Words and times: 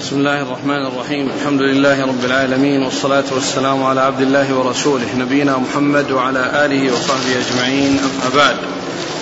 بسم 0.00 0.16
الله 0.16 0.42
الرحمن 0.42 0.86
الرحيم 0.86 1.30
الحمد 1.40 1.62
لله 1.62 2.06
رب 2.06 2.24
العالمين 2.24 2.82
والصلاة 2.82 3.24
والسلام 3.34 3.82
على 3.82 4.00
عبد 4.00 4.20
الله 4.20 4.58
ورسوله 4.58 5.16
نبينا 5.16 5.58
محمد 5.58 6.10
وعلى 6.10 6.64
آله 6.66 6.92
وصحبه 6.92 7.34
أجمعين 7.38 7.98
أما 7.98 8.36
بعد 8.36 8.56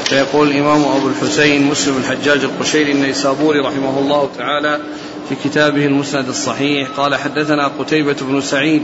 فيقول 0.04 0.48
الإمام 0.48 0.84
أبو 0.84 1.08
الحسين 1.08 1.62
مسلم 1.64 1.96
الحجاج 1.96 2.44
القشيري 2.44 2.92
النيسابوري 2.92 3.58
رحمه 3.60 3.98
الله 3.98 4.30
تعالى 4.38 4.80
في 5.28 5.34
كتابه 5.44 5.86
المسند 5.86 6.28
الصحيح 6.28 6.88
قال 6.96 7.14
حدثنا 7.14 7.68
قتيبة 7.68 8.16
بن 8.20 8.40
سعيد 8.40 8.82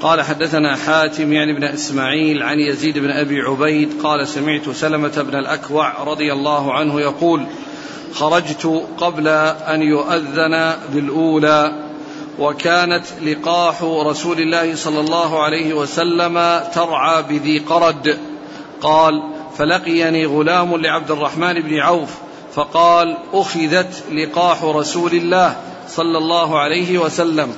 قال 0.00 0.22
حدثنا 0.22 0.76
حاتم 0.76 1.32
يعني 1.32 1.52
بن 1.56 1.64
إسماعيل 1.64 2.42
عن 2.42 2.58
يزيد 2.58 2.98
بن 2.98 3.10
أبي 3.10 3.40
عبيد 3.40 3.88
قال 4.02 4.28
سمعت 4.28 4.70
سلمة 4.70 5.22
بن 5.22 5.38
الأكوع 5.38 6.02
رضي 6.02 6.32
الله 6.32 6.74
عنه 6.74 7.00
يقول 7.00 7.46
خرجت 8.14 8.82
قبل 8.98 9.28
أن 9.28 9.82
يؤذن 9.82 10.72
بالأولى 10.88 11.72
وكانت 12.38 13.04
لقاح 13.22 13.82
رسول 13.82 14.38
الله 14.38 14.76
صلى 14.76 15.00
الله 15.00 15.42
عليه 15.42 15.74
وسلم 15.74 16.60
ترعى 16.74 17.22
بذي 17.22 17.58
قرد. 17.58 18.18
قال 18.82 19.22
فلقيني 19.58 20.26
غلام 20.26 20.76
لعبد 20.76 21.10
الرحمن 21.10 21.52
بن 21.52 21.78
عوف 21.78 22.10
فقال 22.54 23.16
أخذت 23.32 24.04
لقاح 24.12 24.64
رسول 24.64 25.12
الله 25.12 25.56
صلى 25.88 26.18
الله 26.18 26.58
عليه 26.58 26.98
وسلم. 26.98 27.56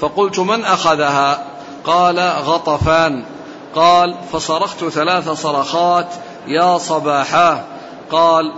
فقلت 0.00 0.38
من 0.38 0.64
أخذها؟ 0.64 1.44
قال 1.84 2.18
غطفان. 2.18 3.24
قال 3.74 4.14
فصرخت 4.32 4.84
ثلاث 4.84 5.30
صرخات 5.30 6.08
يا 6.46 6.78
صباحاه. 6.78 7.64
قال 8.10 8.52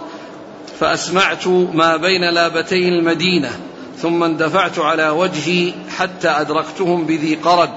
فأسمعت 0.81 1.47
ما 1.49 1.97
بين 1.97 2.31
لابتي 2.31 2.89
المدينة 2.89 3.51
ثم 3.99 4.23
اندفعت 4.23 4.79
على 4.79 5.09
وجهي 5.09 5.73
حتى 5.97 6.29
أدركتهم 6.29 7.07
بذي 7.07 7.35
قرد 7.35 7.71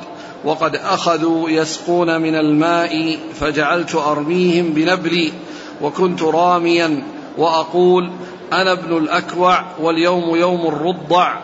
وقد 0.46 0.76
أخذوا 0.76 1.50
يسقون 1.50 2.22
من 2.22 2.36
الماء 2.36 3.20
فجعلت 3.40 3.96
أرميهم 3.96 4.74
بنبلي 4.74 5.32
وكنت 5.82 6.22
راميا 6.22 7.04
وأقول 7.38 8.12
أنا 8.54 8.72
ابن 8.72 8.98
الأكوع 8.98 9.66
واليوم 9.80 10.36
يوم 10.36 10.68
الرضع 10.68 11.38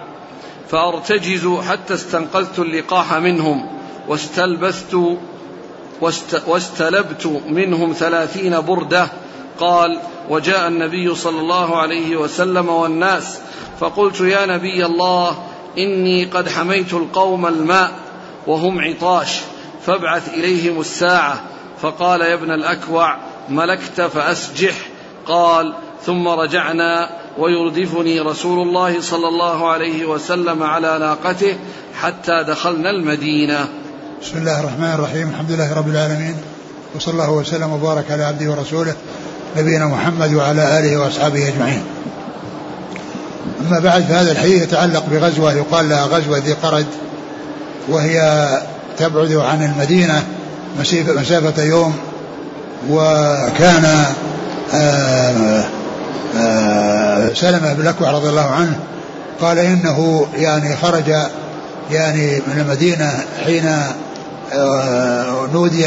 فأرتجز 0.69 1.47
حتى 1.47 1.93
استنقذت 1.93 2.59
اللقاح 2.59 3.13
منهم 3.13 3.65
واستلبثت 4.08 4.97
واستلبت 6.47 7.41
منهم 7.49 7.93
ثلاثين 7.93 8.61
بردة 8.61 9.08
قال 9.59 9.99
وجاء 10.29 10.67
النبي 10.67 11.15
صلى 11.15 11.39
الله 11.39 11.77
عليه 11.77 12.17
وسلم 12.17 12.69
والناس 12.69 13.39
فقلت 13.79 14.21
يا 14.21 14.45
نبي 14.45 14.85
الله 14.85 15.37
إني 15.77 16.25
قد 16.25 16.49
حميت 16.49 16.93
القوم 16.93 17.45
الماء 17.45 17.91
وهم 18.47 18.81
عطاش 18.81 19.41
فابعث 19.85 20.33
إليهم 20.33 20.79
الساعة 20.79 21.41
فقال 21.81 22.21
يا 22.21 22.33
ابن 22.33 22.51
الأكوع 22.51 23.17
ملكت 23.49 24.01
فأسجح 24.01 24.75
قال 25.27 25.73
ثم 26.05 26.27
رجعنا 26.27 27.09
ويردفني 27.37 28.19
رسول 28.19 28.67
الله 28.67 29.01
صلى 29.01 29.27
الله 29.27 29.71
عليه 29.71 30.05
وسلم 30.05 30.63
على 30.63 30.99
ناقته 30.99 31.57
حتى 32.01 32.43
دخلنا 32.47 32.89
المدينة. 32.89 33.67
بسم 34.21 34.37
الله 34.37 34.59
الرحمن 34.59 34.93
الرحيم. 34.93 35.29
الحمد 35.29 35.51
لله 35.51 35.77
رب 35.77 35.87
العالمين. 35.87 36.35
وصلى 36.95 37.13
الله 37.13 37.31
وسلم 37.31 37.71
وبارك 37.71 38.11
على 38.11 38.23
عبده 38.23 38.51
ورسوله. 38.51 38.95
نبينا 39.58 39.86
محمد 39.86 40.34
وعلى 40.34 40.80
آله 40.80 40.98
وأصحابه 40.98 41.48
أجمعين. 41.48 41.84
أما 43.61 43.80
بعد 43.80 44.03
فهذا 44.03 44.31
الحديث 44.31 44.64
يتعلق 44.64 45.03
بغزوة 45.11 45.53
يقال 45.53 45.89
لها 45.89 46.06
غزوة 46.06 46.38
ذي 46.38 46.53
قرد 46.53 46.86
وهي 47.89 48.48
تبعد 48.98 49.31
عن 49.31 49.64
المدينة 49.64 50.23
مسافة 51.08 51.64
يوم 51.64 51.95
وكان 52.89 54.05
آه، 54.73 55.64
آه، 56.38 57.33
سلمة 57.33 57.73
بن 57.73 57.82
الأكوع 57.82 58.11
رضي 58.11 58.30
الله 58.30 58.49
عنه 58.49 58.80
قال 59.42 59.60
إنه 59.60 60.27
يعني 60.36 60.76
خرج 60.76 61.14
يعني 61.92 62.36
من 62.36 62.60
المدينة 62.60 63.11
حين 63.45 63.77
آه، 64.54 65.48
نودي 65.54 65.86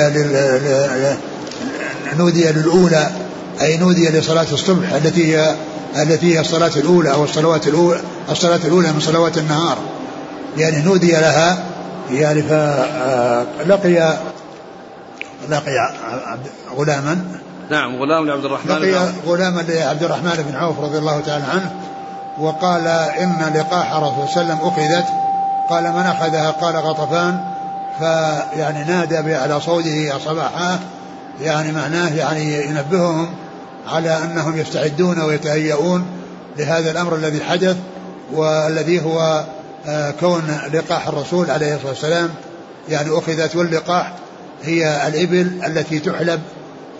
نودي 2.18 2.52
للأولى 2.52 3.08
أي 3.60 3.76
نودي 3.76 4.08
لصلاة 4.08 4.46
الصبح 4.52 4.92
التي 4.92 5.36
هي 5.36 5.54
التي 5.96 6.34
هي 6.34 6.40
الصلاة 6.40 6.70
الأولى 6.76 7.12
أو 7.12 7.24
الصلوات 7.24 7.68
الأولى 7.68 8.00
الصلاة 8.30 8.60
الأولى 8.64 8.92
من 8.92 9.00
صلوات 9.00 9.38
النهار. 9.38 9.78
يعني 10.56 10.82
نودي 10.82 11.10
لها 11.10 11.64
يعني 12.10 12.42
فلقي 12.42 14.16
لقي 15.48 15.94
غلاما. 16.76 17.24
نعم 17.70 17.96
غلام 17.96 18.26
لعبد 18.26 18.44
الرحمن 18.44 18.72
لقي 18.72 19.12
غلاما 19.26 19.60
لعبد 19.60 20.02
الرحمن 20.02 20.44
بن 20.48 20.56
عوف 20.56 20.80
رضي 20.80 20.98
الله 20.98 21.20
تعالى 21.20 21.44
عنه 21.44 21.72
وقال 22.38 22.86
إن 23.20 23.52
لقاح 23.54 23.94
رسول 23.94 24.28
صلى 24.28 24.42
الله 24.42 24.54
عليه 24.54 24.54
وسلم 24.54 24.68
أخذت. 24.68 25.06
قال 25.70 25.84
من 25.84 26.06
أخذها؟ 26.06 26.50
قال 26.50 26.76
غطفان. 26.76 27.40
فيعني 27.98 28.84
نادى 28.84 29.34
على 29.34 29.60
صوته 29.60 29.88
يا 29.88 30.18
صباحا 30.24 30.78
يعني 31.40 31.72
معناه 31.72 32.14
يعني 32.14 32.66
ينبههم 32.66 33.28
على 33.88 34.18
أنهم 34.24 34.58
يستعدون 34.58 35.20
ويتهيئون 35.20 36.06
لهذا 36.58 36.90
الأمر 36.90 37.14
الذي 37.14 37.44
حدث 37.44 37.76
والذي 38.32 39.00
هو 39.04 39.44
آه، 39.86 40.10
كون 40.10 40.58
لقاح 40.72 41.08
الرسول 41.08 41.50
عليه 41.50 41.74
الصلاة 41.74 41.90
والسلام 41.90 42.30
يعني 42.88 43.18
أخذت 43.18 43.56
واللقاح 43.56 44.12
هي 44.64 45.08
الإبل 45.08 45.60
التي 45.66 45.98
تحلب 45.98 46.40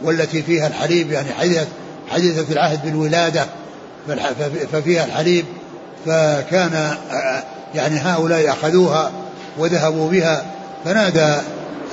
والتي 0.03 0.43
فيها 0.43 0.67
الحليب 0.67 1.13
يعني 1.13 1.33
حدث 1.33 1.69
حدثت 2.11 2.51
العهد 2.51 2.85
بالولادة 2.85 3.47
ففيها 4.73 5.05
الحليب 5.05 5.45
فكان 6.07 6.95
آه، 7.13 7.43
يعني 7.75 7.99
هؤلاء 7.99 8.51
أخذوها 8.51 9.11
وذهبوا 9.59 10.11
بها 10.11 10.47
فنادى 10.85 11.37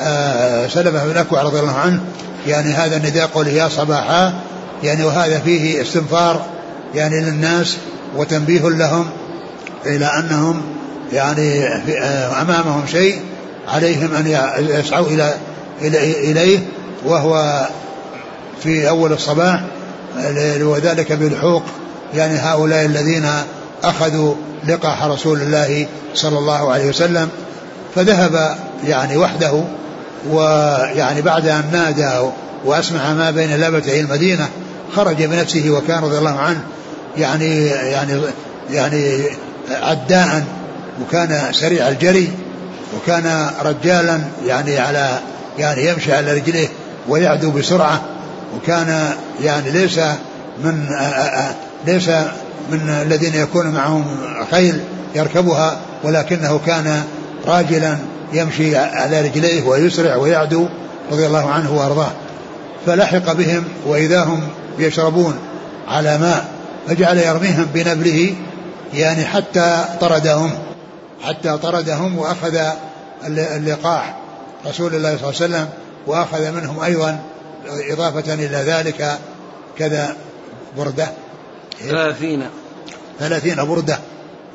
آه، 0.01 0.67
سلمة 0.67 1.05
بن 1.05 1.17
أكوع 1.17 1.41
رضي 1.41 1.59
الله 1.59 1.75
عنه 1.75 2.03
يعني 2.47 2.73
هذا 2.73 2.97
النداء 2.97 3.28
قوله 3.28 3.51
يا 3.51 3.69
صباحا 3.69 4.34
يعني 4.84 5.03
وهذا 5.03 5.40
فيه 5.40 5.81
استنفار 5.81 6.46
يعني 6.96 7.22
للناس 7.22 7.78
وتنبيه 8.16 8.69
لهم 8.69 9.06
إلى 9.86 10.06
أنهم 10.06 10.62
يعني 11.13 11.63
آه، 11.68 12.41
أمامهم 12.41 12.88
شيء 12.88 13.22
عليهم 13.68 14.16
أن 14.16 14.28
يسعوا 14.58 15.08
إلى 15.08 15.34
إليه 16.31 16.59
وهو 17.06 17.66
في 18.64 18.90
أول 18.90 19.14
الصباح 19.14 19.62
وذلك 20.62 21.12
بلحوق 21.12 21.64
يعني 22.14 22.38
هؤلاء 22.38 22.85
الذين 22.85 23.25
أخذوا 23.84 24.35
لقاح 24.68 25.03
رسول 25.03 25.41
الله 25.41 25.88
صلى 26.14 26.38
الله 26.38 26.72
عليه 26.72 26.90
وسلم 26.90 27.30
فذهب 27.96 28.58
يعني 28.88 29.18
وحده 29.18 29.64
ويعني 30.30 31.22
بعد 31.22 31.47
أن 31.47 31.64
نادى 31.72 32.30
وأسمع 32.66 33.14
ما 33.14 33.31
بين 33.31 33.56
لبتي 33.58 34.00
المدينة 34.00 34.50
خرج 34.96 35.23
بنفسه 35.23 35.69
وكان 35.69 36.03
رضي 36.03 36.18
الله 36.18 36.40
عنه 36.40 36.62
يعني 37.18 37.66
يعني 37.66 38.22
يعني 38.72 39.23
عداء 39.69 40.44
وكان 41.01 41.53
سريع 41.53 41.90
الجري 41.90 42.31
وكان 42.97 43.50
رجالا 43.62 44.19
يعني 44.46 44.79
على 44.79 45.19
يعني 45.59 45.88
يمشي 45.88 46.13
على 46.13 46.34
رجليه 46.34 46.68
ويعدو 47.07 47.51
بسرعة 47.51 48.01
وكان 48.56 49.09
يعني 49.44 49.72
ليس 49.72 50.00
من 50.63 50.88
ليس 51.88 52.09
من 52.72 52.90
الذين 53.02 53.35
يكون 53.35 53.67
معهم 53.67 54.05
خيل 54.52 54.79
يركبها 55.16 55.79
ولكنه 56.03 56.59
كان 56.66 57.03
راجلا 57.47 57.97
يمشي 58.34 58.78
على 58.78 59.22
رجليه 59.22 59.64
ويسرع 59.64 60.16
ويعدو 60.16 60.67
رضي 61.11 61.26
الله 61.26 61.49
عنه 61.49 61.73
وأرضاه. 61.73 62.11
فلحق 62.85 63.34
بهم 63.34 63.64
وإذا 63.85 64.23
هم 64.23 64.47
يشربون 64.79 65.39
على 65.87 66.17
ماء 66.17 66.45
فجعل 66.87 67.17
يرميهم 67.17 67.66
بنبله 67.73 68.35
يعني 68.93 69.25
حتى 69.25 69.85
طردهم 70.01 70.51
حتى 71.22 71.57
طردهم 71.57 72.17
وأخذ 72.17 72.59
اللقاح 73.27 74.17
رسول 74.66 74.95
الله 74.95 75.17
صلى 75.17 75.29
الله 75.29 75.41
عليه 75.41 75.45
وسلم 75.55 75.69
وأخذ 76.07 76.51
منهم 76.51 76.79
أيضا 76.79 77.19
إضافة 77.67 78.33
إلى 78.33 78.57
ذلك 78.57 79.17
كذا 79.77 80.16
بردة. 80.77 81.07
ثلاثين. 81.79 82.49
ثلاثين 83.19 83.55
بردة 83.55 83.99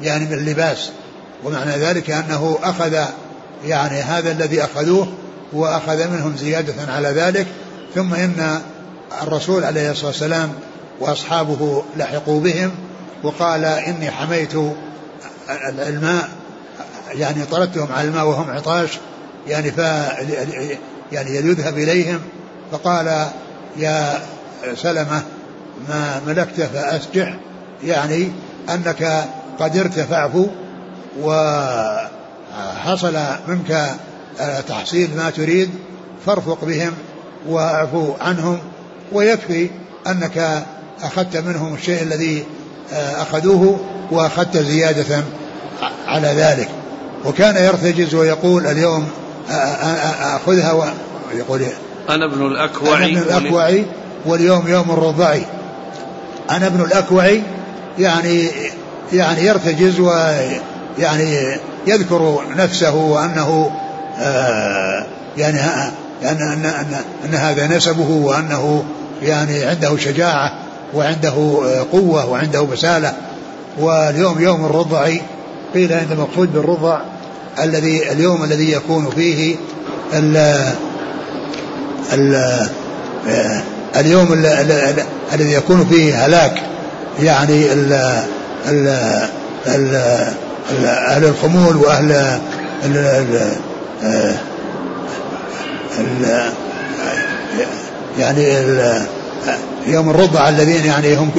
يعني 0.03 0.25
من 0.25 0.33
اللباس 0.33 0.91
ومعنى 1.45 1.71
ذلك 1.71 2.11
أنه 2.11 2.59
أخذ 2.63 3.05
يعني 3.65 4.01
هذا 4.01 4.33
الذي 4.33 4.65
أخذوه 4.65 5.09
وأخذ 5.53 6.09
منهم 6.09 6.37
زيادة 6.37 6.93
على 6.93 7.09
ذلك 7.09 7.47
ثم 7.95 8.15
إن 8.15 8.61
الرسول 9.23 9.65
عليه 9.65 9.91
الصلاة 9.91 10.07
والسلام 10.07 10.53
وأصحابه 11.01 11.83
لحقوا 11.97 12.41
بهم 12.41 12.71
وقال 13.23 13.65
إني 13.65 14.11
حميت 14.11 14.55
الماء 15.79 16.29
يعني 17.11 17.45
طردتهم 17.45 17.93
على 17.93 18.09
الماء 18.09 18.27
وهم 18.27 18.51
عطاش 18.51 18.99
يعني 19.49 19.71
ف 19.73 19.79
يعني 21.13 21.37
يذهب 21.37 21.79
إليهم 21.79 22.21
فقال 22.73 23.27
يا 23.77 24.23
سلمة 24.75 25.23
ما 25.89 26.21
ملكت 26.27 26.61
فأسجح 26.61 27.37
يعني 27.85 28.33
أنك 28.71 29.25
قد 29.61 29.77
ارتفعت 29.77 30.31
وحصل 31.21 33.19
منك 33.49 33.97
تحصيل 34.69 35.17
ما 35.17 35.31
تريد 35.31 35.71
فارفق 36.27 36.65
بهم 36.65 36.93
وأعفو 37.49 38.13
عنهم 38.21 38.59
ويكفي 39.13 39.71
أنك 40.07 40.65
أخذت 41.03 41.37
منهم 41.37 41.75
الشيء 41.75 42.03
الذي 42.03 42.45
أخذوه 42.93 43.81
وأخذت 44.11 44.57
زيادة 44.57 45.23
على 46.07 46.29
ذلك. 46.29 46.69
وكان 47.25 47.65
يرتجز 47.65 48.15
ويقول 48.15 48.67
اليوم 48.67 49.09
أخذها 50.21 50.93
ويقول 51.35 51.63
أنا 52.09 52.25
ابن 52.25 52.47
الأكوع. 52.47 52.99
أنا 52.99 53.07
ابن 53.07 53.19
الأكوع 53.19 53.83
واليوم 54.27 54.69
يوم 54.69 54.91
الرضع 54.91 55.39
أنا 56.51 56.67
ابن 56.67 56.81
الأكوع 56.81 57.37
يعني 57.99 58.51
يعني 59.13 59.45
يرتجز 59.45 60.01
ويعني 60.01 61.37
يذكر 61.87 62.45
نفسه 62.57 62.95
وأنه 62.95 63.71
آه 64.19 65.07
يعني 65.37 65.61
أن, 65.61 65.93
أن, 66.23 66.65
أن, 66.67 66.95
أن 67.25 67.35
هذا 67.35 67.67
نسبه 67.67 68.11
وأنه 68.11 68.85
يعني 69.23 69.65
عنده 69.65 69.97
شجاعة 69.97 70.53
وعنده 70.95 71.33
قوة 71.93 72.31
وعنده 72.31 72.63
بسالة 72.63 73.13
واليوم 73.79 74.41
يوم 74.41 74.65
الرضع 74.65 75.09
قيل 75.75 75.93
أن 75.93 76.07
المقصود 76.13 76.53
بالرضع 76.53 77.01
الذي 77.63 78.13
اليوم 78.13 78.45
الذي 78.45 78.73
يكون 78.73 79.11
فيه 79.11 79.57
ال 80.15 80.37
ال 82.13 82.69
اليوم 83.97 84.33
الذي 85.35 85.53
يكون 85.53 85.87
فيه 85.87 86.27
هلاك 86.27 86.63
يعني 87.23 87.73
ال 87.73 87.93
ال 88.69 88.89
ال 89.67 89.95
أهل 90.85 91.25
الخمول 91.25 91.77
وأهل 91.77 92.13
ال 92.85 92.97
ال 92.97 93.55
ال 95.99 96.51
يعني 98.19 98.45
يوم 99.87 100.11
الرضع 100.11 100.49
الذين 100.49 100.85
يعني 100.85 101.17
هم 101.17 101.31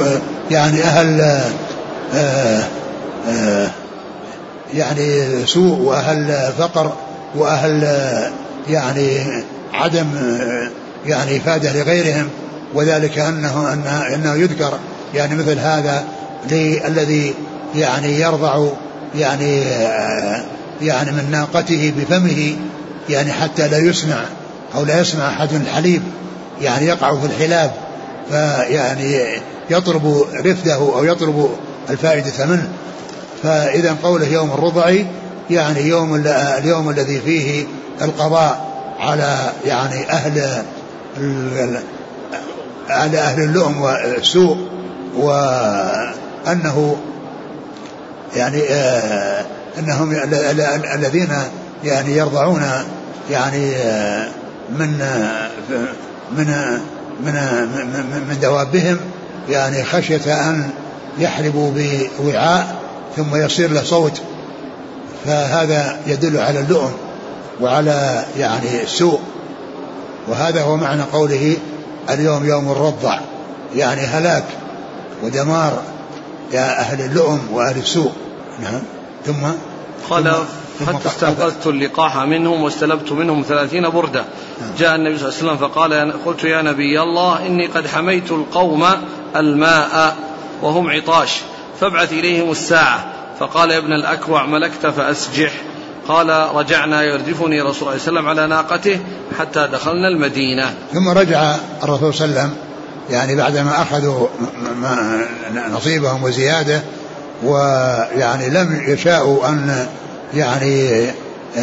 يعني 0.51 0.83
أهل 0.83 1.41
يعني 4.73 5.25
سوء 5.45 5.79
وأهل 5.79 6.53
فقر 6.57 6.93
وأهل 7.35 7.83
يعني 8.69 9.17
عدم 9.73 10.07
يعني 11.05 11.37
إفادة 11.37 11.73
لغيرهم 11.73 12.29
وذلك 12.73 13.19
أنه 13.19 13.73
أنه, 13.73 14.15
أنه 14.15 14.35
يذكر 14.35 14.73
يعني 15.13 15.35
مثل 15.35 15.59
هذا 15.59 16.03
للذي 16.51 17.33
يعني 17.75 18.19
يرضع 18.19 18.67
يعني 19.15 19.61
يعني 20.81 21.11
من 21.11 21.31
ناقته 21.31 21.93
بفمه 21.97 22.55
يعني 23.09 23.31
حتى 23.31 23.67
لا 23.67 23.77
يسمع 23.77 24.17
أو 24.75 24.83
لا 24.85 24.99
يسمع 24.99 25.27
أحد 25.27 25.53
الحليب. 25.53 26.01
يعني 26.61 26.85
يقع 26.85 27.15
في 27.15 27.25
الحلاب 27.25 27.71
فيعني 28.29 29.41
يطلب 29.69 30.25
رفده 30.45 30.75
أو 30.75 31.03
يطلب 31.03 31.49
الفائدة 31.89 32.45
منه 32.45 32.69
فإذا 33.43 33.95
قوله 34.03 34.27
يوم 34.27 34.51
الرضع 34.51 34.93
يعني 35.49 35.81
يوم 35.81 36.23
اليوم 36.25 36.89
الذي 36.89 37.19
فيه 37.19 37.65
القضاء 38.01 38.71
على 38.99 39.37
يعني 39.65 40.11
أهل 40.11 40.63
على 42.89 43.17
أهل 43.17 43.43
اللؤم 43.43 43.81
والسوء 43.81 44.57
وأنه 45.17 46.97
يعني 48.35 48.61
آه 48.69 49.45
أنهم 49.79 50.11
الذين 50.95 51.29
يعني 51.83 52.17
يرضعون 52.17 52.63
يعني 53.31 53.75
آه 53.75 54.27
من 54.69 55.01
آه 55.01 55.49
من 56.37 56.79
من 57.25 57.33
من 58.29 58.37
دوابهم 58.41 58.97
يعني 59.49 59.83
خشية 59.83 60.49
أن 60.49 60.69
يحلبوا 61.19 61.71
بوعاء 62.19 62.75
ثم 63.17 63.35
يصير 63.35 63.71
له 63.71 63.83
صوت. 63.83 64.21
فهذا 65.25 65.99
يدل 66.07 66.37
على 66.37 66.59
اللؤم 66.59 66.91
وعلى 67.61 68.25
يعني 68.37 68.83
السوء. 68.83 69.19
وهذا 70.27 70.61
هو 70.61 70.77
معنى 70.77 71.01
قوله 71.01 71.57
اليوم 72.09 72.45
يوم 72.45 72.71
الرضع 72.71 73.19
يعني 73.75 74.01
هلاك 74.01 74.43
ودمار 75.23 75.81
يا 76.53 76.79
أهل 76.79 77.01
اللؤم 77.01 77.39
وأهل 77.53 77.77
السوء. 77.77 78.11
نعم. 78.61 78.81
ثم 79.25 79.47
قال 80.09 80.33
حتى 80.87 81.07
استنقذت 81.07 81.67
اللقاح 81.67 82.17
منهم 82.17 82.63
واستلبت 82.63 83.11
منهم 83.11 83.45
ثلاثين 83.47 83.89
بردة. 83.89 84.25
جاء 84.77 84.95
النبي 84.95 85.17
صلى 85.17 85.29
الله 85.29 85.37
عليه 85.39 85.51
وسلم 85.51 85.69
فقال 85.69 86.13
قلت 86.25 86.43
يا 86.43 86.61
نبي 86.61 87.01
الله 87.01 87.45
إني 87.45 87.67
قد 87.67 87.87
حميت 87.87 88.31
القوم 88.31 88.85
الماء 89.35 90.15
وهم 90.61 90.89
عطاش 90.89 91.41
فابعث 91.81 92.13
إليهم 92.13 92.51
الساعة. 92.51 93.05
فقال 93.39 93.71
يا 93.71 93.77
ابن 93.77 93.93
الأكوع 93.93 94.45
ملكت 94.45 94.85
فأسجح. 94.85 95.51
قال 96.07 96.29
رجعنا 96.55 97.03
يردفني 97.03 97.61
رسول 97.61 97.61
الله 97.61 97.71
صلى 97.71 97.87
الله 97.87 97.89
عليه 97.89 98.01
وسلم 98.01 98.27
على 98.27 98.47
ناقته 98.47 98.99
حتى 99.39 99.67
دخلنا 99.67 100.07
المدينة. 100.07 100.73
ثم 100.93 101.09
رجع 101.09 101.55
الرسول 101.83 102.13
صلى 102.13 102.25
الله 102.25 102.39
عليه 102.39 102.49
وسلم 102.49 102.71
يعني 103.09 103.35
بعدما 103.35 103.81
أخذوا 103.81 104.27
نصيبهم 105.71 106.23
وزيادة 106.23 106.81
ويعني 107.43 108.49
لم 108.49 108.83
يشاءوا 108.87 109.49
أن 109.49 109.87
يعني 110.33 111.07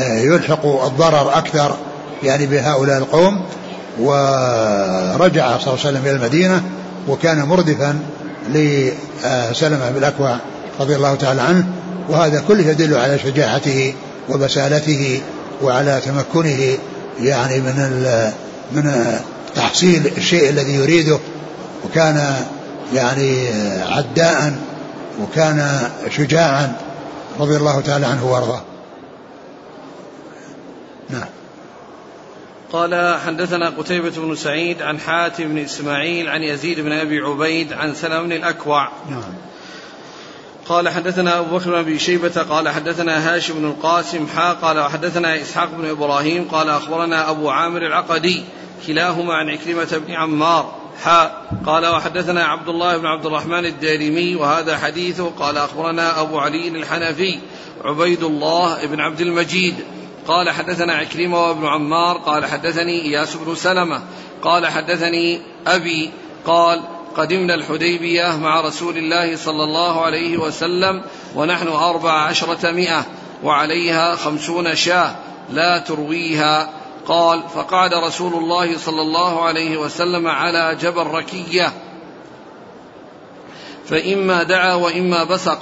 يلحقوا 0.02 0.86
الضرر 0.86 1.38
أكثر 1.38 1.76
يعني 2.22 2.46
بهؤلاء 2.46 2.98
القوم. 2.98 3.44
ورجع 4.00 5.58
صلى 5.58 5.74
الله 5.74 5.78
عليه 5.84 5.88
وسلم 5.88 6.02
إلى 6.04 6.12
المدينة 6.12 6.62
وكان 7.08 7.42
مردفا 7.42 7.98
لسلمة 8.48 9.90
بن 9.90 9.96
الأكوع 9.96 10.36
رضي 10.80 10.96
الله 10.96 11.14
تعالى 11.14 11.42
عنه. 11.42 11.66
وهذا 12.08 12.42
كله 12.48 12.70
يدل 12.70 12.96
على 12.96 13.18
شجاعته 13.18 13.94
وبسالته 14.28 15.20
وعلى 15.62 16.00
تمكنه 16.06 16.78
يعني 17.20 17.60
من 17.60 17.90
من 18.72 19.18
تحصيل 19.54 20.12
الشيء 20.16 20.50
الذي 20.50 20.74
يريده. 20.74 21.18
وكان 21.84 22.34
يعني 22.94 23.48
عداء 23.90 24.54
وكان 25.22 25.80
شجاعا 26.16 26.72
رضي 27.38 27.56
الله 27.56 27.80
تعالى 27.80 28.06
عنه 28.06 28.32
وارضاه. 28.32 28.62
نعم. 31.10 31.28
قال 32.72 33.18
حدثنا 33.26 33.68
قتيبة 33.68 34.10
بن 34.10 34.34
سعيد 34.34 34.82
عن 34.82 35.00
حاتم 35.00 35.48
بن 35.48 35.58
إسماعيل 35.58 36.28
عن 36.28 36.42
يزيد 36.42 36.80
بن 36.80 36.92
أبي 36.92 37.20
عبيد 37.20 37.72
عن 37.72 37.94
سلم 37.94 38.24
بن 38.24 38.32
الأكوع. 38.32 38.88
نعم. 39.10 39.22
قال 40.68 40.88
حدثنا 40.88 41.38
أبو 41.38 41.58
بكر 41.58 41.70
بن 41.70 41.78
أبي 41.78 41.98
شيبة 41.98 42.42
قال 42.42 42.68
حدثنا 42.68 43.34
هاشم 43.34 43.54
بن 43.54 43.64
القاسم 43.64 44.26
حا 44.26 44.52
قال 44.52 44.78
وحدثنا 44.78 45.40
إسحاق 45.42 45.68
بن 45.78 45.90
إبراهيم 45.90 46.48
قال 46.48 46.68
أخبرنا 46.68 47.30
أبو 47.30 47.50
عامر 47.50 47.86
العقدي 47.86 48.44
كلاهما 48.86 49.34
عن 49.34 49.50
عكرمة 49.50 50.02
بن 50.06 50.12
عمار. 50.12 50.74
حا 51.04 51.30
قال 51.66 51.86
وحدثنا 51.86 52.44
عبد 52.44 52.68
الله 52.68 52.96
بن 52.96 53.06
عبد 53.06 53.26
الرحمن 53.26 53.64
الدارمي 53.66 54.36
وهذا 54.36 54.78
حديثه. 54.78 55.30
قال 55.30 55.58
أخبرنا 55.58 56.20
أبو 56.20 56.38
علي 56.38 56.68
الحنفي 56.68 57.38
عبيد 57.84 58.22
الله 58.22 58.86
بن 58.86 59.00
عبد 59.00 59.20
المجيد. 59.20 59.74
قال 60.28 60.50
حدثنا 60.50 60.92
عكرمة 60.92 61.48
وابن 61.48 61.66
عمار 61.66 62.18
قال 62.18 62.46
حدثني 62.46 63.02
إياس 63.02 63.36
بن 63.36 63.54
سلمة 63.54 64.02
قال 64.42 64.66
حدثني 64.66 65.40
أبي 65.66 66.10
قال 66.46 66.80
قدمنا 67.16 67.54
الحديبية 67.54 68.36
مع 68.36 68.60
رسول 68.60 68.96
الله 68.96 69.36
صلى 69.36 69.64
الله 69.64 70.00
عليه 70.00 70.38
وسلم 70.38 71.02
ونحن 71.34 71.68
أربع 71.68 72.12
عشرة 72.12 72.70
مئة 72.70 73.06
وعليها 73.42 74.14
خمسون 74.14 74.74
شاة 74.74 75.14
لا 75.50 75.78
ترويها. 75.78 76.77
قال 77.08 77.42
فقعد 77.54 77.94
رسول 77.94 78.34
الله 78.34 78.78
صلى 78.78 79.02
الله 79.02 79.44
عليه 79.44 79.76
وسلم 79.76 80.26
على 80.26 80.76
جبل 80.80 81.02
ركية 81.02 81.72
فإما 83.86 84.42
دعا 84.42 84.74
وإما 84.74 85.24
بسق 85.24 85.58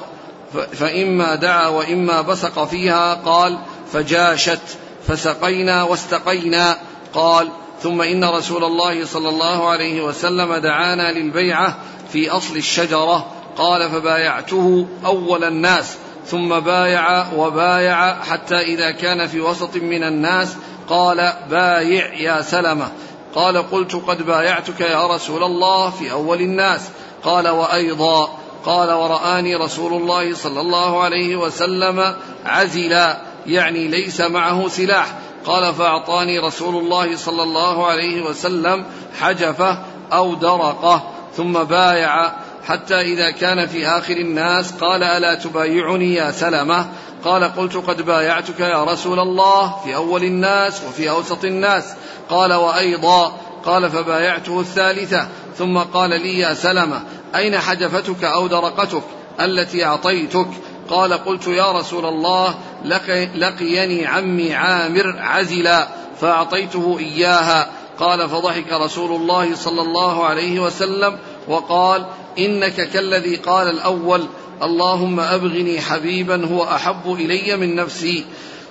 فإما 0.72 1.34
دعا 1.34 1.68
وإما 1.68 2.20
بسق 2.20 2.64
فيها 2.64 3.14
قال 3.14 3.58
فجاشت 3.92 4.60
فسقينا 5.06 5.82
واستقينا 5.82 6.76
قال 7.14 7.48
ثم 7.82 8.02
إن 8.02 8.24
رسول 8.24 8.64
الله 8.64 9.04
صلى 9.04 9.28
الله 9.28 9.68
عليه 9.68 10.02
وسلم 10.02 10.54
دعانا 10.54 11.12
للبيعة 11.12 11.76
في 12.12 12.30
أصل 12.30 12.56
الشجرة 12.56 13.26
قال 13.56 13.90
فبايعته 13.90 14.86
أول 15.06 15.44
الناس 15.44 15.96
ثم 16.26 16.60
بايع 16.60 17.32
وبايع 17.32 18.22
حتى 18.22 18.60
إذا 18.60 18.90
كان 18.90 19.26
في 19.26 19.40
وسط 19.40 19.76
من 19.76 20.02
الناس 20.02 20.56
قال 20.88 21.32
بايع 21.50 22.14
يا 22.14 22.42
سلمة. 22.42 22.88
قال 23.34 23.70
قلت 23.70 23.94
قد 23.94 24.22
بايعتك 24.22 24.80
يا 24.80 25.06
رسول 25.06 25.42
الله 25.42 25.90
في 25.90 26.12
أول 26.12 26.40
الناس. 26.40 26.80
قال 27.24 27.48
وأيضا. 27.48 28.38
قال 28.64 28.92
ورآني 28.92 29.56
رسول 29.56 29.92
الله 29.92 30.34
صلى 30.34 30.60
الله 30.60 31.02
عليه 31.02 31.36
وسلم 31.36 32.14
عزلا 32.44 33.16
يعني 33.46 33.88
ليس 33.88 34.20
معه 34.20 34.68
سلاح. 34.68 35.06
قال 35.46 35.74
فأعطاني 35.74 36.38
رسول 36.38 36.76
الله 36.76 37.16
صلى 37.16 37.42
الله 37.42 37.86
عليه 37.86 38.22
وسلم 38.22 38.84
حجفة 39.20 39.78
أو 40.12 40.34
درقة 40.34 41.02
ثم 41.36 41.52
بايع. 41.52 42.32
حتى 42.66 43.00
إذا 43.00 43.30
كان 43.30 43.66
في 43.66 43.86
آخر 43.86 44.16
الناس 44.16 44.72
قال 44.72 45.02
ألا 45.02 45.34
تبايعني 45.34 46.14
يا 46.14 46.30
سلمة؟ 46.30 46.86
قال 47.24 47.44
قلت 47.44 47.76
قد 47.76 48.02
بايعتك 48.02 48.60
يا 48.60 48.84
رسول 48.84 49.20
الله 49.20 49.76
في 49.84 49.96
أول 49.96 50.24
الناس 50.24 50.82
وفي 50.88 51.10
أوسط 51.10 51.44
الناس. 51.44 51.84
قال 52.30 52.52
وأيضا 52.52 53.36
قال 53.64 53.90
فبايعته 53.90 54.60
الثالثة. 54.60 55.28
ثم 55.58 55.78
قال 55.78 56.10
لي 56.10 56.38
يا 56.38 56.54
سلمة 56.54 57.02
أين 57.34 57.58
حجفتك 57.58 58.24
أو 58.24 58.46
درقتك 58.46 59.02
التي 59.40 59.84
أعطيتك؟ 59.84 60.48
قال 60.90 61.12
قلت 61.12 61.46
يا 61.46 61.72
رسول 61.72 62.06
الله 62.06 62.54
لقي 62.84 63.26
لقيني 63.26 64.06
عمي 64.06 64.54
عامر 64.54 65.14
عزلا 65.18 65.88
فأعطيته 66.20 66.96
إياها. 66.98 67.68
قال 67.98 68.28
فضحك 68.28 68.72
رسول 68.72 69.20
الله 69.20 69.54
صلى 69.54 69.82
الله 69.82 70.24
عليه 70.24 70.60
وسلم 70.60 71.18
وقال 71.48 72.06
إنك 72.38 72.74
كالذي 72.74 73.36
قال 73.36 73.68
الأول 73.68 74.26
اللهم 74.62 75.20
أبغني 75.20 75.80
حبيبا 75.80 76.46
هو 76.46 76.64
أحب 76.64 77.12
إلي 77.12 77.56
من 77.56 77.74
نفسي 77.74 78.24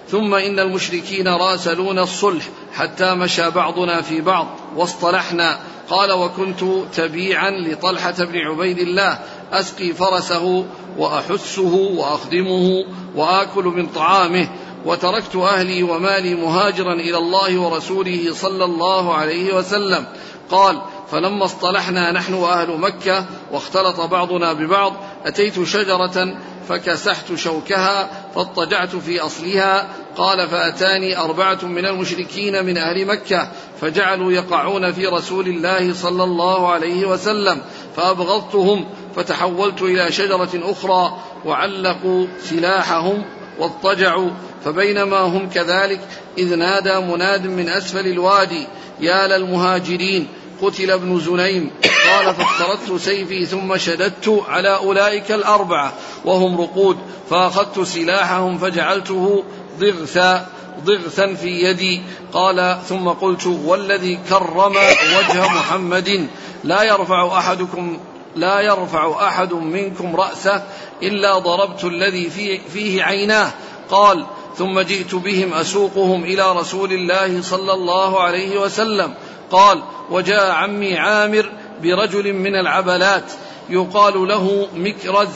ثم 0.10 0.34
إن 0.34 0.60
المشركين 0.60 1.28
راسلون 1.28 2.00
الصلح 2.00 2.44
حتى 2.74 3.14
مشى 3.14 3.50
بعضنا 3.50 4.02
في 4.02 4.22
بعض 4.22 4.48
واصطلحنا. 4.76 5.60
قال 5.90 6.12
وكنت 6.12 6.64
تبيعا 6.94 7.52
لطلحة 7.52 8.16
بن 8.20 8.38
عبيد 8.38 8.80
الله 8.80 9.20
أسقي 9.52 9.94
فرسه 9.94 10.66
وأحسه 10.98 11.74
وأخدمه 11.74 12.86
وآكل 13.16 13.64
من 13.64 13.88
طعامه 13.88 14.48
وتركت 14.86 15.36
أهلي 15.36 15.84
ومالي 15.84 16.36
مهاجرا 16.36 16.94
إلى 16.94 17.18
الله 17.18 17.60
ورسوله 17.60 18.34
صلى 18.34 18.66
الله 18.66 19.14
عليه 19.14 19.54
وسلم. 19.54 20.06
قال 20.52 20.82
فلما 21.12 21.46
اصطلحنا 21.46 22.12
نحن 22.12 22.34
وأهل 22.34 22.78
مكة 22.78 23.26
واختلط 23.52 24.02
بعضنا 24.02 24.54
ببعض 24.54 24.94
أتيت 25.26 25.64
شجرة 25.64 26.38
فكسحت 26.70 27.36
شوكها 27.36 28.10
فاضطجعت 28.36 28.96
في 28.96 29.20
أصلها 29.20 29.90
قال 30.18 30.48
فأتاني 30.48 31.18
أربعة 31.18 31.66
من 31.66 31.86
المشركين 31.86 32.66
من 32.66 32.78
أهل 32.78 33.06
مكة 33.06 33.52
فجعلوا 33.82 34.32
يقعون 34.32 34.92
في 34.92 35.08
رسول 35.08 35.48
الله 35.48 35.94
صلى 35.94 36.24
الله 36.24 36.72
عليه 36.72 37.06
وسلم 37.06 37.62
فأبغضتهم 37.96 38.86
فتحولت 39.16 39.82
إلى 39.82 40.12
شجرة 40.12 40.50
أخرى 40.56 41.18
وعلقوا 41.46 42.28
سلاحهم 42.40 43.26
واضطجعوا 43.60 44.30
فبينما 44.66 45.18
هم 45.18 45.50
كذلك 45.50 46.00
إذ 46.38 46.56
نادى 46.56 47.00
مناد 47.00 47.48
من 47.48 47.70
أسفل 47.70 48.08
الوادي 48.08 48.68
يا 49.00 49.28
للمهاجرين 49.28 50.28
قتل 50.62 50.92
ابن 50.92 51.20
زنيم 51.20 51.72
قال 52.06 52.36
فاخترت 52.36 53.00
سيفي 53.00 53.46
ثم 53.46 53.78
شددت 53.78 54.44
على 54.48 54.76
أولئك 54.76 55.32
الأربعة 55.32 55.94
وهم 56.26 56.62
رقود 56.62 56.98
فأخذت 57.30 57.80
سلاحهم 57.80 58.58
فجعلته 58.58 59.44
ضغثا 59.80 60.48
ضغثا 60.86 61.34
في 61.34 61.48
يدي. 61.48 62.02
قال 62.34 62.78
ثم 62.90 63.10
قلت 63.10 63.48
والذي 63.48 64.20
كرم 64.30 64.76
وجه 65.18 65.48
محمد 65.48 66.28
لا 66.64 66.84
يرفع 66.84 67.38
أحدكم 67.38 68.00
لا 68.36 68.60
يرفع 68.60 69.28
أحد 69.28 69.54
منكم 69.54 70.16
رأسه 70.16 70.64
إلا 71.04 71.40
ضربت 71.40 71.84
الذي 71.84 72.30
فيه, 72.30 72.60
فيه 72.74 73.04
عيناه. 73.04 73.52
قال 73.90 74.26
ثم 74.58 74.80
جئت 74.80 75.16
بهم 75.16 75.54
أسوقهم 75.54 76.24
إلى 76.24 76.52
رسول 76.52 76.94
الله 76.94 77.42
صلى 77.42 77.74
الله 77.74 78.22
عليه 78.22 78.60
وسلم. 78.60 79.14
قال 79.52 79.84
وجاء 80.12 80.52
عمي 80.52 80.98
عامر 80.98 81.52
برجل 81.84 82.34
من 82.34 82.56
العبلات 82.56 83.32
يقال 83.70 84.28
له 84.28 84.68
مكرز 84.76 85.30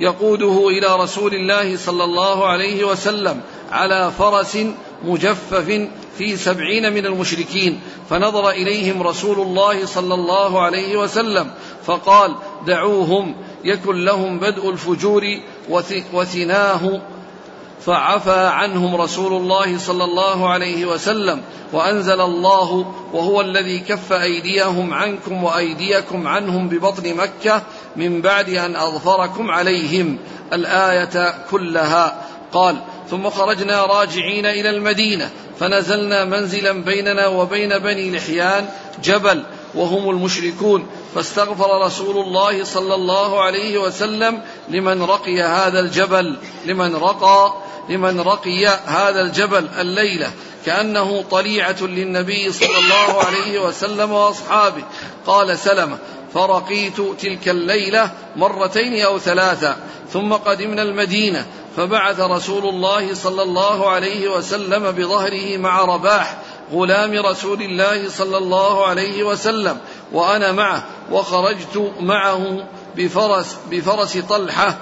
يقوده 0.00 0.68
إلى 0.68 0.96
رسول 0.96 1.34
الله 1.34 1.76
صلى 1.76 2.04
الله 2.04 2.46
عليه 2.46 2.84
وسلم 2.84 3.40
على 3.70 4.12
فرس 4.18 4.58
مجفف 5.04 5.88
في 6.18 6.36
سبعين 6.36 6.92
من 6.92 7.06
المشركين 7.06 7.80
فنظر 8.10 8.50
إليهم 8.50 9.02
رسول 9.02 9.40
الله 9.40 9.86
صلى 9.86 10.14
الله 10.14 10.60
عليه 10.60 10.96
وسلم 10.96 11.50
فقال 11.86 12.34
دعوهم 12.66 13.34
يكن 13.64 14.04
لهم 14.04 14.38
بدء 14.38 14.70
الفجور 14.70 15.24
وثناه 16.12 17.00
فعفى 17.86 18.46
عنهم 18.46 18.96
رسول 18.96 19.32
الله 19.32 19.78
صلى 19.78 20.04
الله 20.04 20.48
عليه 20.48 20.86
وسلم 20.86 21.40
وأنزل 21.72 22.20
الله 22.20 22.94
وهو 23.12 23.40
الذي 23.40 23.78
كف 23.78 24.12
أيديهم 24.12 24.94
عنكم 24.94 25.44
وأيديكم 25.44 26.26
عنهم 26.26 26.68
ببطن 26.68 27.14
مكة 27.14 27.62
من 27.96 28.22
بعد 28.22 28.48
أن 28.48 28.76
أظفركم 28.76 29.50
عليهم 29.50 30.18
الآية 30.52 31.34
كلها. 31.50 32.22
قال 32.52 32.76
ثم 33.10 33.30
خرجنا 33.30 33.86
راجعين 33.86 34.46
إلى 34.46 34.70
المدينة 34.70 35.30
فنزلنا 35.60 36.24
منزلا 36.24 36.72
بيننا 36.72 37.26
وبين 37.26 37.78
بني 37.78 38.16
لحيان 38.16 38.68
جبل 39.04 39.42
وهم 39.74 40.10
المشركون. 40.10 40.86
فاستغفر 41.14 41.84
رسول 41.86 42.24
الله 42.24 42.64
صلى 42.64 42.94
الله 42.94 43.42
عليه 43.42 43.78
وسلم 43.78 44.42
لمن 44.68 45.02
رقي 45.02 45.42
هذا 45.42 45.80
الجبل 45.80 46.36
لمن 46.66 46.96
رقى 46.96 47.54
لمن 47.88 48.20
رقي 48.20 48.66
هذا 48.66 49.20
الجبل 49.20 49.68
الليلة. 49.80 50.30
كأنه 50.66 51.24
طليعة 51.30 51.82
للنبي 51.82 52.52
صلى 52.52 52.78
الله 52.78 53.24
عليه 53.24 53.58
وسلم 53.58 54.12
وأصحابه. 54.12 54.82
قال 55.26 55.58
سلمة 55.58 55.98
فرقيت 56.34 57.00
تلك 57.00 57.48
الليلة 57.48 58.10
مرتين 58.36 59.04
أو 59.04 59.18
ثلاثا 59.18 59.76
ثم 60.12 60.32
قدمنا 60.32 60.82
المدينة 60.82 61.46
فبعث 61.76 62.20
رسول 62.20 62.64
الله 62.68 63.14
صلى 63.14 63.42
الله 63.42 63.90
عليه 63.90 64.28
وسلم 64.28 64.90
بظهره 64.90 65.56
مع 65.56 65.80
رباح 65.84 66.38
غلام 66.72 67.26
رسول 67.26 67.62
الله 67.62 68.08
صلى 68.08 68.38
الله 68.38 68.86
عليه 68.86 69.24
وسلم 69.24 69.78
وأنا 70.12 70.52
معه 70.52 70.84
وخرجت 71.10 71.92
معه 72.00 72.66
بفرس 72.96 73.56
بفرس 73.70 74.18
طلحة 74.18 74.78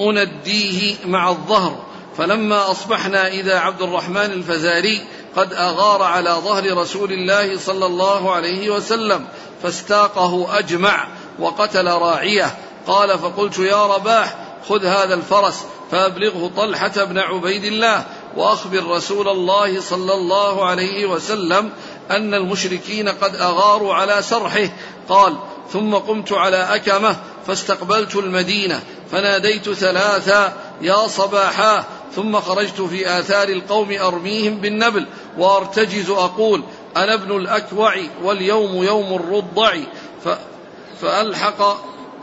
انديه 0.00 0.94
مع 1.06 1.30
الظهر. 1.30 1.82
فلما 2.18 2.70
أصبحنا 2.70 3.28
إذا 3.28 3.58
عبد 3.58 3.82
الرحمن 3.82 4.16
الفزاري 4.16 5.02
قد 5.36 5.52
أغار 5.52 6.02
على 6.02 6.30
ظهر 6.30 6.76
رسول 6.76 7.12
الله 7.12 7.58
صلى 7.58 7.86
الله 7.86 8.32
عليه 8.32 8.70
وسلم 8.70 9.24
فاستاقه 9.62 10.58
أجمع 10.58 11.06
وقتل 11.38 11.86
راعيه. 11.86 12.54
قال 12.86 13.18
فقلت 13.18 13.58
يا 13.58 13.86
رباح 13.86 14.36
خذ 14.68 14.84
هذا 14.84 15.14
الفرس 15.14 15.64
فأبلغه 15.90 16.50
طلحة 16.56 17.04
بن 17.04 17.18
عبيد 17.18 17.64
الله. 17.64 18.04
وأخبر 18.36 18.86
رسول 18.86 19.28
الله 19.28 19.80
صلى 19.80 20.14
الله 20.14 20.64
عليه 20.64 21.06
وسلم 21.06 21.70
أن 22.10 22.34
المشركين 22.34 23.08
قد 23.08 23.36
أغاروا 23.36 23.94
على 23.94 24.22
سرحه. 24.22 24.68
قال 25.08 25.36
ثم 25.72 25.94
قمت 25.94 26.32
على 26.32 26.56
أكمة 26.56 27.16
فاستقبلت 27.46 28.16
المدينة 28.16 28.82
فناديت 29.10 29.70
ثلاثا 29.70 30.52
يا 30.82 31.06
صباحا 31.06 31.84
ثم 32.16 32.40
خرجت 32.40 32.80
في 32.80 33.18
آثار 33.18 33.48
القوم 33.48 33.92
أرميهم 33.92 34.60
بالنبل 34.60 35.06
وأرتجز 35.38 36.10
أقول 36.10 36.62
أنا 36.96 37.14
ابن 37.14 37.36
الأكوع 37.36 37.94
واليوم 38.22 38.84
يوم 38.84 39.14
الرضع 39.14 39.76
فألحق 41.00 41.76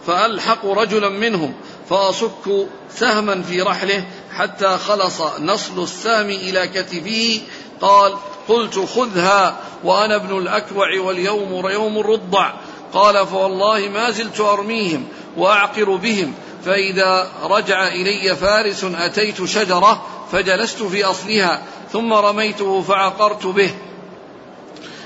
فألحق 0.08 0.66
رجلا 0.66 1.10
منهم 1.10 1.54
فأصك 1.90 2.68
سهما 2.90 3.42
في 3.42 3.62
رحله 3.62 4.06
حتى 4.40 4.78
خلص 4.78 5.22
نصل 5.40 5.84
السهم 5.84 6.30
إلى 6.30 6.68
كتفه 6.68 7.42
قال 7.82 8.14
قلت 8.48 8.80
خذها 8.80 9.58
وأنا 9.84 10.16
ابن 10.16 10.38
الأكوع 10.38 11.00
واليوم 11.00 11.70
يوم 11.70 12.00
الرضع. 12.00 12.54
قال 12.94 13.28
فوالله 13.28 13.90
ما 13.90 14.12
زلت 14.12 14.40
أرميهم 14.40 15.08
وأعقر 15.38 15.96
بهم 15.96 16.34
فإذا 16.66 17.32
رجع 17.44 17.88
إلي 17.88 18.36
فارس 18.36 18.84
أتيت 18.84 19.46
شجرة 19.46 20.06
فجلست 20.32 20.84
في 20.84 21.04
أصلها 21.04 21.64
ثم 21.94 22.14
رميته 22.14 22.82
فعقرت 22.82 23.46
به. 23.46 23.72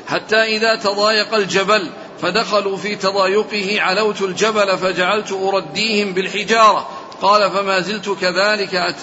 حتى 0.07 0.43
إذا 0.57 0.75
تضايق 0.75 1.33
الجبل 1.33 1.89
فدخلوا 2.21 2.77
في 2.77 2.95
تضايقه 2.95 3.81
علوت 3.81 4.21
الجبل 4.21 4.77
فجعلت 4.77 5.31
أرديهم 5.31 6.13
بالحجارة. 6.13 6.89
قال 7.21 7.51
فما 7.51 7.79
زلت 7.79 8.09
كذلك 8.09 8.95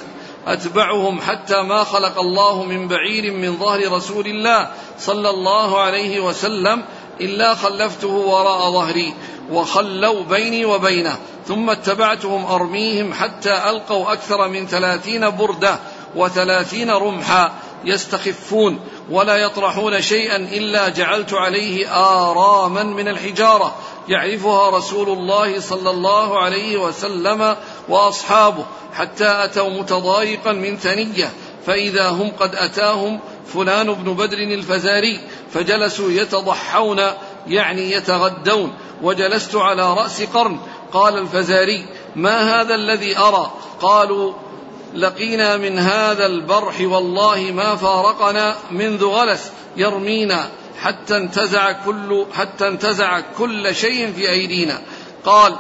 أتبعهم 0.46 1.20
حتى 1.20 1.62
ما 1.62 1.84
خلق 1.84 2.20
الله 2.20 2.64
من 2.64 2.88
بعير 2.88 3.32
من 3.32 3.56
ظهر 3.56 3.92
رسول 3.92 4.26
الله 4.26 4.70
صلى 4.98 5.30
الله 5.30 5.80
عليه 5.80 6.20
وسلم 6.20 6.84
إلا 7.20 7.54
خلفته 7.54 8.08
وراء 8.08 8.70
ظهري 8.70 9.14
وخلوا 9.52 10.24
بيني 10.24 10.64
وبينه 10.64 11.16
ثم 11.46 11.70
اتبعتهم 11.70 12.46
أرميهم 12.46 13.14
حتى 13.14 13.70
ألقوا 13.70 14.12
أكثر 14.12 14.48
من 14.48 14.66
ثلاثين 14.66 15.30
بردة 15.30 15.78
وثلاثين 16.16 16.90
رمحا 16.90 17.52
يستخفون 17.84 18.80
ولا 19.10 19.36
يطرحون 19.36 20.02
شيئا 20.02 20.36
إلا 20.36 20.88
جعلت 20.88 21.34
عليه 21.34 21.96
آراما 21.96 22.82
من 22.82 23.08
الحجارة 23.08 23.74
يعرفها 24.08 24.70
رسول 24.70 25.08
الله 25.08 25.60
صلى 25.60 25.90
الله 25.90 26.38
عليه 26.38 26.76
وسلم 26.76 27.56
وأصحابه 27.90 28.64
حتى 28.94 29.44
أتوا 29.44 29.70
متضايقا 29.70 30.52
من 30.52 30.76
ثنية 30.76 31.30
فإذا 31.66 32.08
هم 32.08 32.32
قد 32.40 32.54
أتاهم 32.54 33.20
فلان 33.54 33.92
بن 33.94 34.14
بدر 34.14 34.38
الفزاري 34.38 35.20
فجلسوا 35.54 36.10
يتضحون 36.10 37.00
يعني 37.46 37.92
يتغدون 37.92 38.72
وجلست 39.02 39.56
على 39.56 39.94
رأس 39.94 40.22
قرن. 40.22 40.58
قال 40.92 41.18
الفزاري 41.18 41.86
ما 42.16 42.60
هذا 42.60 42.74
الذي 42.74 43.18
أرى؟ 43.18 43.50
قالوا 43.80 44.32
لقينا 44.94 45.56
من 45.56 45.78
هذا 45.78 46.26
البرح 46.26 46.80
والله 46.80 47.40
ما 47.54 47.76
فارقنا 47.76 48.56
منذ 48.70 49.04
غلس 49.04 49.50
يرمينا 49.76 50.48
حتى 50.80 51.16
انتزع 51.16 51.72
كل 51.72 52.26
حتى 52.34 52.68
انتزع 52.68 53.20
كل 53.38 53.74
شيء 53.74 54.12
في 54.12 54.30
أيدينا. 54.30 54.78
قال 55.24 55.56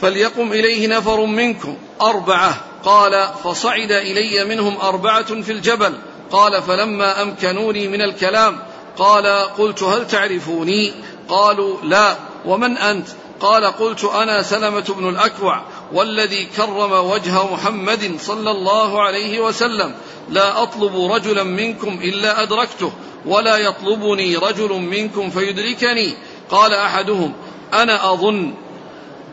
فليقم 0.00 0.52
إليه 0.52 0.88
نفر 0.88 1.24
منكم. 1.24 1.76
أربعة. 2.02 2.64
قال 2.84 3.28
فصعد 3.44 3.92
إلي 3.92 4.44
منهم 4.44 4.76
أربعة 4.80 5.42
في 5.42 5.52
الجبل. 5.52 5.94
قال 6.32 6.62
فلما 6.62 7.22
أمكنوني 7.22 7.88
من 7.88 8.02
الكلام. 8.02 8.58
قال 8.98 9.26
قلت 9.58 9.82
هل 9.82 10.06
تعرفوني؟ 10.06 10.92
قالوا 11.28 11.76
لا. 11.82 12.16
ومن 12.46 12.78
أنت؟ 12.78 13.08
قال 13.40 13.64
قلت 13.64 14.04
أنا 14.04 14.42
سلمة 14.42 14.84
بن 14.98 15.08
الأكوع 15.08 15.62
والذي 15.92 16.44
كرم 16.56 16.92
وجه 16.92 17.52
محمد 17.52 18.16
صلى 18.20 18.50
الله 18.50 19.02
عليه 19.02 19.40
وسلم. 19.40 19.94
لا 20.30 20.62
أطلب 20.62 21.10
رجلا 21.12 21.42
منكم 21.42 21.98
إلا 22.02 22.42
أدركته 22.42 22.92
ولا 23.26 23.56
يطلبني 23.56 24.36
رجل 24.36 24.72
منكم 24.72 25.30
فيدركني. 25.30 26.14
قال 26.50 26.74
أحدهم 26.74 27.32
أنا 27.72 28.12
أظن 28.12 28.54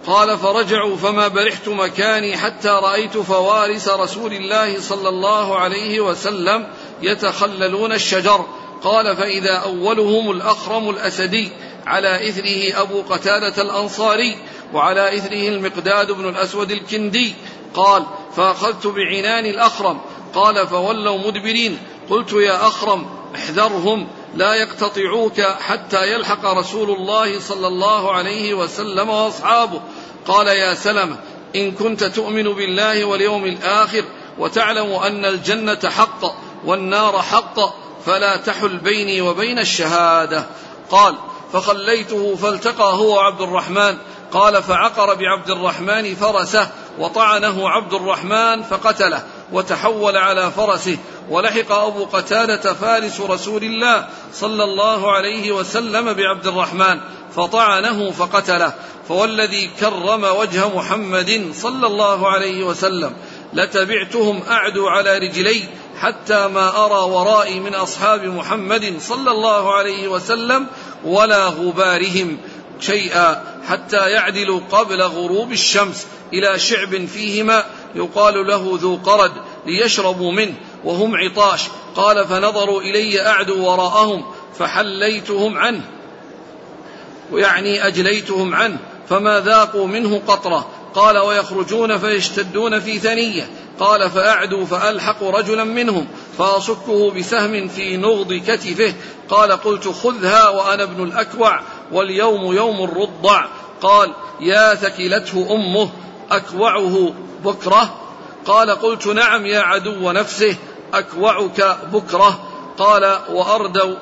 قال 0.07 0.38
فرجعوا 0.38 0.95
فما 0.95 1.27
برحت 1.27 1.67
مكاني 1.67 2.38
حتى 2.38 2.69
رأيت 2.69 3.17
فوارس 3.17 3.88
رسول 3.88 4.33
الله 4.33 4.81
صلى 4.81 5.09
الله 5.09 5.57
عليه 5.57 6.00
وسلم 6.00 6.67
يتخللون 7.01 7.91
الشجر. 7.91 8.45
قال 8.83 9.15
فإذا 9.15 9.51
أولهم 9.51 10.31
الأخرم 10.31 10.89
الأسدي 10.89 11.51
على 11.88 12.29
إثره 12.29 12.81
أبو 12.81 13.01
قتادة 13.01 13.62
الأنصاري 13.62 14.38
وعلى 14.74 15.17
إثره 15.17 15.47
المقداد 15.47 16.12
بن 16.12 16.29
الأسود 16.29 16.71
الكندي. 16.71 17.33
قال 17.74 18.05
فأخذت 18.35 18.88
بعنان 18.88 19.45
الأخرم. 19.45 20.01
قال 20.35 20.67
فولوا 20.67 21.17
مدبرين. 21.17 21.79
قلت 22.09 22.33
يا 22.33 22.67
أخرم 22.67 23.05
احذرهم 23.35 24.07
لا 24.35 24.53
يقتطعوك 24.53 25.41
حتى 25.41 26.13
يلحق 26.13 26.45
رسول 26.45 26.91
الله 26.91 27.39
صلى 27.39 27.67
الله 27.67 28.12
عليه 28.12 28.53
وسلم 28.53 29.09
وأصحابه. 29.09 29.81
قال 30.27 30.48
يا 30.48 30.74
سلمة 30.74 31.17
إن 31.55 31.72
كنت 31.72 32.03
تؤمن 32.03 32.44
بالله 32.44 33.05
واليوم 33.05 33.46
الآخر 33.46 34.03
وتعلم 34.38 34.94
أن 34.94 35.25
الجنة 35.25 35.89
حق 35.89 36.20
والنار 36.66 37.22
حق 37.22 37.59
فلا 38.05 38.38
تحل 38.38 38.77
بيني 38.77 39.22
وبين 39.22 39.59
الشهادة. 39.59 40.46
قال 40.92 41.16
فخليته 41.53 42.35
فالتقى 42.35 42.94
هو 42.94 43.20
عبد 43.20 43.42
الرحمن. 43.42 43.98
قال 44.31 44.64
فعقر 44.64 45.14
بعبد 45.14 45.50
الرحمن 45.50 46.16
فرسه 46.16 46.70
وطعنه 47.00 47.70
عبد 47.70 47.94
الرحمن 47.94 48.64
فقتله. 48.64 49.24
وتحول 49.51 50.18
على 50.18 50.51
فرسه 50.51 50.98
ولحق 51.29 51.72
أبو 51.72 52.05
قتادة 52.05 52.74
فارس 52.74 53.22
رسول 53.22 53.64
الله 53.64 54.08
صلى 54.34 54.64
الله 54.64 55.12
عليه 55.12 55.51
وسلم 55.51 56.14
بعبد 56.14 56.48
الرحمن 56.48 57.00
فطعنه 57.36 58.12
فقتله 58.12 58.74
فوالذي 59.08 59.70
كرم 59.79 60.24
وجه 60.24 60.75
محمد 60.75 61.51
صلى 61.53 61.88
الله 61.88 62.29
عليه 62.29 62.64
وسلم. 62.64 63.14
لتبعتهم 63.53 64.42
أعدو 64.50 64.88
على 64.88 65.18
رجلي 65.18 65.64
حتى 66.00 66.48
ما 66.48 66.86
أرى 66.86 67.12
ورائي 67.12 67.60
من 67.60 67.75
أصحاب 67.75 68.24
محمد 68.24 68.96
صلى 69.00 69.31
الله 69.31 69.74
عليه 69.74 70.08
وسلم 70.08 70.68
ولا 71.03 71.48
غبارهم 71.48 72.38
شيئا 72.79 73.44
حتى 73.68 74.10
يعدلوا 74.10 74.60
قبل 74.72 75.01
غروب 75.01 75.51
الشمس 75.51 76.08
إلى 76.34 76.60
شعب 76.60 77.05
فيه 77.05 77.44
ماء 77.44 77.70
يقال 77.96 78.48
له 78.48 78.77
ذو 78.81 78.96
قرد 78.96 79.31
ليشربوا 79.66 80.31
منه 80.31 80.53
وهم 80.84 81.16
عطاش. 81.16 81.62
قال 81.96 82.27
فنظروا 82.27 82.81
إلي 82.81 83.27
أعدوا 83.27 83.72
وراءهم 83.72 84.25
فحليتهم 84.60 85.58
عنه 85.58 85.81
ويعني 87.31 87.88
أجليتهم 87.88 88.55
عنه 88.55 88.77
فما 89.10 89.40
ذاقوا 89.40 89.88
منه 89.88 90.22
قطرة. 90.27 90.68
قال 90.96 91.18
ويخرجون 91.18 91.98
فيشتدون 91.98 92.79
في 92.79 93.00
ثنية. 93.00 93.50
قال 93.79 94.10
فأعدوا 94.10 94.66
فألحق 94.66 95.24
رجلا 95.24 95.64
منهم 95.64 96.08
فأصكه 96.38 97.12
بسهم 97.12 97.68
في 97.68 97.98
نغض 97.98 98.34
كتفه. 98.34 98.94
قال 99.29 99.51
قلت 99.51 99.88
خذها 99.88 100.50
وأنا 100.50 100.84
ابن 100.84 101.03
الأكوع 101.03 101.60
واليوم 101.92 102.53
يوم 102.53 102.84
الرضع. 102.84 103.46
قال 103.81 104.14
يا 104.42 104.75
ثكلته 104.75 105.48
أمه 105.51 105.90
أكوعه 106.31 107.14
بكرة. 107.44 108.00
قال 108.46 108.70
قلت 108.70 109.07
نعم 109.07 109.46
يا 109.46 109.59
عدو 109.59 110.11
نفسه 110.11 110.55
أكوعك 110.94 111.77
بكرة. 111.94 112.51
قال 112.77 113.20
وأردوا 113.29 113.96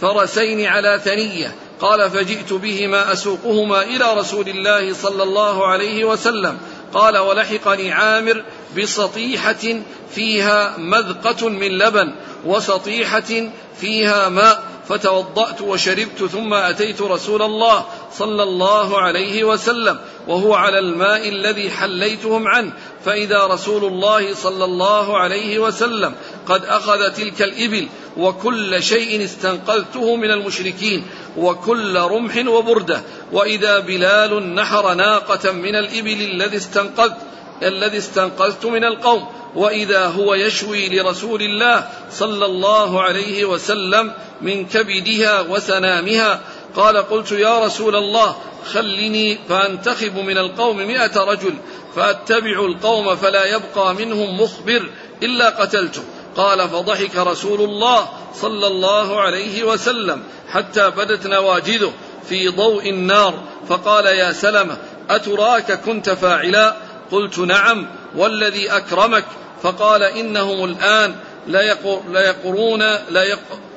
فرسين 0.00 0.66
على 0.66 1.00
ثنية. 1.04 1.54
قال 1.80 2.10
فجئت 2.10 2.52
بهما 2.52 3.12
أسوقهما 3.12 3.82
إلى 3.82 4.14
رسول 4.14 4.48
الله 4.48 4.94
صلى 4.94 5.22
الله 5.22 5.66
عليه 5.66 6.04
وسلم. 6.04 6.58
قال 6.94 7.18
ولحقني 7.18 7.92
عامر 7.92 8.44
بسطيحة 8.78 9.80
فيها 10.14 10.76
مذقة 10.78 11.48
من 11.48 11.78
لبن 11.78 12.14
وسطيحة 12.44 13.50
فيها 13.80 14.28
ماء. 14.28 14.62
فتوضأت 14.88 15.60
وشربت 15.60 16.24
ثم 16.32 16.54
أتيت 16.54 17.02
رسول 17.02 17.42
الله 17.42 17.86
صلى 18.12 18.42
الله 18.42 18.98
عليه 18.98 19.44
وسلم 19.44 19.98
وهو 20.28 20.54
على 20.54 20.78
الماء 20.78 21.28
الذي 21.28 21.70
حليتهم 21.70 22.48
عنه. 22.48 22.72
فإذا 23.04 23.46
رسول 23.46 23.84
الله 23.84 24.34
صلى 24.34 24.64
الله 24.64 25.18
عليه 25.18 25.58
وسلم 25.58 26.14
قد 26.46 26.64
أخذ 26.64 27.12
تلك 27.12 27.42
الإبل 27.42 27.88
وكل 28.16 28.82
شيء 28.82 29.24
استنقذته 29.24 30.16
من 30.16 30.30
المشركين 30.30 31.06
وكل 31.36 31.96
رمح 31.96 32.46
وبردة. 32.46 33.02
وإذا 33.32 33.78
بلال 33.78 34.54
نحر 34.54 34.94
ناقة 34.94 35.52
من 35.52 35.74
الإبل 35.74 36.20
الذي 36.20 36.56
استنقذت 36.56 37.27
الذي 37.62 37.98
استنقذت 37.98 38.66
من 38.66 38.84
القوم 38.84 39.28
وإذا 39.54 40.06
هو 40.06 40.34
يشوي 40.34 40.88
لرسول 40.88 41.42
الله 41.42 41.88
صلى 42.10 42.46
الله 42.46 43.02
عليه 43.02 43.44
وسلم 43.44 44.12
من 44.40 44.66
كبدها 44.66 45.40
وسنامها 45.40 46.40
قال 46.76 46.96
قلت 46.96 47.32
يا 47.32 47.64
رسول 47.64 47.96
الله 47.96 48.36
خلني 48.72 49.38
فأنتخب 49.48 50.18
من 50.18 50.38
القوم 50.38 50.76
مئة 50.76 51.24
رجل 51.24 51.54
فأتبع 51.96 52.64
القوم 52.64 53.16
فلا 53.16 53.44
يبقى 53.44 53.94
منهم 53.94 54.40
مخبر 54.40 54.90
إلا 55.22 55.48
قتلته. 55.48 56.02
قال 56.36 56.68
فضحك 56.68 57.16
رسول 57.16 57.60
الله 57.60 58.08
صلى 58.34 58.66
الله 58.66 59.20
عليه 59.20 59.64
وسلم 59.64 60.22
حتى 60.52 60.90
بدت 60.90 61.26
نواجذه 61.26 61.92
في 62.28 62.48
ضوء 62.48 62.90
النار 62.90 63.34
فقال 63.68 64.06
يا 64.06 64.32
سلمة 64.32 64.76
أتراك 65.10 65.72
كنت 65.72 66.10
فاعلا؟ 66.10 66.76
قلت 67.12 67.38
نعم 67.38 67.86
والذي 68.16 68.70
أكرمك. 68.70 69.24
فقال 69.62 70.02
إنهم 70.02 70.64
الآن 70.64 71.14
ليقرون 71.46 72.82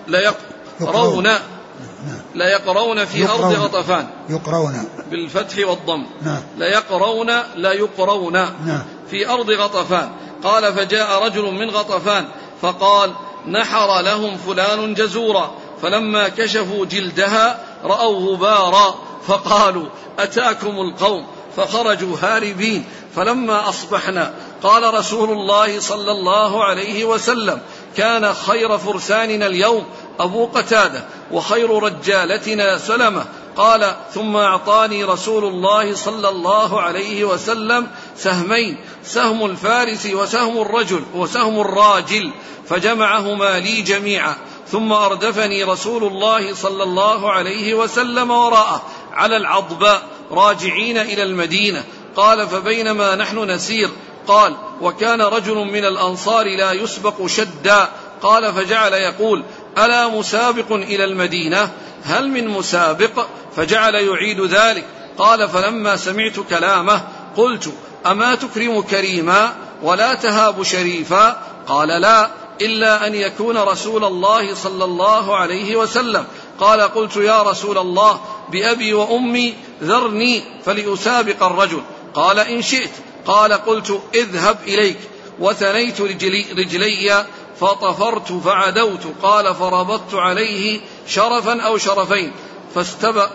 ليقرون 0.07 1.27
ليقرون 2.35 3.05
في 3.05 3.29
أرض 3.29 3.53
غطفان. 3.53 4.07
يقرون. 4.29 4.87
بالفتح 5.11 5.67
والضم. 5.67 6.05
نعم. 6.21 6.41
ليقرون 6.57 7.31
لا 7.55 7.71
يقرون. 7.71 8.33
نعم. 8.33 8.83
في 9.09 9.29
أرض 9.29 9.51
غطفان. 9.51 10.11
قال 10.43 10.73
فجاء 10.73 11.23
رجل 11.23 11.51
من 11.51 11.69
غطفان 11.69 12.25
فقال 12.61 13.11
نحر 13.47 14.01
لهم 14.01 14.37
فلان 14.37 14.93
جزورا. 14.93 15.51
فلما 15.81 16.27
كشفوا 16.27 16.85
جلدها 16.85 17.65
رأوا 17.83 18.31
غبارا 18.31 18.95
فقالوا 19.27 19.85
أتاكم 20.19 20.81
القوم. 20.81 21.27
فخرجوا 21.57 22.17
هاربين. 22.21 22.85
فلما 23.15 23.69
أصبحنا 23.69 24.33
قال 24.63 24.93
رسول 24.93 25.29
الله 25.29 25.79
صلى 25.79 26.11
الله 26.11 26.63
عليه 26.63 27.05
وسلم 27.05 27.59
كان 27.97 28.33
خير 28.33 28.77
فرساننا 28.77 29.45
اليوم 29.45 29.85
أبو 30.19 30.45
قتادة 30.45 31.03
وخير 31.31 31.83
رجالتنا 31.83 32.77
سلمة. 32.77 33.25
قال 33.57 33.95
ثم 34.13 34.35
أعطاني 34.35 35.03
رسول 35.03 35.45
الله 35.45 35.95
صلى 35.95 36.29
الله 36.29 36.81
عليه 36.81 37.23
وسلم 37.23 37.87
سهمين 38.17 38.77
سهم 39.03 39.45
الفارس 39.45 40.05
وسهم 40.05 40.61
الرجل 40.61 41.03
وسهم 41.15 41.59
الراجل 41.59 42.31
فجمعهما 42.69 43.59
لي 43.59 43.81
جميعا. 43.81 44.35
ثم 44.71 44.91
أردفني 44.91 45.63
رسول 45.63 46.03
الله 46.03 46.55
صلى 46.55 46.83
الله 46.83 47.31
عليه 47.31 47.73
وسلم 47.73 48.31
وراءه 48.31 48.81
على 49.13 49.37
العضباء 49.37 50.01
راجعين 50.31 50.97
إلى 50.97 51.23
المدينة. 51.23 51.83
قال 52.15 52.47
فبينما 52.47 53.15
نحن 53.15 53.51
نسير. 53.51 53.89
قال 54.27 54.55
وكان 54.81 55.21
رجل 55.21 55.55
من 55.55 55.85
الأنصار 55.85 56.57
لا 56.57 56.71
يسبق 56.71 57.27
شدا. 57.27 57.89
قال 58.21 58.53
فجعل 58.53 58.93
يقول 58.93 59.43
ألا 59.77 60.07
مسابق 60.07 60.71
إلى 60.71 61.05
المدينة؟ 61.05 61.71
هل 62.03 62.29
من 62.29 62.47
مسابق؟ 62.47 63.25
فجعل 63.55 63.95
يعيد 63.95 64.41
ذلك. 64.41 64.85
قال 65.17 65.49
فلما 65.49 65.95
سمعت 65.95 66.39
كلامه 66.49 67.01
قلت 67.37 67.73
أما 68.05 68.35
تكرم 68.35 68.81
كريما 68.81 69.53
ولا 69.83 70.13
تهاب 70.13 70.63
شريفا؟ 70.63 71.41
قال 71.67 71.87
لا 71.87 72.29
إلا 72.61 73.07
أن 73.07 73.15
يكون 73.15 73.57
رسول 73.57 74.03
الله 74.03 74.55
صلى 74.55 74.85
الله 74.85 75.35
عليه 75.35 75.75
وسلم. 75.75 76.25
قال 76.61 76.81
قلت 76.81 77.15
يا 77.15 77.41
رسول 77.41 77.77
الله 77.77 78.21
بأبي 78.51 78.93
وأمي 78.93 79.53
ذرني 79.83 80.43
فلأسابق 80.65 81.43
الرجل. 81.43 81.81
قال 82.13 82.39
إن 82.39 82.61
شئت. 82.61 82.89
قال 83.25 83.53
قلت 83.53 84.01
اذهب 84.15 84.57
إليك. 84.67 84.97
وثنيت 85.39 86.01
رجلي, 86.01 86.45
رجلي 86.57 87.25
فطفرت 87.59 88.33
فعدوت. 88.33 88.99
قال 89.21 89.55
فربطت 89.55 90.13
عليه 90.13 90.81
شرفا 91.07 91.61
أو 91.61 91.77
شرفين. 91.77 92.31
فاستبق 92.75 93.29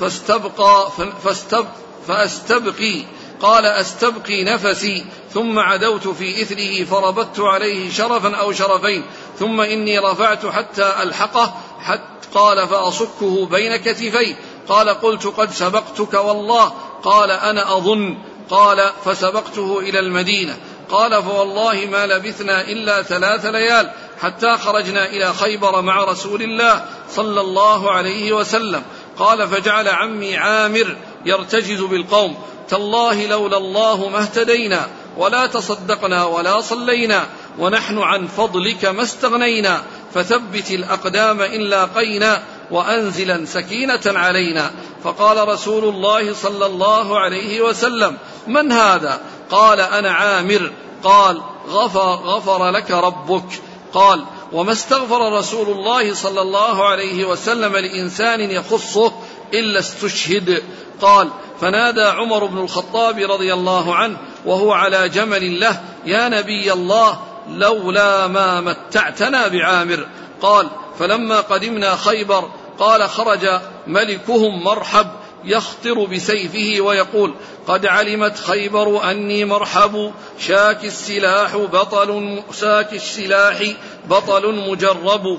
فاستبقى 0.00 0.88
فاستبق 1.24 1.66
فأستبقي. 2.08 3.02
قال 3.40 3.66
أستبقي 3.66 4.44
نفسي. 4.44 5.04
ثم 5.34 5.58
عدوت 5.58 6.08
في 6.08 6.42
إثره 6.42 6.84
فربطت 6.84 7.40
عليه 7.40 7.90
شرفا 7.90 8.36
أو 8.36 8.52
شرفين. 8.52 9.04
ثم 9.38 9.60
إني 9.60 9.98
رفعت 9.98 10.46
حتى 10.46 10.94
ألحقه 11.02 11.54
حتى 11.80 12.11
قال 12.34 12.68
فأصكه 12.68 13.46
بين 13.46 13.76
كتفي 13.76 14.34
قال 14.68 14.88
قلت 14.88 15.26
قد 15.26 15.50
سبقتك 15.50 16.14
والله. 16.14 16.72
قال 17.04 17.30
أنا 17.30 17.76
أظن. 17.76 18.18
قال 18.50 18.90
فسبقته 19.04 19.78
إلى 19.78 19.98
المدينة. 19.98 20.56
قال 20.90 21.22
فوالله 21.22 21.88
ما 21.92 22.06
لبثنا 22.06 22.60
إلا 22.60 23.02
ثلاث 23.02 23.46
ليال 23.46 23.90
حتى 24.20 24.56
خرجنا 24.56 25.06
إلى 25.06 25.32
خيبر 25.34 25.82
مع 25.82 26.04
رسول 26.04 26.42
الله 26.42 26.84
صلى 27.10 27.40
الله 27.40 27.90
عليه 27.90 28.32
وسلم. 28.32 28.82
قال 29.18 29.48
فجعل 29.48 29.88
عمي 29.88 30.36
عامر 30.36 30.96
يرتجز 31.24 31.80
بالقوم. 31.80 32.36
تالله 32.68 33.26
لولا 33.26 33.56
الله 33.56 34.08
ما 34.08 34.22
اهتدينا 34.22 34.88
ولا 35.16 35.46
تصدقنا 35.46 36.24
ولا 36.24 36.60
صلينا 36.60 37.26
ونحن 37.58 37.98
عن 37.98 38.26
فضلك 38.26 38.84
ما 38.84 39.02
استغنينا. 39.02 39.82
فثبت 40.14 40.70
الأقدام 40.70 41.40
إن 41.40 41.60
لاقينا 41.60 42.42
وأنزلا 42.70 43.46
سكينة 43.46 44.00
علينا. 44.06 44.70
فقال 45.04 45.48
رسول 45.48 45.84
الله 45.84 46.34
صلى 46.34 46.66
الله 46.66 47.18
عليه 47.18 47.60
وسلم 47.60 48.18
من 48.46 48.72
هذا؟ 48.72 49.20
قال 49.50 49.80
أنا 49.80 50.12
عامر. 50.12 50.72
قال 51.04 51.42
غفر, 51.68 52.14
غفر 52.14 52.70
لك 52.70 52.90
ربك. 52.90 53.62
قال 53.92 54.24
وما 54.52 54.72
استغفر 54.72 55.32
رسول 55.32 55.68
الله 55.68 56.14
صلى 56.14 56.40
الله 56.40 56.88
عليه 56.88 57.24
وسلم 57.24 57.76
لإنسان 57.76 58.40
يخصه 58.40 59.12
إلا 59.54 59.78
استشهد. 59.78 60.62
قال 61.00 61.28
فنادى 61.60 62.02
عمر 62.02 62.46
بن 62.46 62.58
الخطاب 62.58 63.18
رضي 63.18 63.54
الله 63.54 63.94
عنه 63.94 64.16
وهو 64.46 64.72
على 64.72 65.08
جمل 65.08 65.60
له 65.60 65.80
يا 66.06 66.28
نبي 66.28 66.72
الله 66.72 67.20
لولا 67.48 68.26
ما 68.26 68.60
متعتنا 68.60 69.48
بعامر. 69.48 70.06
قال 70.42 70.68
فلما 70.98 71.40
قدمنا 71.40 71.96
خيبر 71.96 72.50
قال 72.78 73.08
خرج 73.08 73.60
ملكهم 73.86 74.64
مرحب 74.64 75.06
يخطر 75.44 76.04
بسيفه 76.04 76.80
ويقول 76.80 77.34
قد 77.68 77.86
علمت 77.86 78.38
خيبر 78.38 79.10
أني 79.10 79.44
مرحب 79.44 80.12
شاك 80.38 80.84
السلاح 80.84 81.56
بطل 81.56 82.42
شاك 82.60 82.92
السلاح 82.92 83.62
بطل 84.10 84.54
مجرب. 84.70 85.38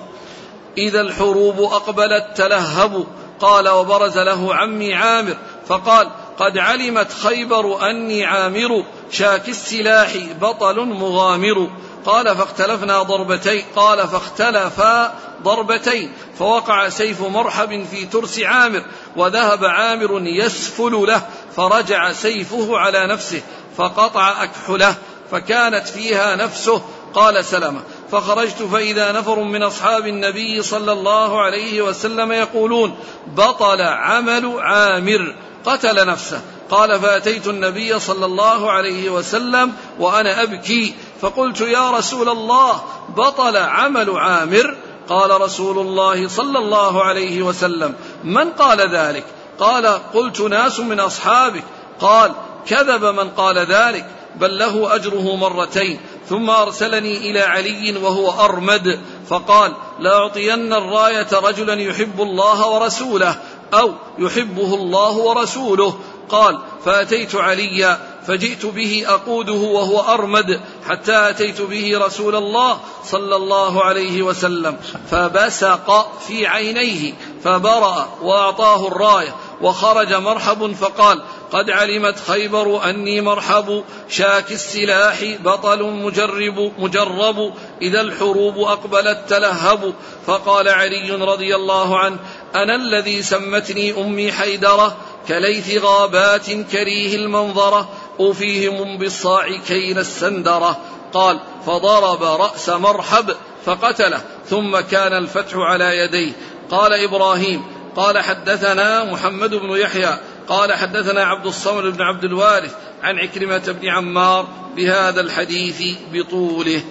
إذا 0.78 1.02
الحروب 1.02 1.62
أقبلت 1.62 2.26
تلهب. 2.36 3.06
قال 3.40 3.70
وبرز 3.70 4.18
له 4.18 4.56
عمي 4.56 4.94
عامر. 4.94 5.38
فقال 5.68 6.10
قد 6.40 6.58
علمت 6.58 7.12
خيبر 7.24 7.90
أني 7.90 8.26
عامر 8.26 8.84
شاك 9.12 9.50
السلاح 9.50 10.18
بطل 10.42 10.80
مغامر. 10.80 11.70
قال 12.06 12.38
فاختلفنا 12.38 13.04
ضربتين 13.04 13.64
قال 13.76 14.08
فاختلفا 14.08 15.14
ضربتين 15.44 16.14
فوقع 16.40 16.90
سيف 16.90 17.22
مرحب 17.22 17.86
في 17.92 18.06
ترس 18.06 18.40
عامر 18.40 18.86
وذهب 19.16 19.66
عامر 19.66 20.22
يسفل 20.26 20.92
له 20.92 21.22
فرجع 21.56 22.14
سيفه 22.14 22.78
على 22.78 23.08
نفسه 23.08 23.42
فقطع 23.78 24.44
أكحله 24.44 24.96
فكانت 25.32 25.88
فيها 25.88 26.36
نفسه 26.36 26.82
قال 27.14 27.46
سلمة. 27.46 27.82
فخرجت 28.12 28.64
فإذا 28.64 29.12
نفر 29.12 29.40
من 29.40 29.64
أصحاب 29.64 30.08
النبي 30.08 30.62
صلى 30.62 30.92
الله 30.92 31.42
عليه 31.42 31.82
وسلم 31.82 32.32
يقولون 32.32 32.96
بطل 33.28 33.82
عمل 33.82 34.54
عامر 34.60 35.36
قتل 35.66 36.08
نفسه. 36.08 36.42
قال 36.70 37.00
فأتيت 37.00 37.48
النبي 37.48 38.00
صلى 38.00 38.26
الله 38.26 38.72
عليه 38.72 39.10
وسلم 39.10 39.74
وأنا 40.00 40.44
أبكي. 40.44 40.96
فقلت 41.24 41.62
يا 41.62 41.92
رسول 41.92 42.30
الله 42.30 42.84
بطل 43.18 43.58
عمل 43.58 44.18
عامر؟ 44.18 44.76
قال 45.10 45.42
رسول 45.42 45.80
الله 45.80 46.28
صلى 46.28 46.60
الله 46.60 47.04
عليه 47.04 47.42
وسلم. 47.42 47.96
من 48.24 48.50
قال 48.50 48.96
ذلك؟ 48.96 49.26
قال 49.60 49.86
قلت 50.14 50.42
ناس 50.42 50.80
من 50.80 51.00
أصحابك. 51.00 51.64
قال 52.02 52.32
كذب 52.68 53.06
من 53.06 53.30
قال 53.30 53.58
ذلك 53.58 54.06
بل 54.36 54.60
له 54.60 54.96
أجره 54.96 55.36
مرتين. 55.36 56.00
ثم 56.30 56.50
أرسلني 56.50 57.18
إلى 57.18 57.42
علي 57.42 57.98
وهو 57.98 58.46
أرمد. 58.46 59.00
فقال 59.30 59.74
لأعطين 60.00 60.74
الراية 60.74 61.28
رجلا 61.34 61.82
يحب 61.82 62.22
الله 62.22 62.68
ورسوله 62.68 63.36
أو 63.74 63.92
يحبه 64.20 64.74
الله 64.74 65.18
ورسوله. 65.18 66.00
قال 66.30 66.60
فأتيت 66.86 67.36
عليا 67.36 68.13
فجئت 68.28 68.66
به 68.66 69.04
أقوده 69.08 69.54
وهو 69.54 70.00
أرمد 70.00 70.62
حتى 70.88 71.30
أتيت 71.30 71.62
به 71.62 71.98
رسول 71.98 72.36
الله 72.36 72.80
صلى 73.04 73.36
الله 73.36 73.84
عليه 73.84 74.22
وسلم 74.22 74.78
فبسق 75.12 76.12
في 76.28 76.48
عينيه 76.48 77.14
فبرأ 77.44 78.10
وأعطاه 78.22 78.88
الراية 78.88 79.36
وخرج 79.62 80.14
مرحب 80.14 80.74
فقال 80.74 81.22
قد 81.52 81.70
علمت 81.70 82.20
خيبر 82.28 82.90
أني 82.90 83.22
مرحب 83.22 83.84
شاك 84.10 84.52
السلاح 84.52 85.24
بطل 85.44 85.84
مجرب 85.84 86.72
مجرب 86.80 87.54
إذا 87.82 88.02
الحروب 88.02 88.58
أقبلت 88.58 89.20
تلهب. 89.30 89.94
فقال 90.28 90.70
علي 90.70 91.12
رضي 91.12 91.56
الله 91.56 92.00
عنه 92.00 92.20
أنا 92.56 92.76
الذي 92.76 93.22
سمتني 93.22 94.02
أمي 94.02 94.32
حيدرة 94.32 94.98
كليث 95.28 95.84
غابات 95.84 96.52
كريه 96.52 97.16
المنظرة 97.16 97.90
أوفيهم 98.20 98.98
بالصاع 98.98 99.58
كين 99.68 99.98
السندرة. 99.98 100.78
قال 101.14 101.40
فضرب 101.66 102.24
رأس 102.24 102.70
مرحب 102.70 103.36
فقتله 103.66 104.22
ثم 104.50 104.80
كان 104.80 105.14
الفتح 105.14 105.56
على 105.56 105.98
يديه. 105.98 106.32
قال 106.72 106.94
إبراهيم 106.94 107.64
قال 107.96 108.20
حدثنا 108.20 109.04
محمد 109.04 109.50
بن 109.50 109.70
يحيى 109.70 110.18
قال 110.48 110.74
حدثنا 110.74 111.24
عبد 111.24 111.46
الصمد 111.46 111.84
بن 111.84 112.02
عبد 112.02 112.24
الوارث 112.24 112.76
عن 113.04 113.20
عكرمة 113.20 113.76
بن 113.82 113.90
عمار 113.90 114.48
بهذا 114.76 115.22
الحديث 115.22 115.98
بطوله. 116.14 116.82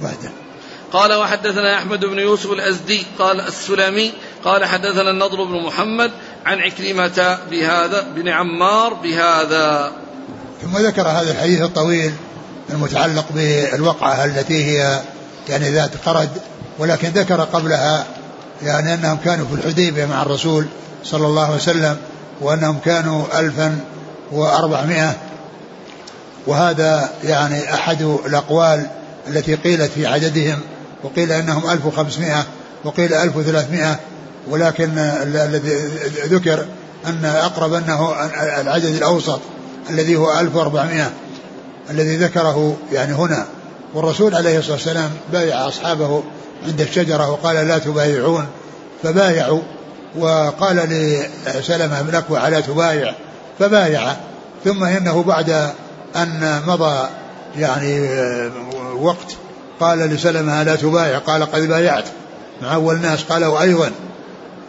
بعده 0.00 0.30
قال 0.92 1.12
وحدثنا 1.12 1.78
أحمد 1.78 2.04
بن 2.04 2.18
يوسف 2.18 2.52
الأزدي 2.52 3.06
قال 3.18 3.40
السلمي 3.40 4.12
قال 4.44 4.64
حدثنا 4.64 5.10
النضر 5.10 5.44
بن 5.44 5.62
محمد 5.62 6.10
عن 6.46 6.58
عكرمة 6.58 7.38
بهذا 7.50 8.06
بن 8.16 8.28
عمار 8.28 8.94
بهذا. 8.94 9.92
ثم 10.62 10.76
ذكر 10.78 11.08
هذا 11.08 11.30
الحديث 11.30 11.62
الطويل 11.62 12.12
المتعلق 12.70 13.24
بالوقعة 13.34 14.24
التي 14.24 14.64
هي 14.64 15.00
يعني 15.48 15.70
ذات 15.70 15.90
قرد 16.06 16.28
ولكن 16.78 17.08
ذكر 17.08 17.40
قبلها 17.40 18.06
يعني 18.62 18.94
أنهم 18.94 19.18
كانوا 19.24 19.46
في 19.46 19.54
الحديبية 19.54 20.06
مع 20.06 20.22
الرسول 20.22 20.66
صلى 21.04 21.26
الله 21.26 21.44
عليه 21.44 21.56
وسلم 21.56 21.96
وأنهم 22.40 22.78
كانوا 22.84 23.40
ألفا 23.40 23.80
وأربعمائة. 24.32 25.16
وهذا 26.46 27.10
يعني 27.24 27.74
أحد 27.74 28.02
الأقوال 28.02 28.86
التي 29.28 29.54
قيلت 29.54 29.90
في 29.92 30.06
عددهم 30.06 30.60
وقيل 31.02 31.32
أنهم 31.32 31.70
ألف 31.70 31.86
وخمسمائة 31.86 32.46
وقيل 32.84 33.14
ألف 33.14 33.36
وثلاثمائة. 33.36 34.00
ولكن 34.50 34.98
الذي 34.98 35.74
ذكر 36.24 36.66
أن 37.06 37.24
أقرب 37.24 37.72
أنه 37.74 38.24
العدد 38.60 38.84
الأوسط 38.84 39.40
الذي 39.90 40.16
هو 40.16 40.40
ألف 40.40 40.56
وأربعمائة 40.56 41.10
الذي 41.90 42.16
ذكره 42.16 42.76
يعني 42.92 43.14
هنا. 43.14 43.46
والرسول 43.94 44.34
عليه 44.34 44.58
الصلاة 44.58 44.74
والسلام 44.74 45.10
بايع 45.32 45.68
أصحابه 45.68 46.22
عند 46.66 46.80
الشجرة 46.80 47.30
وقال 47.30 47.56
لا 47.68 47.78
تبايعون. 47.78 48.46
فبايعوا 49.02 49.60
وقال 50.18 50.76
لسلمة 50.76 52.02
بن 52.02 52.14
أكوع 52.14 52.48
لا 52.48 52.60
تبايع. 52.60 53.14
فبايع. 53.58 54.16
ثم 54.64 54.84
إنه 54.84 55.22
بعد 55.22 55.70
أن 56.16 56.62
مضى 56.66 57.08
يعني 57.56 58.08
وقت 59.00 59.36
قال 59.80 59.98
لسلمة 59.98 60.62
لا 60.62 60.76
تبايع. 60.76 61.18
قال 61.18 61.52
قد 61.52 61.62
بايعت. 61.62 62.04
مع 62.62 62.74
أول 62.74 62.94
الناس 62.94 63.22
قال 63.22 63.44
وأيضا 63.44 63.90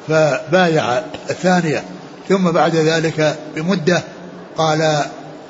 فبايع 0.09 0.97
الثانية 1.29 1.83
ثم 2.29 2.51
بعد 2.51 2.75
ذلك 2.75 3.35
بمدة 3.55 4.03
قال 4.57 5.01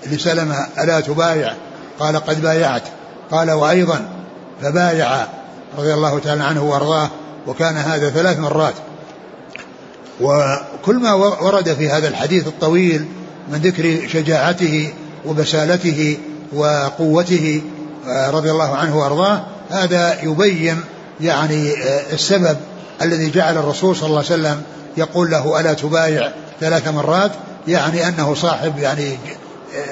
لسلمة 0.08 0.68
ألا 0.80 1.00
تبايع؟ 1.00 1.54
قال 2.00 2.18
قد 2.18 2.42
بايعت. 2.42 2.84
قال 3.32 3.52
وأيضا. 3.52 4.10
فبايع 4.62 5.28
رضي 5.78 5.94
الله 5.94 6.20
تعالى 6.20 6.44
عنه 6.44 6.64
وأرضاه 6.64 7.10
وكان 7.48 7.78
هذا 7.78 8.10
ثلاث 8.10 8.40
مرات. 8.40 8.74
وكل 10.22 10.96
ما 10.96 11.14
ورد 11.14 11.74
في 11.74 11.90
هذا 11.90 12.08
الحديث 12.08 12.48
الطويل 12.48 13.06
من 13.52 13.58
ذكر 13.58 14.08
شجاعته 14.08 14.94
وبسالته 15.26 16.18
وقوته 16.54 17.62
آه، 18.08 18.30
رضي 18.30 18.52
الله 18.52 18.76
عنه 18.76 18.98
وأرضاه 18.98 19.44
هذا 19.70 20.22
يبين 20.24 20.82
يعني 21.22 21.72
آه، 21.72 22.14
السبب 22.14 22.58
الذي 23.02 23.30
جعل 23.30 23.58
الرسول 23.58 23.96
صلى 23.96 24.08
الله 24.08 24.18
عليه 24.18 24.28
وسلم 24.28 24.62
يقول 24.98 25.32
له 25.32 25.60
ألا 25.60 25.74
تبايع 25.74 26.32
ثلاث 26.60 26.88
مرات 26.88 27.32
يعني 27.68 28.08
أنه 28.08 28.34
صاحب 28.34 28.80
يعني 28.80 29.18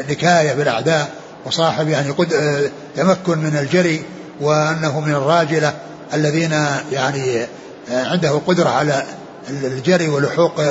نكاية 0.10 0.54
بالاعداء 0.54 1.10
وصاحب 1.46 1.90
يعني 1.90 2.10
قد 2.10 2.34
آه، 2.34 2.70
تمكن 2.96 3.38
من 3.38 3.58
الجري 3.58 4.04
وأنه 4.42 5.00
من 5.00 5.14
الراجلة 5.14 5.74
الذين 6.14 6.52
يعني 6.92 7.46
عنده 7.92 8.42
قدرة 8.48 8.70
على 8.70 9.04
الجري 9.50 10.10
ولحوق 10.10 10.62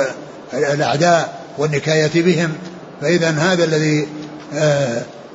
الأعداء 0.53 1.39
والنكاية 1.57 2.23
بهم. 2.23 2.53
فإذا 3.01 3.29
هذا 3.29 3.63
الذي 3.63 4.07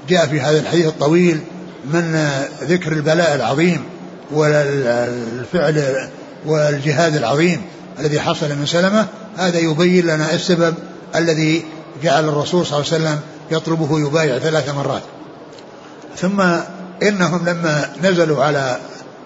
جاء 0.09 0.27
في 0.27 0.41
هذا 0.41 0.59
الحديث 0.59 0.87
الطويل 0.87 1.41
من 1.85 2.31
ذكر 2.63 2.93
البلاء 2.93 3.35
العظيم 3.35 3.85
والفعل 4.31 6.09
والجهاد 6.47 7.17
العظيم 7.17 7.63
الذي 8.01 8.21
حصل 8.21 8.49
من 8.49 8.67
سلمة 8.67 9.07
هذا 9.37 9.59
يبين 9.59 10.07
لنا 10.07 10.35
السبب 10.35 10.75
الذي 11.17 11.65
جعل 12.03 12.29
الرسول 12.29 12.67
صلى 12.67 12.81
الله 12.81 12.93
عليه 12.93 13.03
وسلم 13.05 13.21
يطلبه 13.51 14.01
يبايع 14.01 14.39
ثلاث 14.39 14.69
مرات. 14.69 15.03
ثم 16.17 16.41
إنهم 17.03 17.49
لما 17.49 17.93
نزلوا 18.03 18.45
على 18.45 18.79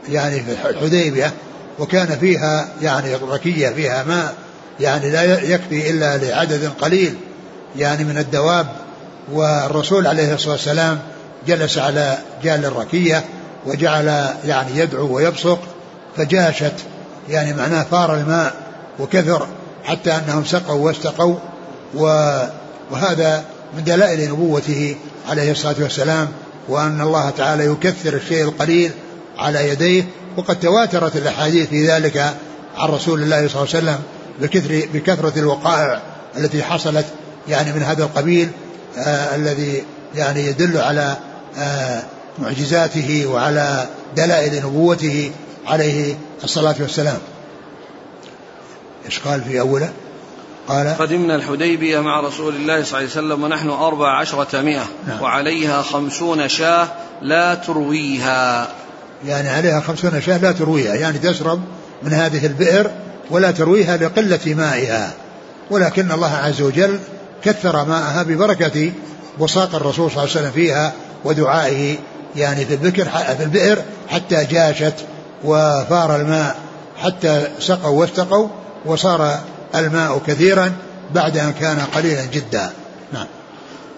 يعني 0.09 0.41
في 0.41 0.71
الحديبية 0.71 1.33
وكان 1.79 2.19
فيها 2.21 2.69
يعني 2.83 3.15
ركية 3.15 3.69
فيها 3.69 4.05
ماء 4.05 4.35
يعني 4.81 5.11
لا 5.11 5.43
يكفي 5.43 5.91
إلا 5.91 6.17
لعدد 6.17 6.71
قليل 6.81 7.15
يعني 7.77 8.05
من 8.05 8.19
الدواب 8.19 8.67
والرسول 9.33 10.07
عليه 10.07 10.35
الصلاة 10.35 10.53
والسلام 10.53 10.99
جلس 11.47 11.79
على 11.79 12.19
جال 12.43 12.65
الركية 12.65 13.25
وجعل 13.67 14.07
يعني 14.47 14.79
يدعو 14.79 15.15
ويبصق 15.15 15.59
فجاشت 16.17 16.75
يعني 17.29 17.53
معناه 17.53 17.83
فار 17.83 18.15
الماء 18.17 18.55
وكثر 18.99 19.47
حتى 19.85 20.13
أنهم 20.13 20.45
سقوا 20.45 20.87
واستقوا 20.87 21.35
وهذا 22.91 23.45
من 23.77 23.85
دلائل 23.85 24.31
نبوته 24.31 24.97
عليه 25.29 25.53
الصلاة 25.53 25.75
والسلام 25.81 26.29
وأن 26.69 27.01
الله 27.01 27.31
تعالى 27.31 27.65
يكثر 27.65 28.15
الشيء 28.15 28.45
القليل 28.45 28.91
على 29.39 29.69
يديه 29.69 30.05
وقد 30.37 30.61
تواترت 30.61 31.17
الأحاديث 31.17 31.69
في 31.69 31.89
ذلك 31.89 32.17
عن 32.77 32.89
رسول 32.89 33.23
الله 33.23 33.49
صلى 33.49 33.63
الله 33.63 33.75
عليه 33.75 33.79
وسلم 33.79 33.99
بكثر 34.41 34.89
بكثرة 34.95 35.39
الوقائع 35.39 36.03
التي 36.37 36.63
حصلت 36.63 37.07
يعني 37.49 37.73
من 37.73 37.83
هذا 37.83 38.05
القبيل 38.05 38.49
آه 38.99 39.37
الذي 39.37 39.85
يعني 40.15 40.47
يدل 40.47 40.79
على 40.79 41.17
آه 41.59 42.03
معجزاته 42.39 43.27
وعلى 43.27 43.87
دلائل 44.17 44.67
نبوته 44.67 45.31
عليه 45.67 46.15
الصلاة 46.45 46.75
والسلام. 46.81 47.19
إيش 49.07 49.19
قال 49.21 49.43
في 49.43 49.61
أوله؟ 49.61 49.93
قال 50.69 50.99
قدمنا 50.99 51.35
الحديبية 51.35 52.01
مع 52.01 52.21
رسول 52.21 52.57
الله 52.57 52.85
صلى 52.85 52.99
الله 52.99 53.11
عليه 53.17 53.27
وسلم 53.27 53.45
ونحن 53.45 53.69
أربع 53.69 54.21
عشرة 54.21 54.61
مئة 54.61 54.85
نعم. 55.09 55.23
وعليها 55.23 55.83
خمسون 55.83 56.49
شاة 56.49 56.89
لا 57.23 57.55
ترويها. 57.55 58.69
يعني 59.27 59.49
عليها 59.49 59.81
خمسون 59.81 60.21
شاة 60.21 60.39
لا 60.39 60.53
ترويها 60.53 60.95
يعني 60.95 61.19
تشرب 61.19 61.61
من 62.03 62.13
هذه 62.13 62.47
البئر 62.47 62.91
ولا 63.31 63.51
ترويها 63.51 63.97
لقلة 63.97 64.55
مائها. 64.55 65.13
ولكن 65.71 66.13
الله 66.13 66.35
عز 66.35 66.63
وجل 66.63 66.99
كثر 67.45 67.85
ماءها 67.85 68.23
ببركة 68.23 68.93
وساق 69.39 69.75
الرسول 69.75 70.11
صلى 70.11 70.23
الله 70.23 70.31
عليه 70.31 70.41
وسلم 70.41 70.51
فيها 70.51 70.93
ودعائه 71.25 71.97
يعني 72.37 72.65
في 72.65 72.75
البكر 72.75 73.05
في 73.37 73.43
البئر 73.43 73.79
حتى 74.09 74.45
جاشت 74.45 74.95
وفار 75.45 76.17
الماء 76.17 76.57
حتى 77.03 77.49
سقوا 77.59 78.01
واستقوا 78.01 78.49
وصار 78.87 79.41
الماء 79.75 80.19
كثيرا 80.27 80.73
بعد 81.15 81.37
أن 81.37 81.53
كان 81.53 81.81
قليلا 81.81 82.25
جدا. 82.25 82.73
نعم. 83.13 83.27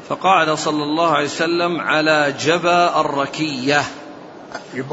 فقعد 0.08 0.50
صلى 0.50 0.82
الله 0.82 1.10
عليه 1.10 1.26
وسلم 1.26 1.80
على 1.80 2.34
جبى 2.40 2.90
الركية. 3.00 3.82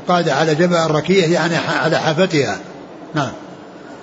قعد 0.07 0.29
على 0.29 0.55
جبى 0.55 0.77
الركية 0.85 1.33
يعني 1.33 1.55
على 1.57 1.99
حافتها. 1.99 2.57
نعم. 3.13 3.31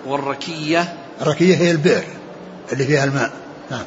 والركية. 0.07 0.95
الركية 1.21 1.57
هي 1.57 1.71
البئر 1.71 2.05
اللي 2.73 2.85
فيها 2.85 3.05
الماء. 3.05 3.31
نعم. 3.71 3.85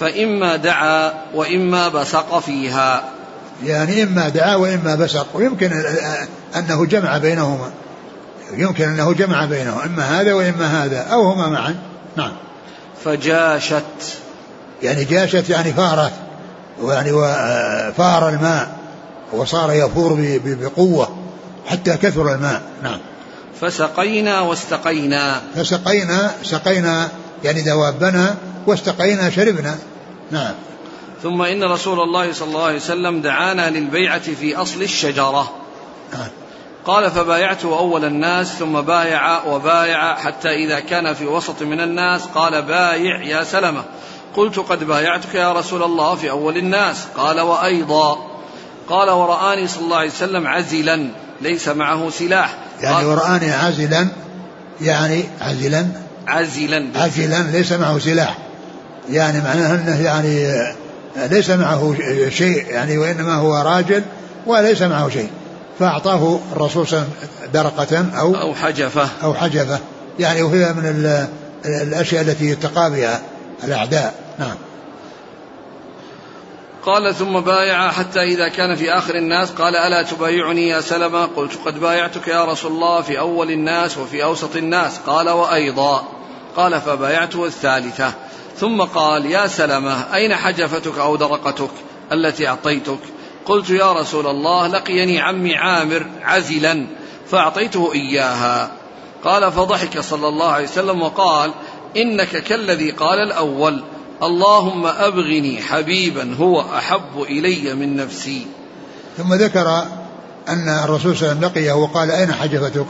فإما 0.00 0.56
دعا 0.56 1.12
وإما 1.34 1.88
بصق 1.88 2.38
فيها. 2.38 3.04
يعني 3.62 4.02
إما 4.02 4.28
دعا 4.28 4.54
وإما 4.54 4.94
بصق 4.94 5.26
ويمكن 5.34 5.84
أنه 6.56 6.86
جمع 6.86 7.18
بينهما 7.18 7.70
يمكن 8.52 8.88
أنه 8.88 9.12
جمع 9.12 9.44
بينهما 9.44 9.84
إما 9.84 10.20
هذا 10.20 10.34
وإما 10.34 10.84
هذا 10.84 11.00
أو 11.00 11.22
هما 11.22 11.48
معا. 11.48 11.76
نعم. 12.16 12.32
فجاشت. 13.04 13.84
يعني 14.82 15.04
جاشت 15.04 15.50
يعني 15.50 15.72
فارت 15.72 16.12
يعني 16.82 17.10
فار 17.92 18.28
الماء 18.28 18.76
وصار 19.32 19.72
يفور 19.72 20.38
بقوة 20.44 21.16
حتى 21.66 21.96
كثر 21.96 22.34
الماء. 22.34 22.62
نعم. 22.82 22.98
فسقينا 23.60 24.40
واستقينا. 24.40 25.42
فسقينا 25.56 26.30
سقينا 26.42 27.08
يعني 27.44 27.62
دوابنا 27.62 28.36
واستقينا 28.66 29.30
شربنا. 29.30 29.78
نعم. 30.30 30.54
ثم 31.24 31.42
إن 31.42 31.64
رسول 31.64 32.00
الله 32.00 32.32
صلى 32.32 32.48
الله 32.48 32.64
عليه 32.64 32.76
وسلم 32.76 33.20
دعانا 33.20 33.70
للبيعة 33.70 34.34
في 34.40 34.56
أصل 34.56 34.82
الشجرة. 34.82 35.52
قال 36.86 37.10
فبايعته 37.10 37.78
أول 37.78 38.04
الناس 38.04 38.46
ثم 38.46 38.80
بايع 38.80 39.44
وبايع 39.44 40.14
حتى 40.14 40.48
إذا 40.48 40.80
كان 40.80 41.14
في 41.14 41.26
وسط 41.26 41.62
من 41.62 41.80
الناس. 41.80 42.22
قال 42.34 42.62
بايع 42.62 43.22
يا 43.22 43.44
سلمة. 43.44 43.84
قلت 44.36 44.58
قد 44.58 44.84
بايعتك 44.84 45.34
يا 45.34 45.52
رسول 45.52 45.82
الله 45.82 46.14
في 46.14 46.30
أول 46.30 46.56
الناس. 46.56 46.96
قال 47.16 47.40
وأيضا. 47.40 48.18
قال 48.88 49.10
ورآني 49.10 49.68
صلى 49.68 49.82
الله 49.82 49.96
عليه 49.96 50.10
وسلم 50.10 50.46
عزلا 50.46 51.08
ليس 51.40 51.68
معه 51.68 52.10
سلاح. 52.10 52.54
يعني 52.80 53.06
ورآني 53.06 53.52
عزلا 53.52 54.08
يعني 54.80 55.24
عزلا؟ 55.40 55.86
عزلا. 56.26 56.86
عزلا 56.96 57.42
ليس 57.42 57.72
معه 57.72 57.98
سلاح. 57.98 58.38
يعني 59.10 59.40
معناه 59.40 59.74
أنه 59.74 60.00
يعني 60.00 60.54
ليس 61.16 61.50
معه 61.50 61.94
شيء 62.28 62.66
يعني 62.70 62.98
وإنما 62.98 63.34
هو 63.34 63.54
راجل 63.54 64.02
وليس 64.46 64.82
معه 64.82 65.08
شيء. 65.08 65.30
فأعطاه 65.78 66.38
الرسول 66.52 66.86
صلى 66.86 66.98
الله 66.98 67.08
عليه 67.08 67.08
وسلم 67.08 67.52
درقة 67.52 68.20
أو 68.20 68.34
أو 68.34 68.54
حجفة. 68.54 69.08
أو 69.22 69.34
حجفة. 69.34 69.78
يعني 70.18 70.42
وهي 70.42 70.72
من 70.72 71.16
الأشياء 71.64 72.22
التي 72.22 72.44
يتقى 72.44 72.90
بها 72.90 73.22
الأعداء. 73.64 74.14
نعم. 74.38 74.56
قال 76.86 77.14
ثم 77.14 77.40
بايع 77.40 77.90
حتى 77.90 78.20
إذا 78.20 78.48
كان 78.48 78.76
في 78.76 78.92
آخر 78.92 79.14
الناس 79.14 79.50
قال 79.50 79.76
ألا 79.76 80.02
تبايعني 80.02 80.68
يا 80.68 80.80
سلمة؟ 80.80 81.26
قلت 81.26 81.52
قد 81.64 81.80
بايعتك 81.80 82.28
يا 82.28 82.44
رسول 82.44 82.72
الله 82.72 83.02
في 83.02 83.18
أول 83.18 83.50
الناس 83.50 83.98
وفي 83.98 84.24
أوسط 84.24 84.56
الناس. 84.56 84.98
قال 85.06 85.28
وأيضا. 85.28 86.04
قال 86.56 86.80
فبايعته 86.80 87.46
الثالثة. 87.46 88.12
ثم 88.56 88.82
قال 88.82 89.26
يا 89.26 89.46
سلمة 89.46 90.14
أين 90.14 90.34
حجفتك 90.34 90.98
أو 90.98 91.16
درقتك 91.16 91.70
التي 92.12 92.48
أعطيتك؟ 92.48 92.98
قلت 93.46 93.70
يا 93.70 93.92
رسول 93.92 94.26
الله 94.26 94.66
لقيني 94.66 95.20
عمي 95.20 95.56
عامر 95.56 96.06
عزلا 96.22 96.86
فأعطيته 97.30 97.92
إياها. 97.92 98.70
قال 99.24 99.52
فضحك 99.52 100.00
صلى 100.00 100.28
الله 100.28 100.50
عليه 100.50 100.64
وسلم 100.64 101.02
وقال 101.02 101.50
إنك 101.96 102.28
كالذي 102.28 102.90
قال 102.90 103.18
الأول 103.18 103.82
اللهم 104.22 104.86
أبغني 104.86 105.62
حبيبا 105.62 106.34
هو 106.34 106.60
أحب 106.60 107.22
إلي 107.22 107.74
من 107.74 107.96
نفسي. 107.96 108.46
ثم 109.16 109.34
ذكر 109.34 109.82
أن 110.48 110.68
الرسول 110.84 111.16
صلى 111.16 111.32
الله 111.32 111.36
عليه 111.36 111.46
وسلم 111.46 111.50
لقيه 111.50 111.72
وقال 111.72 112.10
أين 112.10 112.32
حجفتك؟ 112.32 112.86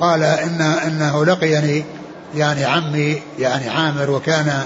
قال 0.00 0.22
إن 0.22 0.60
إنه 0.60 1.24
لقيني 1.24 1.84
يعني 2.34 2.64
عمي 2.64 3.22
يعني 3.38 3.68
عامر 3.68 4.10
وكان 4.10 4.64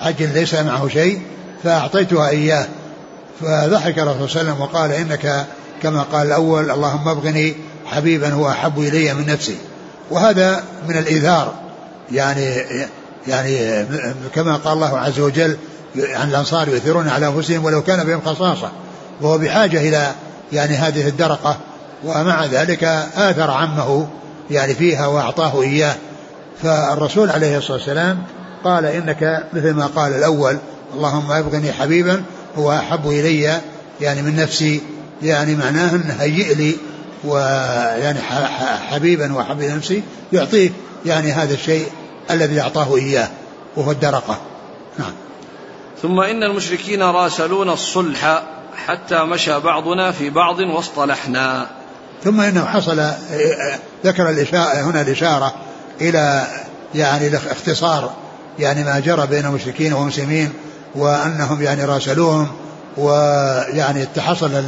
عجل 0.00 0.34
ليس 0.34 0.54
معه 0.54 0.88
شيء 0.88 1.22
فأعطيتها 1.64 2.28
إياه. 2.28 2.66
فضحك 3.40 3.98
الرسول 3.98 4.30
صلى 4.30 4.40
الله 4.40 4.52
عليه 4.52 4.52
وسلم 4.52 4.60
وقال 4.60 4.92
إنك 4.92 5.46
كما 5.82 6.02
قال 6.02 6.26
الأول 6.26 6.70
اللهم 6.70 7.08
أبغني 7.08 7.54
حبيبا 7.86 8.32
هو 8.32 8.50
أحب 8.50 8.78
إلي 8.78 9.14
من 9.14 9.26
نفسي. 9.26 9.56
وهذا 10.10 10.64
من 10.88 10.98
الإيثار. 10.98 11.54
يعني 12.12 12.54
يعني 13.28 13.84
كما 14.34 14.56
قال 14.56 14.72
الله 14.72 14.98
عز 14.98 15.20
وجل 15.20 15.56
عن 15.96 16.28
الأنصار 16.28 16.68
يؤثرون 16.68 17.08
على 17.08 17.26
أنفسهم 17.26 17.64
ولو 17.64 17.82
كان 17.82 18.04
بهم 18.04 18.20
خصاصة. 18.26 18.70
وهو 19.20 19.38
بحاجة 19.38 19.80
إلى 19.88 20.12
يعني 20.52 20.74
هذه 20.74 21.08
الدرقة. 21.08 21.56
ومع 22.04 22.46
ذلك 22.46 22.84
آثر 23.16 23.50
عمه 23.50 24.08
يعني 24.50 24.74
فيها 24.74 25.06
وأعطاه 25.06 25.62
إياه. 25.62 25.94
فالرسول 26.62 27.30
عليه 27.30 27.58
الصلاة 27.58 27.76
والسلام 27.76 28.22
قال 28.66 28.84
إنك 28.84 29.46
مثل 29.52 29.70
ما 29.70 29.86
قال 29.86 30.14
الأول 30.14 30.58
اللهم 30.94 31.32
أبغني 31.32 31.72
حبيبا 31.72 32.22
هو 32.56 32.72
أحب 32.72 33.06
إلي 33.06 33.60
يعني 34.00 34.22
من 34.22 34.36
نفسي 34.36 34.82
يعني 35.22 35.54
معناه 35.54 35.90
أن 35.90 36.16
هيئ 36.20 36.54
لي 36.54 36.76
ويعني 37.24 38.18
حبيبا 38.90 39.34
وحب 39.34 39.62
نفسي 39.62 40.02
يعطيه 40.32 40.70
يعني 41.06 41.32
هذا 41.32 41.54
الشيء 41.54 41.86
الذي 42.30 42.60
أعطاه 42.60 42.96
إياه 42.96 43.28
وهو 43.76 43.90
الدرقة. 43.90 44.38
نعم. 44.98 45.12
ثم 46.02 46.20
إن 46.20 46.42
المشركين 46.42 47.02
راسلون 47.02 47.70
الصلح 47.70 48.42
حتى 48.86 49.24
مشى 49.24 49.60
بعضنا 49.60 50.12
في 50.12 50.30
بعض 50.30 50.58
واصطلحنا. 50.58 51.66
ثم 52.24 52.40
إنه 52.40 52.64
حصل 52.64 53.02
ذكر 54.04 54.30
الإشارة 54.30 54.90
هنا 54.90 55.00
الإشارة 55.00 55.54
إلى 56.00 56.46
يعني 56.94 57.36
اختصار 57.36 58.25
يعني 58.58 58.84
ما 58.84 59.00
جرى 59.00 59.26
بين 59.26 59.46
المشركين 59.46 59.92
والمسلمين 59.92 60.52
وأنهم 60.94 61.62
يعني 61.62 61.84
راسلوهم 61.84 62.48
ويعني 62.96 64.06
تحصل 64.14 64.64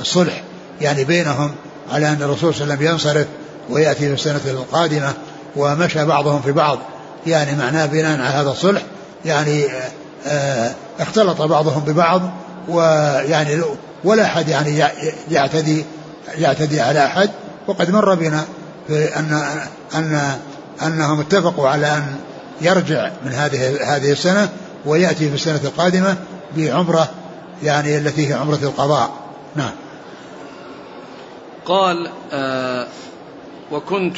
الصلح 0.00 0.42
يعني 0.80 1.04
بينهم 1.04 1.50
على 1.92 2.08
أن 2.08 2.22
الرسول 2.22 2.54
صلى 2.54 2.62
الله 2.62 2.74
عليه 2.74 2.84
وسلم 2.84 2.92
ينصرف 2.92 3.26
ويأتي 3.70 4.08
في 4.08 4.12
السنة 4.12 4.40
القادمة 4.50 5.12
ومشى 5.56 6.04
بعضهم 6.04 6.42
في 6.42 6.52
بعض. 6.52 6.78
يعني 7.26 7.56
معناه 7.56 7.86
بناء 7.86 8.20
على 8.20 8.34
هذا 8.34 8.50
الصلح 8.50 8.82
يعني 9.24 9.64
آه، 10.26 10.70
اختلط 11.00 11.42
بعضهم 11.42 11.84
ببعض 11.84 12.22
ويعني 12.68 13.60
ولا 14.04 14.24
أحد 14.24 14.48
يعني 14.48 14.84
يعتدي 15.30 15.84
يعتدي 16.38 16.80
على 16.80 17.04
أحد. 17.04 17.30
وقد 17.66 17.90
مر 17.90 18.14
بنا 18.14 18.44
أن 18.90 19.42
أن 19.94 20.36
أنهم 20.82 21.20
اتفقوا 21.20 21.68
على 21.68 21.86
أن 21.86 22.16
يرجع 22.60 23.10
من 23.24 23.32
هذه 23.32 23.96
هذه 23.96 24.12
السنة 24.12 24.48
ويأتي 24.84 25.28
في 25.28 25.34
السنة 25.34 25.60
القادمة 25.64 26.16
بعمرة 26.56 27.10
يعني 27.62 27.98
التي 27.98 28.28
هي 28.28 28.32
عمرة 28.32 28.58
القضاء. 28.62 29.10
نعم. 29.56 29.72
قال 31.64 32.10
آه 32.32 32.86
وكنت 33.72 34.16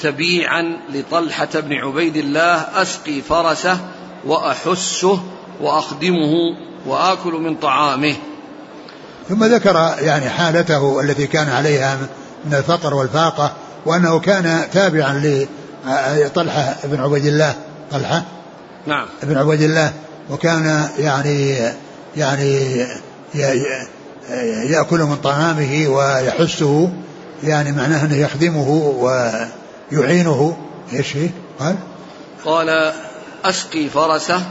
تبيعا 0.00 0.76
لطلحة 0.92 1.48
بن 1.54 1.72
عبيد 1.72 2.16
الله 2.16 2.82
أسقي 2.82 3.20
فرسه 3.20 3.78
وأحسه 4.24 5.20
وأخدمه 5.60 6.56
وآكل 6.86 7.32
من 7.32 7.54
طعامه. 7.54 8.14
ثم 9.28 9.44
ذكر 9.44 9.94
يعني 10.00 10.28
حالته 10.28 11.00
التي 11.00 11.26
كان 11.26 11.48
عليها 11.48 11.98
من 12.44 12.54
الفقر 12.54 12.94
والفاقة 12.94 13.52
وأنه 13.86 14.20
كان 14.20 14.60
تابعا 14.72 15.12
لطلحة 15.86 16.76
بن 16.84 17.00
عبيد 17.00 17.26
الله 17.26 17.54
طلحة 17.90 18.24
نعم 18.86 19.06
بن 19.22 19.36
عبيد 19.36 19.62
الله 19.62 19.92
وكان 20.30 20.88
يعني 20.98 21.58
يعني 22.16 22.86
يأكل 24.70 24.98
من 24.98 25.16
طعامه 25.16 25.88
ويحسه 25.88 26.90
يعني 27.42 27.72
معناه 27.72 28.04
أنه 28.04 28.16
يخدمه 28.16 28.68
ويعينه 29.92 30.56
إيش 30.92 31.08
فيه؟ 31.08 31.30
قال؟ 31.58 31.76
قال 32.44 32.92
أسقي 33.44 33.88
فرسه 33.88 34.42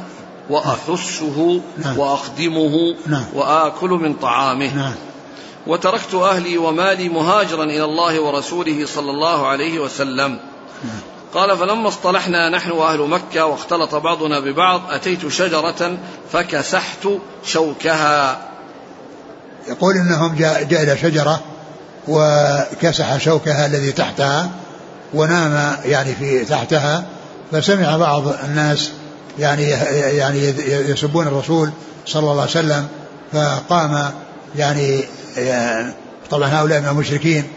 وأحسه 0.49 1.61
نعم. 1.77 1.99
وأخدمه 1.99 2.95
نعم. 3.07 3.25
وآكل 3.33 3.89
من 3.89 4.13
طعامه 4.13 4.75
نعم. 4.75 4.93
وتركت 5.67 6.13
أهلي 6.13 6.57
ومالي 6.57 7.09
مهاجرا 7.09 7.63
إلى 7.63 7.83
الله 7.83 8.21
ورسوله 8.21 8.85
صلى 8.85 9.11
الله 9.11 9.47
عليه 9.47 9.79
وسلم 9.79 10.39
نعم. 10.83 11.01
قال 11.33 11.57
فلما 11.57 11.87
اصطلحنا 11.87 12.49
نحن 12.49 12.71
وأهل 12.71 12.99
مكة 12.99 13.45
واختلط 13.45 13.95
بعضنا 13.95 14.39
ببعض 14.39 14.81
أتيت 14.89 15.27
شجرة 15.27 15.97
فكسحت 16.31 17.07
شوكها. 17.45 18.41
يقول 19.67 19.95
إنهم 19.95 20.35
جاء, 20.35 20.63
جاء 20.63 20.83
إلى 20.83 20.97
شجرة 20.97 21.41
وكسح 22.07 23.17
شوكها 23.17 23.65
الذي 23.65 23.91
تحتها 23.91 24.49
ونام 25.13 25.77
يعني 25.85 26.15
في 26.15 26.45
تحتها 26.45 27.05
فسمع 27.51 27.97
بعض 27.97 28.23
الناس 28.43 28.91
يعني 29.39 29.63
يعني 30.17 30.53
يسبون 30.67 31.27
الرسول 31.27 31.69
صلى 32.05 32.31
الله 32.31 32.41
عليه 32.41 32.51
وسلم 32.51 32.87
فقام 33.33 34.11
يعني 34.55 35.03
طبعا 36.31 36.49
هؤلاء 36.49 36.81
من 36.81 36.87
المشركين 36.87 37.47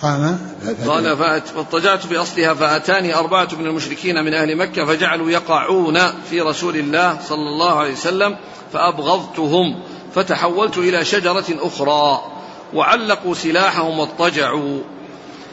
فقام. 0.00 0.38
قال 0.86 1.16
فاضطجعت 1.16 2.06
بأصلها 2.06 2.54
فأتاني 2.54 3.14
أربعة 3.14 3.48
من 3.58 3.66
المشركين 3.66 4.24
من 4.24 4.34
أهل 4.34 4.56
مكة 4.56 4.84
فجعلوا 4.84 5.30
يقعون 5.30 5.98
في 6.30 6.40
رسول 6.40 6.76
الله 6.76 7.18
صلى 7.28 7.48
الله 7.54 7.78
عليه 7.78 7.92
وسلم 7.92 8.36
فأبغضتهم 8.72 9.82
فتحولت 10.14 10.78
إلى 10.78 11.04
شجرة 11.04 11.44
أخرى 11.50 12.20
وعلقوا 12.74 13.34
سلاحهم 13.34 13.98
واضطجعوا. 13.98 14.78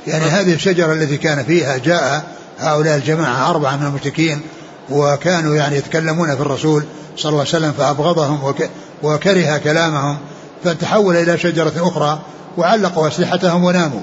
يعني 0.08 0.25
ف... 0.25 0.34
هذه 0.34 0.54
الشجرة 0.54 0.93
التي 0.93 1.17
كان 1.17 1.43
فيها 1.43 1.78
جاء 1.78 2.28
هؤلاء 2.60 2.97
الجماعة 2.97 3.49
أربعة 3.49 3.78
من 3.78 3.86
المشركين 3.86 4.41
وكانوا 4.89 5.56
يعني 5.56 5.78
يتكلمون 5.78 6.36
في 6.36 6.41
الرسول 6.41 6.84
صلى 7.17 7.30
الله 7.30 7.39
عليه 7.39 7.49
وسلم 7.49 7.71
فأبغضهم 7.71 8.43
وك... 8.43 8.69
وكره 9.04 9.58
كلامهم 9.58 10.17
فتحول 10.63 11.15
إلى 11.15 11.38
شجرة 11.38 11.73
أخرى 11.78 12.19
وعلقوا 12.58 13.08
أسلحتهم 13.08 13.63
وناموا. 13.63 14.02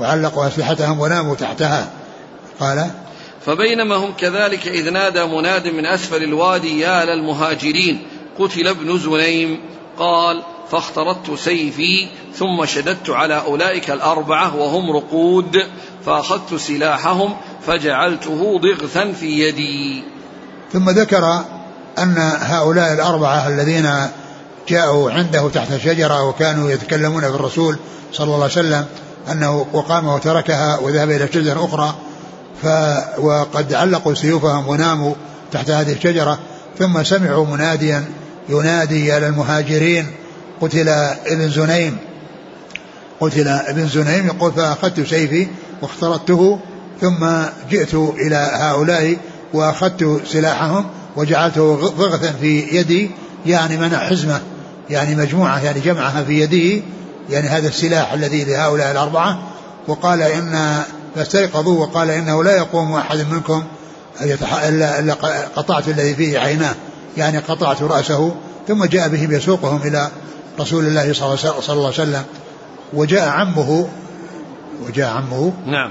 وعلقوا 0.00 0.46
أسلحتهم 0.46 1.00
وناموا 1.00 1.34
تحتها. 1.34 1.90
قال 2.60 2.90
فبينما 3.46 3.96
هم 3.96 4.12
كذلك 4.12 4.68
إذ 4.68 4.90
نادى 4.90 5.24
مناد 5.24 5.68
من 5.68 5.86
أسفل 5.86 6.22
الوادي 6.22 6.80
يا 6.80 7.04
للمهاجرين 7.04 8.02
قتل 8.38 8.68
ابن 8.68 8.98
زنيم. 8.98 9.60
قال 9.98 10.42
فاخترت 10.70 11.34
سيفي 11.38 12.08
ثم 12.34 12.64
شددت 12.64 13.10
على 13.10 13.42
أولئك 13.46 13.90
الأربعة 13.90 14.56
وهم 14.56 14.96
رقود. 14.96 15.66
فأخذت 16.06 16.54
سلاحهم 16.54 17.36
فجعلته 17.66 18.58
ضغثا 18.58 19.12
في 19.12 19.48
يدي. 19.48 20.02
ثم 20.72 20.90
ذكر 20.90 21.44
أن 21.98 22.18
هؤلاء 22.40 22.92
الأربعة 22.92 23.48
الذين 23.48 23.90
جاءوا 24.68 25.10
عنده 25.10 25.48
تحت 25.48 25.76
شجرة 25.76 26.28
وكانوا 26.28 26.70
يتكلمون 26.70 27.20
في 27.20 27.34
الرسول 27.34 27.78
صلى 28.12 28.24
الله 28.24 28.42
عليه 28.42 28.44
وسلم 28.44 28.86
أنه 29.32 29.66
وقام 29.72 30.08
وتركها 30.08 30.78
وذهب 30.78 31.10
إلى 31.10 31.28
شجرة 31.32 31.64
أخرى 31.64 31.94
ف 32.62 32.66
وقد 33.18 33.74
علقوا 33.74 34.14
سيوفهم 34.14 34.68
وناموا 34.68 35.14
تحت 35.52 35.70
هذه 35.70 35.92
الشجرة 35.92 36.38
ثم 36.78 37.02
سمعوا 37.02 37.46
مناديا 37.46 38.04
ينادي 38.48 39.12
على 39.12 39.26
المهاجرين 39.26 40.06
قتل 40.60 40.88
ابن 40.88 41.50
زنيم. 41.50 41.96
قتل 43.20 43.48
ابن 43.48 43.88
زنيم 43.88 44.26
يقول 44.26 44.52
فأخذت 44.52 45.00
سيفي 45.00 45.46
واخترته 45.82 46.58
ثم 47.00 47.26
جئت 47.70 47.94
إلى 47.94 48.50
هؤلاء 48.52 49.16
وأخذت 49.54 50.20
سلاحهم 50.26 50.86
وجعلته 51.16 51.74
ضغثا 51.74 52.32
في 52.40 52.60
يدي 52.60 53.10
يعني 53.46 53.76
منع 53.76 53.98
حزمة 53.98 54.40
يعني 54.90 55.14
مجموعة 55.14 55.64
يعني 55.64 55.80
جمعها 55.80 56.24
في 56.24 56.40
يده 56.40 56.82
يعني 57.30 57.48
هذا 57.48 57.68
السلاح 57.68 58.12
الذي 58.12 58.44
لهؤلاء 58.44 58.90
الأربعة 58.90 59.38
وقال 59.88 60.22
إن 60.22 60.82
فاستيقظوا 61.14 61.86
وقال 61.86 62.10
إنه 62.10 62.44
لا 62.44 62.56
يقوم 62.56 62.94
أحد 62.94 63.26
منكم 63.32 63.64
إلا 64.68 65.14
قطعت 65.56 65.88
الذي 65.88 66.14
فيه 66.14 66.38
عيناه 66.38 66.74
يعني 67.16 67.38
قطعت 67.38 67.82
رأسه 67.82 68.34
ثم 68.68 68.84
جاء 68.84 69.08
بهم 69.08 69.32
يسوقهم 69.32 69.82
إلى 69.84 70.08
رسول 70.60 70.86
الله 70.86 71.12
صلى 71.12 71.36
الله 71.68 71.68
عليه 71.68 71.88
وسلم 71.88 72.24
وجاء 72.92 73.28
عمه 73.28 73.88
وجاء 74.86 75.10
عمه. 75.10 75.52
نعم. 75.66 75.90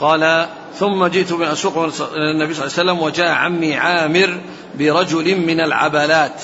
قال 0.00 0.48
ثم 0.78 1.06
جئت 1.06 1.32
من 1.32 1.46
أسوق 1.46 1.78
النبي 1.78 2.54
صلى 2.54 2.66
الله 2.66 2.78
عليه 2.78 2.92
وسلم 2.92 2.98
وجاء 2.98 3.28
عمي 3.28 3.76
عامر 3.76 4.40
برجل 4.78 5.46
من 5.46 5.60
العبلات 5.60 6.42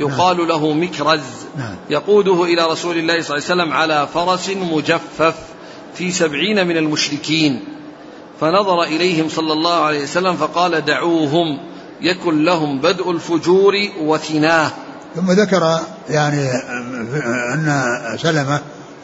يقال 0.00 0.36
نعم. 0.36 0.48
له 0.48 0.72
مكرز 0.72 1.20
نعم. 1.56 1.74
يقوده 1.90 2.44
إلى 2.44 2.66
رسول 2.66 2.98
الله 2.98 3.22
صلى 3.22 3.36
الله 3.36 3.50
عليه 3.50 3.62
وسلم 3.62 3.72
على 3.72 4.08
فرس 4.14 4.48
مجفف 4.48 5.34
في 5.94 6.12
سبعين 6.12 6.66
من 6.66 6.76
المشركين 6.76 7.64
فنظر 8.40 8.82
إليهم 8.82 9.28
صلى 9.28 9.52
الله 9.52 9.84
عليه 9.84 10.02
وسلم 10.02 10.36
فقال 10.36 10.84
دعوهم 10.84 11.58
يكن 12.00 12.44
لهم 12.44 12.80
بدء 12.80 13.10
الفجور 13.10 13.72
وثناه 14.00 14.70
ثم 15.16 15.30
ذكر 15.30 15.80
يعني 16.10 16.50
أن 17.54 17.82
سلمة 18.16 18.60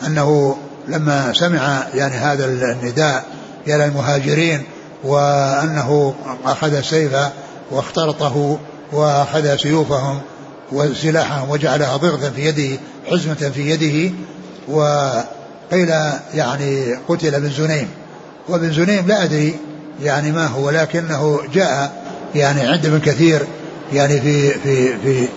أنه 0.07 0.57
لما 0.89 1.33
سمع 1.33 1.87
يعني 1.95 2.15
هذا 2.15 2.45
النداء 2.45 3.25
إلى 3.67 3.85
المهاجرين 3.85 4.65
وأنه 5.05 6.15
أخذ 6.45 6.81
سيفا 6.81 7.33
واخترطه 7.71 8.59
وأخذ 8.93 9.57
سيوفهم 9.57 10.21
وسلاحهم 10.73 11.51
وجعلها 11.51 11.97
ضغطا 11.97 12.31
في 12.31 12.47
يده 12.47 12.81
حزمة 13.11 13.51
في 13.55 13.71
يده 13.71 14.15
وقيل 14.69 15.89
يعني 16.35 16.95
قتل 17.09 17.41
بن 17.41 17.51
زنيم. 17.51 17.89
وابن 18.49 18.73
زنيم 18.73 19.07
لا 19.07 19.25
أدري 19.25 19.55
يعني 20.03 20.33
ما 20.33 20.47
هو 20.47 20.67
ولكنه 20.67 21.41
جاء 21.55 22.03
يعني 22.35 22.61
عند 22.61 22.87
ابن 22.87 23.01
كثير 23.01 23.43
يعني 23.93 24.21
في 24.21 24.51
في 24.51 24.99
في 24.99 25.29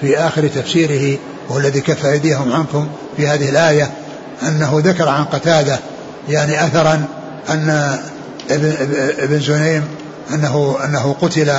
في 0.00 0.18
آخر 0.18 0.48
تفسيره 0.48 1.18
وهو 1.48 1.58
الذي 1.58 1.80
كف 1.80 2.06
أيديهم 2.06 2.52
عنكم 2.52 2.88
في 3.16 3.28
هذه 3.28 3.48
الآية 3.48 3.90
أنه 4.42 4.82
ذكر 4.84 5.08
عن 5.08 5.24
قتادة 5.24 5.78
يعني 6.28 6.64
أثرا 6.66 7.04
أن 7.50 7.98
ابن 9.18 9.40
زنيم 9.40 9.84
أنه 10.34 10.76
أنه 10.84 11.16
قتل 11.20 11.52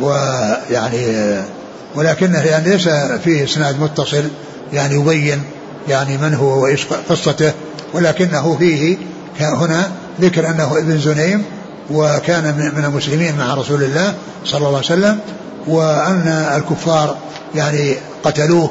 ويعني 0.00 1.36
ولكنه 1.94 2.38
يعني 2.38 2.70
ليس 2.70 2.88
فيه 3.24 3.44
إسناد 3.44 3.80
متصل 3.80 4.24
يعني 4.72 4.94
يبين 4.94 5.42
يعني 5.88 6.18
من 6.18 6.34
هو 6.34 6.62
وإيش 6.62 6.86
قصته 7.08 7.52
ولكنه 7.94 8.56
فيه 8.58 8.96
هنا 9.40 9.90
ذكر 10.20 10.50
أنه 10.50 10.78
ابن 10.78 10.98
زنيم 10.98 11.44
وكان 11.90 12.72
من 12.76 12.84
المسلمين 12.84 13.36
مع 13.38 13.54
رسول 13.54 13.82
الله 13.82 14.14
صلى 14.44 14.58
الله 14.58 14.68
عليه 14.68 14.78
وسلم 14.78 15.20
وأن 15.66 16.28
الكفار 16.56 17.16
يعني 17.54 17.94
قتلوه. 18.24 18.70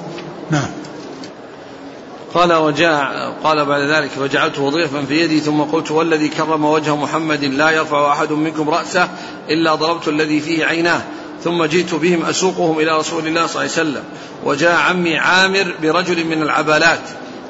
نعم. 0.51 0.68
قال 2.34 2.53
وجاء 2.53 3.34
قال 3.43 3.66
بعد 3.66 3.82
ذلك 3.82 4.11
وجعلته 4.18 4.70
ضيفا 4.70 5.05
في 5.05 5.22
يدي 5.22 5.39
ثم 5.39 5.61
قلت 5.61 5.91
والذي 5.91 6.28
كرم 6.28 6.66
وجه 6.66 6.95
محمد 6.95 7.43
لا 7.43 7.70
يرفع 7.70 8.11
أحد 8.11 8.32
منكم 8.32 8.70
رأسه 8.70 9.09
إلا 9.49 9.76
ضربت 9.76 10.07
الذي 10.07 10.39
فيه 10.39 10.66
عيناه. 10.66 11.01
ثم 11.45 11.65
جئت 11.65 11.95
بهم 11.95 12.25
أسوقهم 12.25 12.79
إلى 12.79 12.97
رسول 12.97 13.27
الله 13.27 13.47
صلى 13.47 13.61
الله 13.63 13.71
عليه 13.77 13.89
وسلم. 13.89 14.03
وجاء 14.43 14.75
عمي 14.75 15.17
عامر 15.17 15.73
برجل 15.81 16.25
من 16.25 16.41
العبالات. 16.41 16.99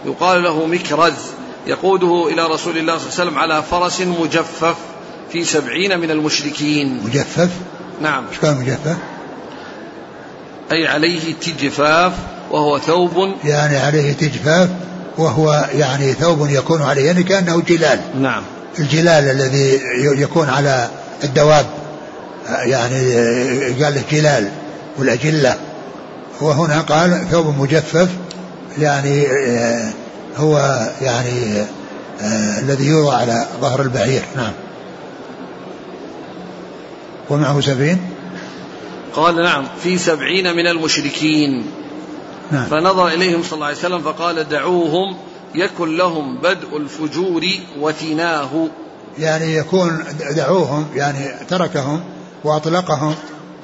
يقال 0.05 0.43
له 0.43 0.65
مكرز. 0.65 1.13
يقوده 1.67 2.27
إلى 2.27 2.47
رسول 2.47 2.77
الله 2.77 2.97
صلى 2.97 3.07
الله 3.07 3.19
عليه 3.19 3.23
وسلم 3.31 3.37
على 3.37 3.63
فرس 3.63 4.01
مجفف 4.01 4.75
في 5.31 5.43
سبعين 5.43 5.99
من 5.99 6.11
المشركين. 6.11 7.01
مجفف؟ 7.05 7.49
نعم. 8.01 8.23
إيش 8.31 8.39
كان 8.39 8.57
مجفف؟ 8.57 8.97
أي 10.71 10.87
عليه 10.87 11.33
تجفاف 11.33 12.13
وهو 12.51 12.79
ثوب. 12.79 13.33
يعني 13.43 13.77
عليه 13.77 14.13
تجفاف 14.13 14.69
وهو 15.17 15.69
يعني 15.73 16.13
ثوب 16.13 16.49
يكون 16.49 16.81
عليه 16.81 17.05
يعني 17.05 17.23
كأنه 17.23 17.61
جلال. 17.61 17.99
نعم. 18.21 18.43
الجلال 18.79 19.29
الذي 19.29 19.81
يكون 20.21 20.49
على 20.49 20.89
الدواب. 21.23 21.84
يعني 22.49 23.13
قال 23.83 23.95
له 23.95 24.03
جلال 24.11 24.51
والأجلة. 24.97 25.55
وهنا 26.41 26.81
قال 26.81 27.27
ثوب 27.31 27.59
مجفف 27.59 28.09
يعني 28.77 29.27
هو 30.37 30.79
يعني 31.01 31.65
الذي 32.59 32.85
يوضع 32.85 33.15
على 33.15 33.45
ظهر 33.61 33.81
البعير. 33.81 34.21
نعم. 34.35 34.53
ومعه 37.29 37.61
سفين 37.61 37.97
قال 39.13 39.35
نعم 39.35 39.67
في 39.83 39.97
سبعين 39.97 40.55
من 40.55 40.67
المشركين. 40.67 41.65
نعم. 42.51 42.65
فنظر 42.65 43.07
إليهم 43.07 43.43
صلى 43.43 43.53
الله 43.53 43.65
عليه 43.65 43.77
وسلم 43.77 44.01
فقال 44.01 44.49
دعوهم 44.49 45.15
يكن 45.55 45.97
لهم 45.97 46.37
بدء 46.37 46.77
الفجور 46.77 47.45
وثناه 47.79 48.67
يعني 49.19 49.55
يكون 49.55 50.03
دعوهم 50.35 50.87
يعني 50.95 51.45
تركهم 51.49 52.03
وأطلقهم 52.45 53.15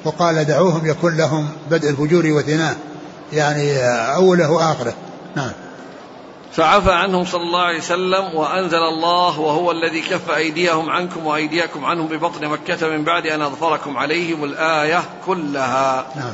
وقال 0.04 0.44
دعوهم 0.44 0.86
يكن 0.86 1.16
لهم 1.16 1.48
بدء 1.70 1.90
الفجور 1.90 2.26
وثناه 2.26 2.76
يعني 3.32 3.78
أوله 4.14 4.50
وآخره. 4.50 4.94
نعم. 5.36 5.52
فعفى 6.52 6.92
عنهم 6.92 7.24
صلى 7.24 7.42
الله 7.42 7.60
عليه 7.60 7.78
وسلم 7.78 8.34
وأنزل 8.34 8.78
الله 8.78 9.40
وهو 9.40 9.70
الذي 9.70 10.00
كف 10.00 10.30
أيديهم 10.30 10.90
عنكم 10.90 11.26
وأيديكم 11.26 11.84
عنهم 11.84 12.06
ببطن 12.06 12.48
مكة 12.48 12.88
من 12.88 13.04
بعد 13.04 13.26
أن 13.26 13.42
أظفركم 13.42 13.96
عليهم 13.96 14.44
الآية 14.44 15.02
كلها. 15.26 16.06
نعم. 16.16 16.32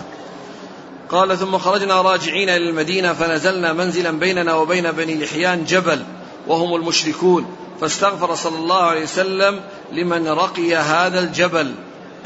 قال 1.08 1.38
ثم 1.38 1.58
خرجنا 1.58 2.02
راجعين 2.02 2.48
إلى 2.48 2.68
المدينة 2.70 3.12
فنزلنا 3.12 3.72
منزلا 3.72 4.10
بيننا 4.10 4.54
وبين 4.54 4.92
بني 4.92 5.24
لحيان 5.24 5.64
جبل 5.64 6.04
وهم 6.46 6.74
المشركون. 6.74 7.46
فاستغفر 7.80 8.34
صلى 8.34 8.56
الله 8.56 8.82
عليه 8.82 9.02
وسلم 9.02 9.60
لمن 9.92 10.28
رقي 10.28 10.76
هذا 10.76 11.20
الجبل. 11.20 11.74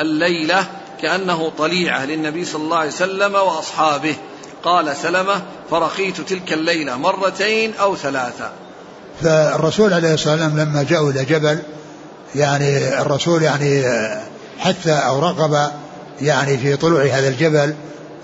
الليلة 0.00 0.66
كأنه 1.02 1.52
طليعة 1.58 2.04
للنبي 2.04 2.44
صلى 2.44 2.62
الله 2.62 2.76
عليه 2.76 2.90
وسلم 2.90 3.34
وأصحابه. 3.34 4.14
قال 4.64 4.96
سلمة 4.96 5.42
فرقيت 5.70 6.20
تلك 6.20 6.52
الليلة 6.52 6.96
مرتين 6.96 7.74
أو 7.74 7.96
ثلاثة. 7.96 8.50
فالرسول 9.22 9.92
عليه 9.92 10.14
الصلاة 10.14 10.32
والسلام 10.32 10.60
لما 10.60 10.82
جاءوا 10.82 11.10
إلى 11.10 11.24
جبل 11.24 11.58
يعني 12.34 13.00
الرسول 13.00 13.42
يعني 13.42 13.84
حث 14.58 14.88
أو 14.88 15.18
رغب 15.18 15.70
يعني 16.20 16.58
في 16.58 16.76
طلوع 16.76 17.04
هذا 17.04 17.28
الجبل 17.28 17.74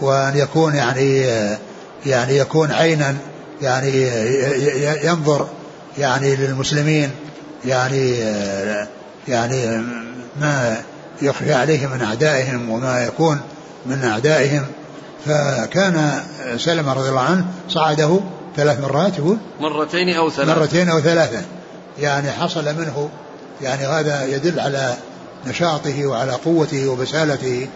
وأن 0.00 0.36
يكون 0.36 0.74
يعني 0.74 1.26
يعني 2.06 2.36
يكون 2.36 2.72
عينا 2.72 3.16
يعني 3.62 4.08
ينظر 5.06 5.48
يعني 5.98 6.36
للمسلمين 6.36 7.10
يعني 7.64 8.14
يعني 9.28 9.82
ما 10.40 10.76
يخفي 11.22 11.52
عليهم 11.52 11.90
من 11.90 12.02
أعدائهم 12.02 12.70
وما 12.70 13.04
يكون 13.04 13.40
من 13.86 14.04
أعدائهم. 14.04 14.66
فكان 15.26 16.22
سلمة 16.56 16.92
رضي 16.92 17.08
الله 17.08 17.20
عنه 17.20 17.46
صعده 17.68 18.20
ثلاث 18.56 18.80
مرات 18.80 19.18
يقول؟ 19.18 19.36
مرتين 19.60 20.08
أو 20.08 20.30
ثلاثة. 20.30 20.60
مرتين 20.60 20.88
أو 20.88 21.00
ثلاثة. 21.00 21.42
يعني 21.98 22.30
حصل 22.30 22.64
منه 22.64 23.10
يعني 23.62 23.86
هذا 23.86 24.24
يدل 24.24 24.60
على 24.60 24.96
نشاطه 25.46 26.06
وعلى 26.06 26.32
قوته 26.32 26.88
وبسالته 26.88 27.68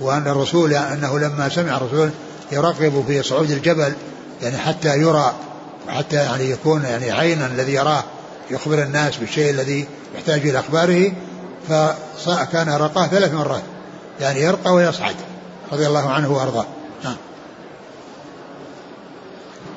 وأن 0.00 0.28
الرسول 0.28 0.72
يعني 0.72 0.94
أنه 0.94 1.18
لما 1.18 1.48
سمع 1.48 1.76
الرسول 1.76 2.10
يرغب 2.52 3.04
في 3.06 3.22
صعود 3.22 3.50
الجبل 3.50 3.92
يعني 4.42 4.58
حتى 4.58 4.98
يرى 4.98 5.34
وحتى 5.88 6.16
يعني 6.16 6.50
يكون 6.50 6.84
يعني 6.84 7.10
عينا 7.10 7.46
الذي 7.46 7.72
يراه 7.72 8.04
يخبر 8.50 8.82
الناس 8.82 9.16
بالشيء 9.16 9.50
الذي 9.50 9.86
يحتاج 10.14 10.48
إلى 10.48 10.58
أخباره. 10.58 11.12
فكان 11.68 12.68
رقاه 12.68 13.06
ثلاث 13.06 13.34
مرات. 13.34 13.62
يعني 14.20 14.40
يرقى 14.40 14.70
ويصعد 14.72 15.16
رضي 15.72 15.86
الله 15.86 16.10
عنه 16.10 16.32
وأرضاه. 16.32 16.66
نعم. 17.04 17.16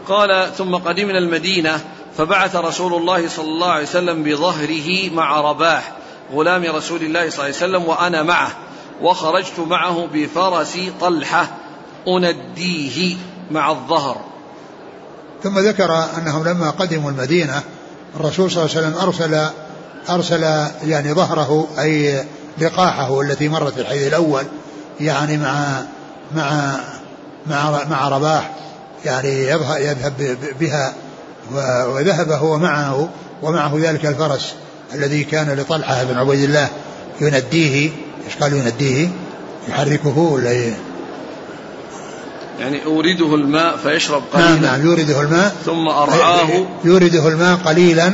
قال 0.07 0.51
ثم 0.57 0.75
قدمنا 0.75 1.17
المدينة 1.17 1.79
فبعث 2.17 2.55
رسول 2.55 2.93
الله 2.93 3.29
صلى 3.29 3.45
الله 3.45 3.71
عليه 3.71 3.83
وسلم 3.83 4.23
بظهره 4.23 5.09
مع 5.13 5.41
رباح 5.41 5.91
غلام 6.33 6.63
رسول 6.75 7.01
الله 7.01 7.29
صلى 7.29 7.33
الله 7.33 7.43
عليه 7.43 7.55
وسلم 7.55 7.83
وأنا 7.83 8.23
معه 8.23 8.51
وخرجت 9.01 9.59
معه 9.59 10.07
بفرس 10.13 10.79
طلحة 11.01 11.47
أنديه 12.07 13.15
مع 13.51 13.71
الظهر. 13.71 14.21
ثم 15.43 15.59
ذكر 15.59 16.05
أنهم 16.17 16.47
لما 16.47 16.69
قدموا 16.69 17.11
المدينة 17.11 17.63
الرسول 18.15 18.51
صلى 18.51 18.65
الله 18.65 18.75
عليه 18.77 18.87
وسلم 18.87 19.07
أرسل 19.07 19.49
أرسل 20.09 20.43
يعني 20.83 21.13
ظهره 21.13 21.67
أي 21.79 22.23
لقاحه 22.57 23.21
التي 23.21 23.49
مرت 23.49 23.73
في 23.73 23.81
الحديث 23.81 24.07
الأول 24.07 24.43
يعني 24.99 25.37
مع 25.37 25.81
مع 26.35 26.75
مع 27.47 27.83
مع 27.89 28.09
رباح 28.09 28.51
يعني 29.05 29.29
يذهب 29.29 29.81
يذهب 29.81 30.37
بها 30.59 30.93
وذهب 31.85 32.31
هو 32.31 32.57
معه 32.57 33.09
ومعه 33.41 33.71
ذلك 33.75 34.05
الفرس 34.05 34.53
الذي 34.93 35.23
كان 35.23 35.55
لطلحة 35.59 36.03
بن 36.03 36.17
عبيد 36.17 36.43
الله 36.43 36.69
ينديه 37.21 37.89
إيش 38.25 38.37
قال 38.41 38.53
ينديه 38.53 39.09
يحركه 39.69 40.17
ولا 40.17 40.49
إيه؟ 40.49 40.73
يعني 42.59 42.85
أورده 42.85 43.35
الماء 43.35 43.77
فيشرب 43.77 44.23
قليلا. 44.33 44.49
نعم 44.49 44.61
نعم 44.61 44.85
يورده 44.85 45.21
الماء. 45.21 45.55
ثم 45.65 45.87
أرعاه. 45.87 46.65
يورده 46.85 47.27
الماء 47.27 47.55
قليلا. 47.55 48.13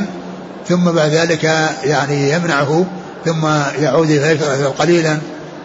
ثم 0.70 0.90
بعد 0.90 1.10
ذلك 1.10 1.44
يعني 1.84 2.30
يمنعه 2.30 2.86
ثم 3.24 3.46
يعود 3.82 4.06
فيشرب 4.06 4.74
قليلا. 4.78 5.18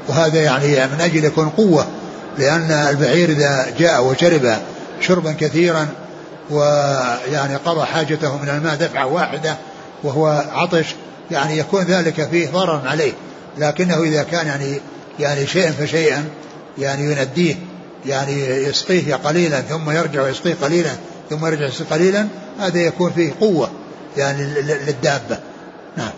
وهذا 0.08 0.42
يعني 0.42 0.68
من 0.68 1.02
أجل 1.02 1.26
يكون 1.26 1.50
قوة 1.50 1.88
لأن 2.38 2.72
البعير 2.72 3.30
إذا 3.30 3.66
جاء 3.80 4.06
وشرب 4.06 4.56
شربا 5.02 5.32
كثيرا 5.40 5.88
ويعني 6.50 7.56
قضى 7.56 7.86
حاجته 7.86 8.38
من 8.38 8.50
الماء 8.50 8.76
دفعة 8.76 9.06
واحدة 9.06 9.58
وهو 10.04 10.44
عطش 10.52 10.86
يعني 11.32 11.58
يكون 11.58 11.84
ذلك 11.84 12.30
فيه 12.30 12.50
ضررا 12.50 12.82
عليه. 12.86 13.14
لكنه 13.58 14.04
إذا 14.04 14.24
كان 14.24 14.48
يعني 14.48 14.80
يعني 15.20 15.48
شيئا 15.48 15.72
فشيئا 15.72 16.26
يعني 16.78 17.12
ينديه 17.12 17.56
يعني 18.06 18.46
يسقيه 18.46 19.16
قليلا 19.16 19.62
ثم 19.62 19.92
يرجع 19.92 20.28
يسقيه 20.28 20.56
قليلا 20.62 20.92
ثم 21.30 21.46
يرجع 21.46 21.66
يسقيه 21.66 21.86
قليلا 21.92 22.28
هذا 22.60 22.80
يكون 22.80 23.12
فيه 23.12 23.34
قوة. 23.42 23.70
يعني 24.18 24.62
للدابة. 24.62 25.40
نعم. 25.98 26.12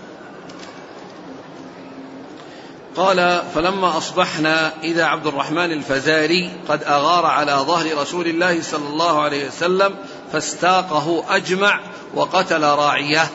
قال 2.96 3.42
فلما 3.56 3.98
أصبحنا 3.98 4.72
إذا 4.84 5.06
عبد 5.06 5.28
الرحمن 5.28 5.72
الفزاري 5.72 6.52
قد 6.70 6.84
أغار 6.84 7.26
على 7.26 7.52
ظهر 7.52 7.98
رسول 7.98 8.28
الله 8.28 8.62
صلى 8.62 8.88
الله 8.88 9.22
عليه 9.22 9.48
وسلم 9.48 9.96
فاستاقه 10.34 11.24
أجمع 11.30 11.80
وقتل 12.16 12.64
راعيه. 12.64 13.30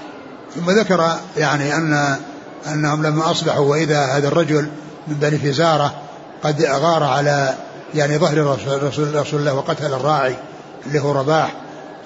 ثم 0.55 0.71
ذكر 0.71 1.17
يعني 1.37 1.75
أن 1.77 2.17
أنهم 2.67 3.03
لما 3.07 3.31
أصبحوا 3.31 3.71
وإذا 3.71 4.05
هذا 4.05 4.29
الرجل 4.29 4.69
من 5.09 5.15
بني 5.15 5.39
فزارة 5.39 5.95
قد 6.45 6.63
أغار 6.63 7.05
على 7.05 7.55
يعني 7.95 8.19
ظهر 8.19 8.59
رسول, 8.83 9.15
رسول 9.15 9.41
الله 9.41 9.55
وقتل 9.55 9.95
الراعي 9.95 10.37
اللي 10.87 11.01
هو 11.01 11.13
رباح 11.13 11.55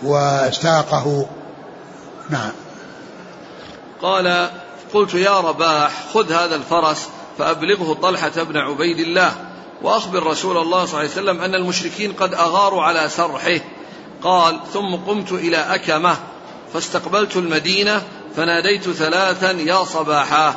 واستاقه 0.02 1.26
نعم. 2.30 2.50
قال 4.02 4.50
قلت 4.94 5.14
يا 5.14 5.40
رباح 5.40 6.04
خذ 6.14 6.32
هذا 6.32 6.54
الفرس 6.56 7.08
فأبلغه 7.38 7.94
طلحة 8.02 8.42
بن 8.42 8.56
عبيد 8.56 8.98
الله 8.98 9.32
وأخبر 9.82 10.22
رسول 10.22 10.56
الله 10.56 10.84
صلى 10.84 10.92
الله 10.92 10.98
عليه 10.98 11.08
وسلم 11.10 11.40
أن 11.40 11.54
المشركين 11.54 12.12
قد 12.12 12.34
أغاروا 12.34 12.82
على 12.82 13.08
سرحه. 13.08 13.60
قال 14.22 14.60
ثم 14.72 14.94
قمت 14.94 15.32
إلى 15.32 15.56
أكمة 15.56 16.16
فاستقبلت 16.72 17.36
المدينة 17.36 18.02
فناديت 18.36 18.90
ثلاثا 18.90 19.50
يا 19.50 19.84
صباحا 19.84 20.54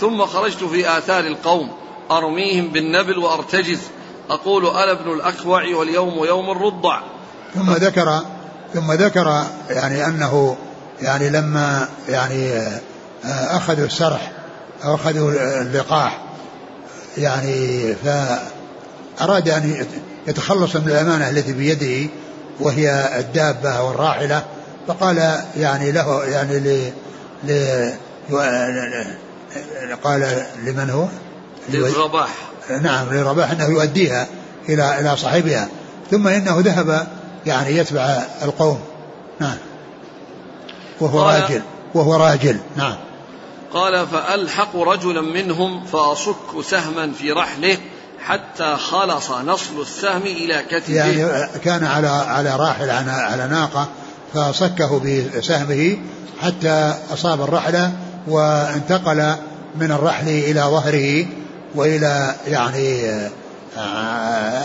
ثم 0.00 0.26
خرجت 0.26 0.64
في 0.64 0.98
آثار 0.98 1.26
القوم 1.26 1.70
أرميهم 2.10 2.68
بالنبل 2.68 3.18
وأرتجز 3.18 3.80
أقول 4.30 4.66
أنا 4.66 4.92
ابن 4.92 5.12
الأكوع 5.12 5.74
واليوم 5.74 6.24
يوم 6.24 6.50
الرضع. 6.50 7.00
ثم 7.54 7.72
ذكر 7.72 8.20
ثم 8.74 8.92
ذكر 8.92 9.44
يعني 9.70 10.06
أنه 10.06 10.56
يعني 11.02 11.30
لما 11.30 11.88
يعني 12.08 12.68
أخذوا 13.24 13.86
السرح 13.86 14.32
أو 14.84 14.94
أخذوا 14.94 15.32
اللقاح 15.60 16.22
يعني 17.18 17.94
فأراد 17.94 19.48
أن 19.48 19.86
يتخلص 20.26 20.76
من 20.76 20.88
الأمانة 20.88 21.30
التي 21.30 21.52
بيده 21.52 22.10
وهي 22.60 23.18
الدابة 23.18 23.82
والراحلة 23.82 24.44
فقال 24.88 25.40
يعني 25.56 25.92
له 25.92 26.24
يعني 26.24 26.58
ل 26.58 26.92
ل 27.44 27.90
قال 30.04 30.46
لمن 30.64 30.90
هو؟ 30.90 31.06
للرباح. 31.68 32.28
نعم 32.82 33.12
للرباح 33.12 33.50
أنه 33.50 33.68
يؤديها 33.68 34.26
إلى 34.68 35.00
إلى 35.00 35.16
صاحبها 35.16 35.68
ثم 36.10 36.28
إنه 36.28 36.60
ذهب 36.60 37.06
يعني 37.46 37.76
يتبع 37.76 38.22
القوم. 38.42 38.80
نعم. 39.40 39.56
وهو 41.00 41.22
راجل. 41.22 41.62
وهو 41.94 42.14
راجل. 42.16 42.58
نعم. 42.76 42.96
قال 43.72 44.06
فألحق 44.06 44.76
رجلا 44.76 45.20
منهم 45.20 45.84
فأصك 45.84 46.62
سهما 46.62 47.12
في 47.12 47.32
رحله 47.32 47.78
حتى 48.24 48.76
خلص 48.76 49.30
نصل 49.30 49.80
السهم 49.80 50.22
إلى 50.22 50.62
كتفه. 50.70 50.92
يعني 50.92 51.48
كان 51.64 51.84
على 51.84 52.08
على 52.08 52.56
راحل 52.56 52.90
على, 52.90 53.10
على 53.10 53.46
ناقة 53.46 53.88
فصكه 54.34 55.00
بسهمه 55.38 55.96
حتى 56.40 56.94
أصاب 57.12 57.42
الرحلة 57.42 57.92
وانتقل 58.28 59.34
من 59.76 59.92
الرحل 59.92 60.28
إلى 60.28 60.60
ظهره 60.60 61.26
وإلى 61.74 62.34
يعني 62.46 63.10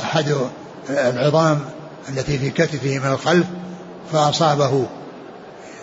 أحد 0.03 0.35
العظام 0.89 1.59
التي 2.09 2.37
في 2.37 2.49
كتفه 2.49 2.99
من 2.99 3.11
الخلف 3.11 3.47
فأصابه. 4.13 4.85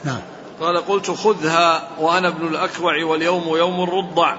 نعم. 0.04 0.20
قال 0.60 0.86
قلت 0.86 1.10
خذها 1.10 1.88
وأنا 1.98 2.28
ابن 2.28 2.46
الأكوع 2.46 3.04
واليوم 3.04 3.56
يوم 3.56 3.82
الرضع. 3.82 4.36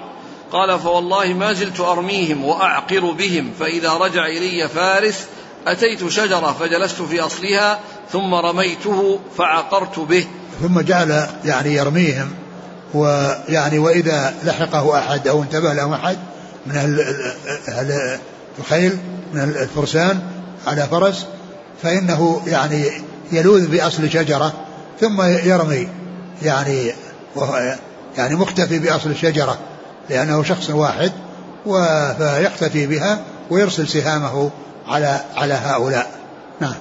قال 0.52 0.80
فوالله 0.80 1.34
ما 1.34 1.54
زلت 1.54 1.80
أرميهم 1.80 2.46
وأعقر 2.46 3.12
بهم 3.12 3.52
فإذا 3.60 3.94
رجع 3.94 4.26
إلي 4.26 4.70
فارس 4.70 5.26
أتيت 5.68 6.08
شجرة 6.08 6.56
فجلست 6.60 7.02
في 7.02 7.22
أصلها 7.22 7.80
ثم 8.12 8.34
رميته 8.34 9.20
فعقرت 9.38 10.00
به. 10.00 10.28
ثم 10.62 10.82
جعل 10.82 11.28
يعني 11.46 11.74
يرميهم 11.74 12.32
ويعني 12.94 13.80
وإذا 13.80 14.34
لحقه 14.44 15.00
أحد 15.00 15.28
أو 15.28 15.44
انتبه 15.44 15.74
له 15.74 15.96
أحد 15.96 16.18
من 16.66 16.76
أهل 17.68 18.20
الخيل 18.60 18.98
من 19.34 19.42
الفرسان 19.42 20.22
على 20.68 20.88
فرس 20.92 21.26
فإنه 21.84 22.42
يعني 22.48 22.92
يلوذ 23.32 23.68
بأصل 23.68 24.10
شجرة 24.10 24.54
ثم 25.00 25.22
يرمي. 25.22 26.01
يعني 26.44 26.94
وهو 27.36 27.78
يعني 28.18 28.36
مختفي 28.36 28.80
بأصل 28.80 29.10
الشجرة 29.10 29.58
لأنه 30.10 30.44
شخص 30.44 30.70
واحد 30.70 31.12
فيختفي 32.18 32.88
بها 32.88 33.24
ويرسل 33.50 33.88
سهامه 33.88 34.52
على 34.88 35.22
على 35.36 35.54
هؤلاء. 35.54 36.12
نعم. 36.60 36.74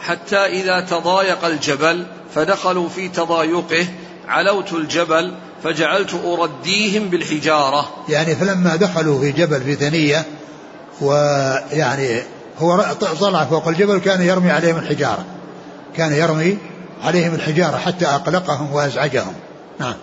حتى 0.00 0.36
إذا 0.36 0.80
تضايق 0.80 1.44
الجبل 1.44 2.06
فدخلوا 2.34 2.88
في 2.88 3.08
تضايقه 3.08 3.86
علوت 4.28 4.72
الجبل 4.72 5.34
فجعلت 5.64 6.14
أرديهم 6.24 7.08
بالحجارة. 7.08 7.88
يعني 8.08 8.36
فلما 8.36 8.76
دخلوا 8.76 9.20
في 9.20 9.32
جبل 9.32 9.60
في 9.60 9.74
ثنية 9.74 10.24
ويعني 11.00 12.22
هو 12.58 12.84
طلع 13.20 13.44
فوق 13.44 13.68
الجبل 13.68 13.98
كان 13.98 14.22
يرمي 14.22 14.50
عليهم 14.50 14.78
الحجارة. 14.78 15.24
كان 15.96 16.12
يرمي 16.12 16.58
عليهم 17.04 17.34
الحجارة 17.34 17.76
حتى 17.76 18.06
أقلقهم 18.06 18.72
وأزعجهم. 18.72 19.34
نعم. 19.80 19.94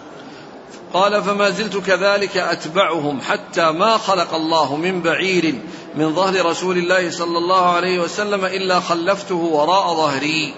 قال 0.94 1.24
فما 1.24 1.50
زلت 1.50 1.78
كذلك 1.78 2.38
أتبعهم 2.38 3.22
حتى 3.22 3.72
ما 3.72 3.98
خلق 3.98 4.34
الله 4.34 4.76
من 4.76 5.02
بعير 5.02 5.56
من 5.96 6.16
ظهر 6.16 6.46
رسول 6.46 6.78
الله 6.78 7.12
صلى 7.12 7.38
الله 7.38 7.70
عليه 7.70 8.00
وسلم 8.00 8.46
إلا 8.46 8.80
خلفته 8.80 9.36
وراء 9.36 9.96
ظهري 9.96 10.54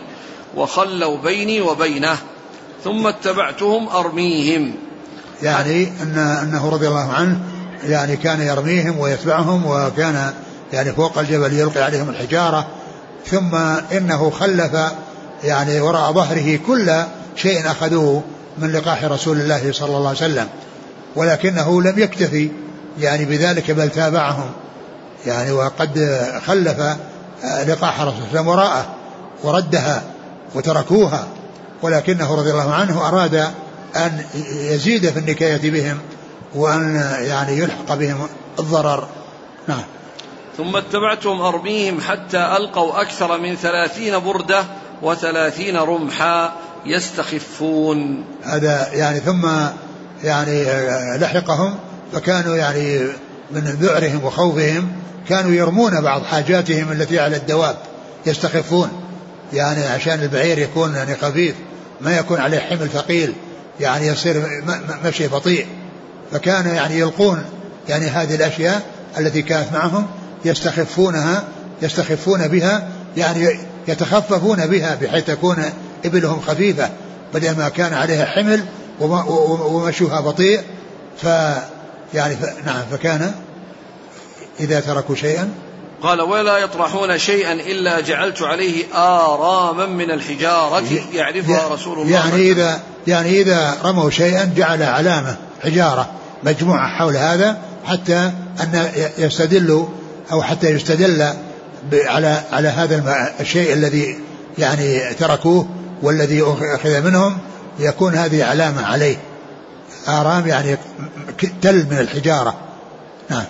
وخلوا 0.55 1.17
بيني 1.17 1.61
وبينه 1.61 2.17
ثم 2.83 3.07
اتبعتهم 3.07 3.89
أرميهم. 3.89 4.75
يعني 5.41 5.87
أن 6.01 6.17
أنه 6.17 6.69
رضي 6.69 6.87
الله 6.87 7.11
عنه 7.13 7.39
يعني 7.83 8.17
كان 8.17 8.41
يرميهم 8.41 8.99
ويتبعهم 8.99 9.65
وكان 9.65 10.33
يعني 10.73 10.91
فوق 10.91 11.17
الجبل 11.17 11.53
يلقي 11.53 11.81
عليهم 11.81 12.09
الحجارة 12.09 12.67
ثم 13.25 13.55
إنه 13.91 14.29
خلف 14.29 14.75
يعني 15.43 15.81
وراء 15.81 16.11
ظهره 16.11 16.59
كل 16.67 17.03
شيء 17.35 17.71
أخذوه 17.71 18.23
من 18.57 18.71
لقاح 18.71 19.03
رسول 19.03 19.41
الله 19.41 19.71
صلى 19.71 19.97
الله 19.97 20.07
عليه 20.07 20.17
وسلم 20.17 20.47
ولكنه 21.15 21.81
لم 21.81 21.99
يكتفي 21.99 22.51
يعني 22.99 23.25
بذلك 23.25 23.71
بل 23.71 23.89
تابعهم 23.89 24.51
يعني 25.25 25.51
وقد 25.51 26.21
خلف 26.45 26.97
لقاح 27.67 28.01
رسول 28.01 28.23
الله 28.29 28.47
وراءه 28.47 28.85
وردها 29.43 30.03
وتركوها 30.55 31.27
ولكنه 31.81 32.35
رضي 32.35 32.51
الله 32.51 32.73
عنه 32.73 33.07
أراد 33.07 33.35
أن 33.95 34.25
يزيد 34.45 35.09
في 35.09 35.19
النكاية 35.19 35.71
بهم 35.71 35.97
وأن 36.55 36.95
يعني 37.19 37.57
يلحق 37.57 37.95
بهم 37.95 38.27
الضرر. 38.59 39.07
نعم. 39.67 39.83
ثم 40.57 40.75
اتبعتهم 40.75 41.41
أرميهم 41.41 42.01
حتى 42.01 42.37
ألقوا 42.37 43.01
أكثر 43.01 43.37
من 43.37 43.55
ثلاثين 43.55 44.19
بردة 44.19 44.65
وثلاثين 45.03 45.77
رمحا 45.77 46.53
يستخفون. 46.85 48.25
هذا 48.43 48.89
يعني 48.93 49.19
ثم 49.19 49.47
يعني 50.23 50.63
لحقهم 51.17 51.75
فكانوا 52.13 52.55
يعني 52.55 52.99
من 53.51 53.61
ذعرهم 53.61 54.25
وخوفهم 54.25 54.91
كانوا 55.29 55.51
يرمون 55.51 56.01
بعض 56.01 56.23
حاجاتهم 56.23 56.91
التي 56.91 57.19
على 57.19 57.35
الدواب 57.35 57.75
يستخفون. 58.25 58.89
يعني 59.53 59.83
عشان 59.83 60.19
البعير 60.19 60.57
يكون 60.57 60.95
يعني 60.95 61.15
خفيف 61.15 61.55
ما 62.01 62.17
يكون 62.17 62.39
عليه 62.39 62.59
حمل 62.59 62.89
ثقيل 62.89 63.33
يعني 63.79 64.07
يصير 64.07 64.63
مشي 65.05 65.27
بطيء. 65.27 65.67
فكان 66.31 66.67
يعني 66.75 66.99
يلقون 66.99 67.43
يعني 67.89 68.05
هذه 68.05 68.35
الأشياء 68.35 68.81
التي 69.17 69.41
كانت 69.41 69.73
معهم 69.73 70.07
يستخفونها 70.45 71.43
يستخفون 71.81 72.47
بها 72.47 72.89
يعني 73.17 73.59
يتخففون 73.87 74.67
بها 74.67 74.95
بحيث 74.95 75.25
تكون 75.25 75.63
إبلهم 76.05 76.41
خفيفة 76.41 76.89
بدل 77.33 77.57
ما 77.57 77.69
كان 77.69 77.93
عليها 77.93 78.25
حمل 78.25 78.65
ومشوها 78.99 80.21
بطيء 80.21 80.61
ف 81.21 81.25
يعني 82.13 82.35
ف... 82.35 82.65
نعم 82.65 82.81
فكان 82.91 83.31
إذا 84.59 84.79
تركوا 84.79 85.15
شيئا. 85.15 85.49
قال 86.03 86.21
ولا 86.21 86.57
يطرحون 86.57 87.17
شيئا 87.17 87.53
إلا 87.53 87.99
جعلت 87.99 88.41
عليه 88.41 88.85
آراما 88.95 89.85
من 89.85 90.11
الحجارة 90.11 90.83
يعرفها 91.13 91.67
رسول 91.67 91.99
الله 91.99 92.11
يعني 92.11 92.51
إذا 92.51 92.79
يعني 93.07 93.41
إذا 93.41 93.77
رموا 93.83 94.09
شيئا 94.09 94.53
جعل 94.57 94.83
علامة 94.83 95.35
حجارة 95.63 96.09
مجموعة 96.43 96.87
حول 96.87 97.17
هذا 97.17 97.57
حتى 97.85 98.31
أن 98.61 98.89
يستدلوا 99.17 99.85
أو 100.31 100.41
حتى 100.41 100.69
يستدل 100.69 101.33
على 101.93 102.43
على 102.51 102.67
هذا 102.67 103.33
الشيء 103.39 103.73
الذي 103.73 104.19
يعني 104.57 105.13
تركوه 105.13 105.67
والذي 106.01 106.43
أخذ 106.75 107.01
منهم 107.01 107.37
يكون 107.79 108.15
هذه 108.15 108.43
علامة 108.45 108.85
عليه. 108.85 109.17
آرام 110.07 110.47
يعني 110.47 110.77
تل 111.61 111.85
من 111.91 111.97
الحجارة. 111.97 112.55
نعم. 113.29 113.45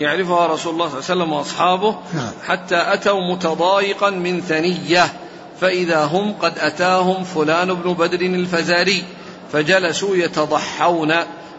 يعرفها 0.00 0.46
رسول 0.46 0.72
الله 0.72 0.88
صلى 0.88 0.98
الله 0.98 1.10
عليه 1.10 1.22
وسلم 1.22 1.32
وأصحابه 1.32 1.96
نعم. 2.14 2.30
حتى 2.46 2.76
أتوا 2.76 3.32
متضايقا 3.32 4.10
من 4.10 4.40
ثنية 4.40 5.12
فإذا 5.60 6.04
هم 6.04 6.32
قد 6.32 6.58
أتاهم 6.58 7.24
فلان 7.24 7.74
بن 7.74 7.92
بدر 7.92 8.20
الفزاري 8.20 9.04
فجلسوا 9.52 10.16
يتضحون 10.16 11.14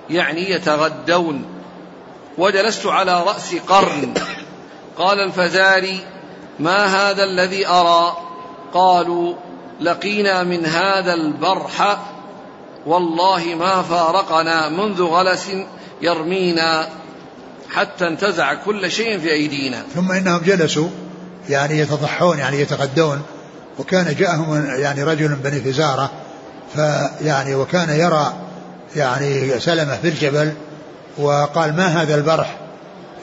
يعني 0.09 0.51
يتغدون. 0.51 1.45
وجلست 2.37 2.85
على 2.85 3.23
رأس 3.23 3.55
قرن. 3.67 4.13
قال 4.97 5.19
الفزاري 5.19 5.99
ما 6.59 6.85
هذا 6.85 7.23
الذي 7.23 7.67
أرى؟ 7.67 8.17
قالوا 8.73 9.35
لقينا 9.81 10.43
من 10.43 10.65
هذا 10.65 11.13
البرح 11.13 11.97
والله 12.85 13.55
ما 13.59 13.81
فارقنا 13.81 14.69
منذ 14.69 15.03
غلس 15.03 15.51
يرمينا 16.01 16.87
حتى 17.69 18.07
انتزع 18.07 18.53
كل 18.53 18.91
شيء 18.91 19.19
في 19.19 19.31
أيدينا. 19.31 19.83
ثم 19.95 20.11
إنهم 20.11 20.41
جلسوا 20.45 20.89
يعني 21.49 21.79
يتضحون 21.79 22.39
يعني 22.39 22.61
يتغدون 22.61 23.21
وكان 23.79 24.15
جاءهم 24.15 24.65
يعني 24.65 25.03
رجل 25.03 25.35
بني 25.35 25.61
فزارة 25.61 26.11
فيعني 26.75 27.55
وكان 27.55 27.89
يرى 27.89 28.33
يعني 28.95 29.59
سلمة 29.59 29.97
في 30.01 30.07
الجبل 30.07 30.53
وقال 31.17 31.75
ما 31.75 31.85
هذا 31.85 32.15
البرح؟ 32.15 32.57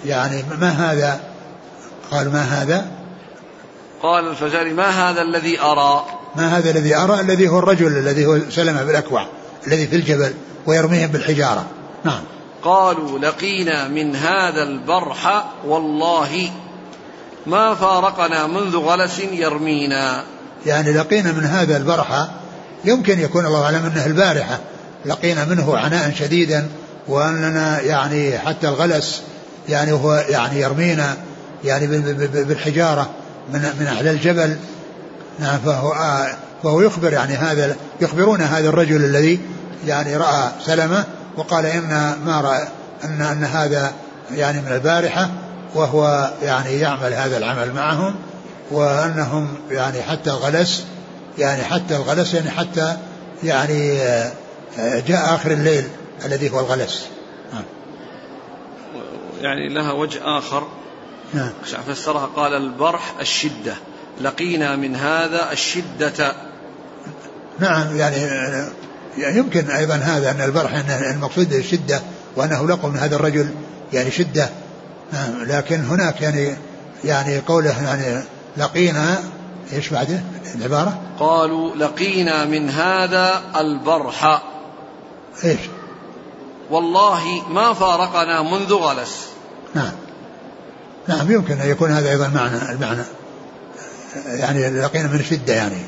يعني 0.07 0.45
ما 0.61 0.71
هذا؟ 0.71 1.21
قال 2.13 2.33
ما 2.33 2.43
هذا؟ 2.43 2.87
قال 4.03 4.29
الفزاري 4.29 4.73
ما 4.73 5.11
هذا 5.11 5.23
الذي 5.23 5.61
أرى؟ 5.61 6.05
ما 6.37 6.59
هذا 6.59 6.71
الذي 6.71 6.97
أرى؟ 6.97 7.21
الذي 7.21 7.49
هو 7.49 7.59
الرجل 7.59 7.87
الذي 7.87 8.27
هو 8.27 8.39
سلمة 8.51 8.85
بالأكوع 8.85 9.27
الذي 9.67 9.87
في 9.87 9.97
الجبل 9.97 10.35
ويرميهم 10.67 11.11
بالحجارة. 11.11 11.67
نعم. 12.05 12.21
قالوا 12.63 13.19
لقينا 13.19 13.89
من 13.89 14.17
هذا 14.17 14.63
البرح 14.63 15.45
والله 15.67 16.51
ما 17.47 17.75
فارقنا 17.75 18.47
منذ 18.47 18.77
غلس 18.77 19.19
يرمينا. 19.19 20.25
يعني 20.67 20.93
لقينا 20.93 21.33
من 21.33 21.45
هذا 21.45 21.77
البرحة 21.77 22.31
يمكن 22.85 23.21
يكون 23.21 23.47
الله 23.47 23.65
أعلم 23.65 23.87
أنه 23.87 24.07
البارحة. 24.07 24.59
لقينا 25.07 25.45
منه 25.45 25.79
عناء 25.79 26.13
شديدا 26.19 26.69
وأننا 27.09 27.81
يعني 27.81 28.39
حتى 28.39 28.69
الغلس 28.69 29.23
يعني 29.69 29.93
هو 29.93 30.25
يعني 30.29 30.61
يرمينا. 30.61 31.17
يعني 31.65 31.87
بالحجارة 32.27 33.11
من 33.53 33.61
من 33.81 33.87
أهل 33.87 34.09
الجبل. 34.09 34.57
نعم 35.39 35.59
فهو 35.59 35.93
آه 35.93 36.37
فهو 36.63 36.81
يخبر 36.81 37.13
يعني 37.13 37.35
هذا 37.35 37.77
يخبرون 38.01 38.41
هذا 38.41 38.69
الرجل 38.69 39.05
الذي 39.05 39.41
يعني 39.87 40.17
رأى 40.17 40.51
سلمة 40.65 41.05
وقال 41.37 41.67
إن 41.67 42.15
ما 42.27 42.41
رأى 42.41 42.69
أن 43.05 43.23
أن 43.23 43.45
هذا 43.45 43.93
يعني 44.35 44.61
من 44.61 44.73
البارحة 44.73 45.31
وهو 45.75 46.31
يعني 46.43 46.79
يعمل 46.81 47.13
هذا 47.13 47.39
العمل 47.39 47.73
معهم 47.73 48.15
وأنهم 48.71 49.49
يعني 49.71 50.03
حتى 50.03 50.31
الغلس 50.31 50.85
يعني 51.39 51.65
حتى 51.65 51.97
الغلس 51.97 52.35
يعني 52.35 52.51
حتى 52.51 52.97
يعني 53.43 54.01
آه، 54.03 54.33
جاء 55.07 55.35
آخر 55.35 55.51
الليل 55.51 55.85
الذي 56.25 56.51
هو 56.51 56.61
الغلس. 56.61 57.07
نعم. 57.53 57.65
يعني 59.41 59.69
لها 59.69 59.93
وجه 59.93 60.39
آخر. 60.39 60.69
نعم. 61.35 61.51
فسرها 61.89 62.27
قال 62.27 62.55
البرح 62.55 63.15
الشدة. 63.21 63.75
لقينا 64.21 64.77
من 64.77 64.97
هذا 64.97 65.53
الشدة. 65.53 66.35
نعم 67.59 67.97
يعني 67.97 68.17
يمكن 69.19 69.71
أيضا 69.71 69.95
هذا 69.95 70.31
أن 70.31 70.41
البرح 70.41 70.75
أن 70.75 71.15
المقصود 71.15 71.53
الشدة 71.53 72.01
وأنه 72.37 72.69
لقوا 72.69 72.91
من 72.91 72.99
هذا 72.99 73.17
الرجل 73.17 73.49
يعني 73.93 74.11
شدة. 74.11 74.51
نعم 75.13 75.45
لكن 75.45 75.85
هناك 75.85 76.21
يعني 76.21 76.57
يعني 77.05 77.39
قوله 77.39 77.83
يعني 77.83 78.25
لقينا 78.57 79.19
إيش 79.73 79.89
بعده؟ 79.89 80.23
العبارة؟ 80.55 81.01
قالوا 81.21 81.77
لقينا 81.77 82.45
من 82.45 82.71
هذا 82.71 83.43
البرح. 83.57 84.43
إيش؟ 85.45 85.61
والله 86.71 87.49
ما 87.49 87.73
فارقنا 87.73 88.43
منذ 88.43 88.75
غلس. 88.75 89.27
نعم. 89.75 89.93
نعم 91.09 91.33
يمكن 91.33 91.61
أن 91.61 91.71
يكون 91.71 91.91
هذا 91.91 92.11
أيضا 92.11 92.29
معنى 92.29 92.73
المعنى 92.73 93.03
يعني 94.27 94.81
لقينا 94.81 95.09
من 95.09 95.25
شدة 95.31 95.55
يعني. 95.55 95.83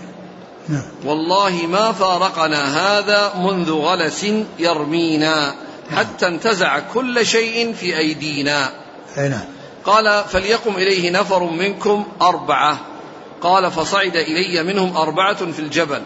نعم. 0.69 0.83
والله 1.05 1.67
ما 1.67 1.93
فارقنا 1.93 2.77
هذا 2.79 3.33
منذ 3.35 3.73
غلس 3.73 4.27
يرمينا 4.59 5.55
حتى 5.91 6.27
انتزع 6.27 6.79
كل 6.79 7.27
شيء 7.27 7.75
في 7.75 7.99
أيدينا. 7.99 8.71
نعم. 9.17 9.45
قال 9.85 10.25
فليقم 10.29 10.77
إليه 10.77 11.11
نفر 11.11 11.45
منكم 11.45 12.07
أربعة. 12.23 12.79
قال 13.41 13.71
فصعد 13.71 14.17
إلي 14.17 14.62
منهم 14.62 14.97
أربعة 14.97 15.53
في 15.53 15.59
الجبل. 15.59 16.03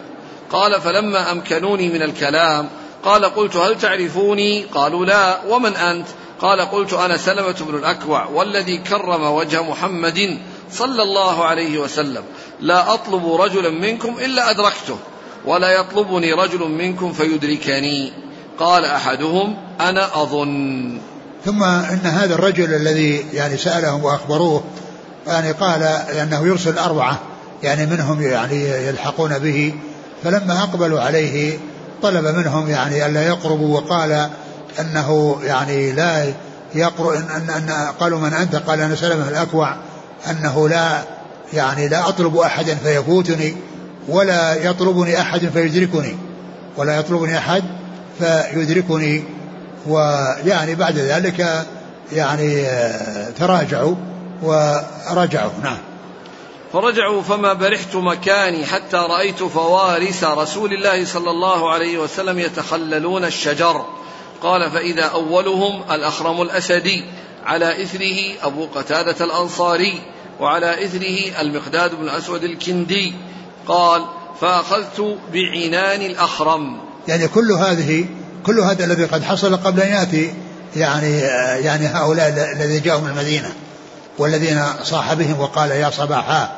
قال 0.51 0.81
فلما 0.81 1.31
أمكنوني 1.31 1.89
من 1.89 2.01
الكلام 2.01 2.69
قال 3.03 3.25
قلت 3.25 3.55
هل 3.55 3.77
تعرفوني؟ 3.77 4.63
قالوا 4.63 5.05
لا. 5.05 5.39
ومن 5.47 5.75
أنت؟ 5.75 6.07
قال 6.41 6.61
قلت 6.61 6.93
أنا 6.93 7.17
سلمة 7.17 7.55
بن 7.67 7.75
الأكوع 7.75 8.25
والذي 8.25 8.77
كرم 8.77 9.23
وجه 9.23 9.61
محمد 9.63 10.39
صلى 10.71 11.03
الله 11.03 11.45
عليه 11.45 11.79
وسلم. 11.79 12.23
لا 12.61 12.93
أطلب 12.93 13.33
رجلا 13.33 13.69
منكم 13.69 14.15
إلا 14.19 14.51
أدركته 14.51 14.97
ولا 15.45 15.71
يطلبني 15.71 16.33
رجل 16.33 16.69
منكم 16.69 17.13
فيدركني. 17.13 18.13
قال 18.59 18.85
أحدهم 18.85 19.57
أنا 19.81 20.21
أظن. 20.21 20.99
ثم 21.45 21.63
إن 21.63 22.01
هذا 22.03 22.35
الرجل 22.35 22.73
الذي 22.73 23.25
يعني 23.33 23.57
سألهم 23.57 24.03
وأخبروه 24.03 24.63
يعني 25.27 25.51
قال 25.51 25.83
أنه 25.83 26.47
يرسل 26.47 26.77
أربعة 26.77 27.19
يعني 27.63 27.85
منهم 27.85 28.21
يعني 28.21 28.87
يلحقون 28.87 29.39
به 29.39 29.73
فلما 30.23 30.63
أقبلوا 30.63 30.99
عليه 30.99 31.59
طلب 32.01 32.25
منهم 32.25 32.69
يعني 32.69 33.05
ألا 33.05 33.27
يقربوا 33.27 33.79
وقال 33.79 34.29
أنه 34.79 35.39
يعني 35.43 35.91
لا 35.91 36.33
يقرأ 36.75 37.17
أن, 37.17 37.49
أن 37.49 37.93
قالوا 37.99 38.19
من 38.19 38.33
أنت؟ 38.33 38.55
قال 38.55 38.81
أنا 38.81 38.95
سلمة 38.95 39.29
الأكوع 39.29 39.75
أنه 40.29 40.69
لا 40.69 41.01
يعني 41.53 41.87
لا 41.87 42.09
أطلب 42.09 42.37
أحدا 42.37 42.75
فيفوتني 42.75 43.55
ولا 44.07 44.53
يطلبني 44.53 45.21
أحد 45.21 45.49
فيدركني 45.53 46.17
ولا 46.77 46.99
يطلبني 46.99 47.37
أحد 47.37 47.63
فيدركني. 48.19 49.23
ويعني 49.87 50.75
بعد 50.75 50.97
ذلك 50.97 51.65
يعني 52.11 52.65
تراجعوا 53.39 53.95
ورجعوا 54.41 55.51
نعم. 55.63 55.77
فرجعوا 56.73 57.21
فما 57.21 57.53
برحت 57.53 57.95
مكاني 57.95 58.65
حتى 58.65 58.97
رأيت 58.97 59.43
فوارس 59.43 60.23
رسول 60.23 60.73
الله 60.73 61.05
صلى 61.05 61.29
الله 61.29 61.71
عليه 61.71 61.97
وسلم 61.97 62.39
يتخللون 62.39 63.25
الشجر. 63.25 63.85
قال 64.43 64.71
فإذا 64.71 65.03
أولهم 65.03 65.91
الأخرم 65.91 66.41
الأسدي 66.41 67.03
على 67.45 67.83
إثره 67.83 68.47
أبو 68.47 68.65
قتادة 68.65 69.25
الأنصاري 69.25 70.01
وعلى 70.39 70.85
إثره 70.85 71.41
المقداد 71.41 71.95
بن 71.95 72.09
أسود 72.09 72.43
الكندي 72.43 73.13
قال 73.67 74.05
فأخذت 74.41 75.17
بعنان 75.33 76.01
الأخرم. 76.01 76.77
يعني 77.07 77.27
كل 77.27 77.51
هذه 77.51 78.05
كل 78.45 78.59
هذا 78.59 78.85
الذي 78.85 79.05
قد 79.05 79.23
حصل 79.23 79.55
قبل 79.55 79.81
أن 79.81 79.91
يأتي 79.91 80.33
يعني 80.75 81.19
يعني 81.65 81.87
هؤلاء 81.87 82.29
الذين 82.55 82.81
جاءوا 82.81 83.01
من 83.01 83.09
المدينة 83.09 83.53
والذين 84.17 84.63
صاح 84.83 85.13
بهم 85.13 85.39
وقال 85.39 85.71
يا 85.71 85.89
صباحا 85.89 86.55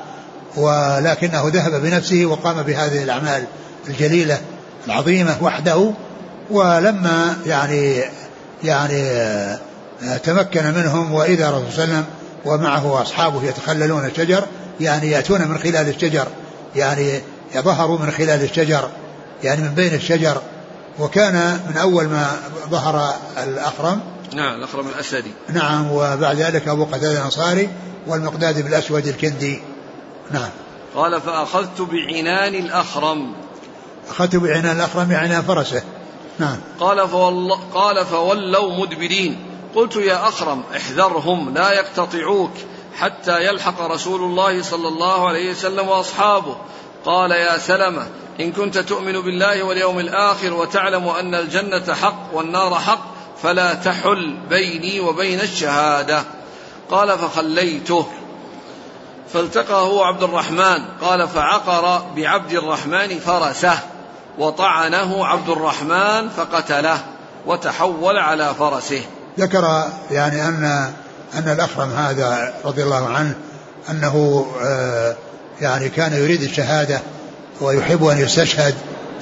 ولكنه 0.57 1.43
ذهب 1.47 1.81
بنفسه 1.81 2.25
وقام 2.25 2.61
بهذه 2.61 3.03
الأعمال 3.03 3.43
الجليلة 3.87 4.41
العظيمة 4.87 5.37
وحده 5.41 5.91
ولما 6.51 7.37
يعني 7.45 8.03
يعني 8.63 9.01
آه، 9.01 9.59
تمكن 10.23 10.65
منهم 10.65 11.13
وإذا 11.13 11.49
الرسول 11.49 11.71
صلى 11.73 11.83
الله 11.83 11.95
عليه 11.95 12.03
وسلم 12.03 12.05
ومعه 12.45 13.01
أصحابه 13.01 13.43
يتخللون 13.43 14.05
الشجر 14.05 14.43
يعني 14.79 15.11
يأتون 15.11 15.47
من 15.47 15.57
خلال 15.57 15.89
الشجر 15.89 16.27
يعني 16.75 17.21
يظهروا 17.55 17.99
من 17.99 18.11
خلال 18.11 18.43
الشجر 18.43 18.89
يعني 19.43 19.61
من 19.61 19.73
بين 19.75 19.93
الشجر. 19.93 20.41
وكان 20.99 21.59
من 21.69 21.77
أول 21.77 22.05
ما 22.07 22.27
ظهر 22.69 23.13
الأخرم. 23.43 24.01
نعم 24.33 24.55
الأخرم 24.55 24.87
الأسدي. 24.87 25.31
نعم 25.49 25.91
وبعد 25.91 26.35
ذلك 26.35 26.67
أبو 26.67 26.85
قتادة 26.85 27.11
الأنصاري 27.11 27.69
والمقداد 28.07 28.63
بالأسود 28.63 29.07
الكندي. 29.07 29.61
نعم. 30.31 30.49
قال 30.95 31.21
فأخذت 31.21 31.81
بعنان 31.81 32.55
الأخرم. 32.55 33.33
أخذت 34.09 34.35
بعنان 34.35 34.75
الأخرم 34.75 35.13
عنان 35.13 35.41
فرسه. 35.41 35.81
نعم 36.41 36.57
قال 36.79 37.07
فول 37.07 37.57
قال 37.73 38.05
فولوا 38.05 38.77
مدبرين. 38.77 39.45
قلت 39.75 39.95
يا 39.95 40.27
أخرم 40.27 40.63
احذرهم 40.75 41.53
لا 41.53 41.71
يقتطعوك 41.71 42.51
حتى 42.97 43.45
يلحق 43.45 43.81
رسول 43.81 44.21
الله 44.21 44.61
صلى 44.61 44.87
الله 44.87 45.27
عليه 45.27 45.51
وسلم 45.51 45.87
وأصحابه. 45.87 46.55
قال 47.05 47.31
يا 47.31 47.57
سلمة 47.57 48.07
إن 48.39 48.51
كنت 48.51 48.77
تؤمن 48.77 49.21
بالله 49.21 49.63
واليوم 49.63 49.99
الآخر 49.99 50.53
وتعلم 50.53 51.07
أن 51.07 51.35
الجنة 51.35 51.93
حق 51.93 52.29
والنار 52.33 52.75
حق 52.75 53.05
فلا 53.43 53.73
تحل 53.73 54.37
بيني 54.49 54.99
وبين 54.99 55.39
الشهادة. 55.39 56.23
قال 56.91 57.17
فخليته. 57.17 58.07
فالتقى 59.33 59.81
هو 59.81 60.03
عبد 60.03 60.23
الرحمن. 60.23 60.85
قال 61.01 61.27
فعقر 61.27 62.05
بعبد 62.15 62.51
الرحمن 62.51 63.19
فرسه. 63.19 63.79
وطعنه 64.41 65.25
عبد 65.25 65.49
الرحمن 65.49 66.29
فقتله 66.29 66.99
وتحول 67.45 68.17
على 68.17 68.53
فرسه. 68.59 69.01
ذكر 69.39 69.83
يعني 70.11 70.47
أن 70.47 70.91
أن 71.33 71.49
الأخرم 71.49 71.89
هذا 71.89 72.53
رضي 72.65 72.83
الله 72.83 73.07
عنه 73.07 73.33
أنه 73.89 74.45
آه، 74.63 75.15
يعني 75.61 75.89
كان 75.89 76.13
يريد 76.13 76.41
الشهادة 76.41 76.99
ويحب 77.61 78.05
أن 78.05 78.17
يستشهد 78.17 78.75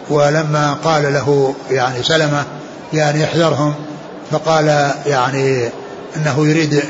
ولما 0.10 0.74
قال 0.84 1.14
له 1.14 1.56
يعني 1.72 2.04
سلمة 2.04 2.46
يعني 2.94 3.24
احذرهم 3.24 3.76
فقال 4.32 4.94
يعني 5.06 5.70
إنه 6.16 6.48
يريد 6.48 6.84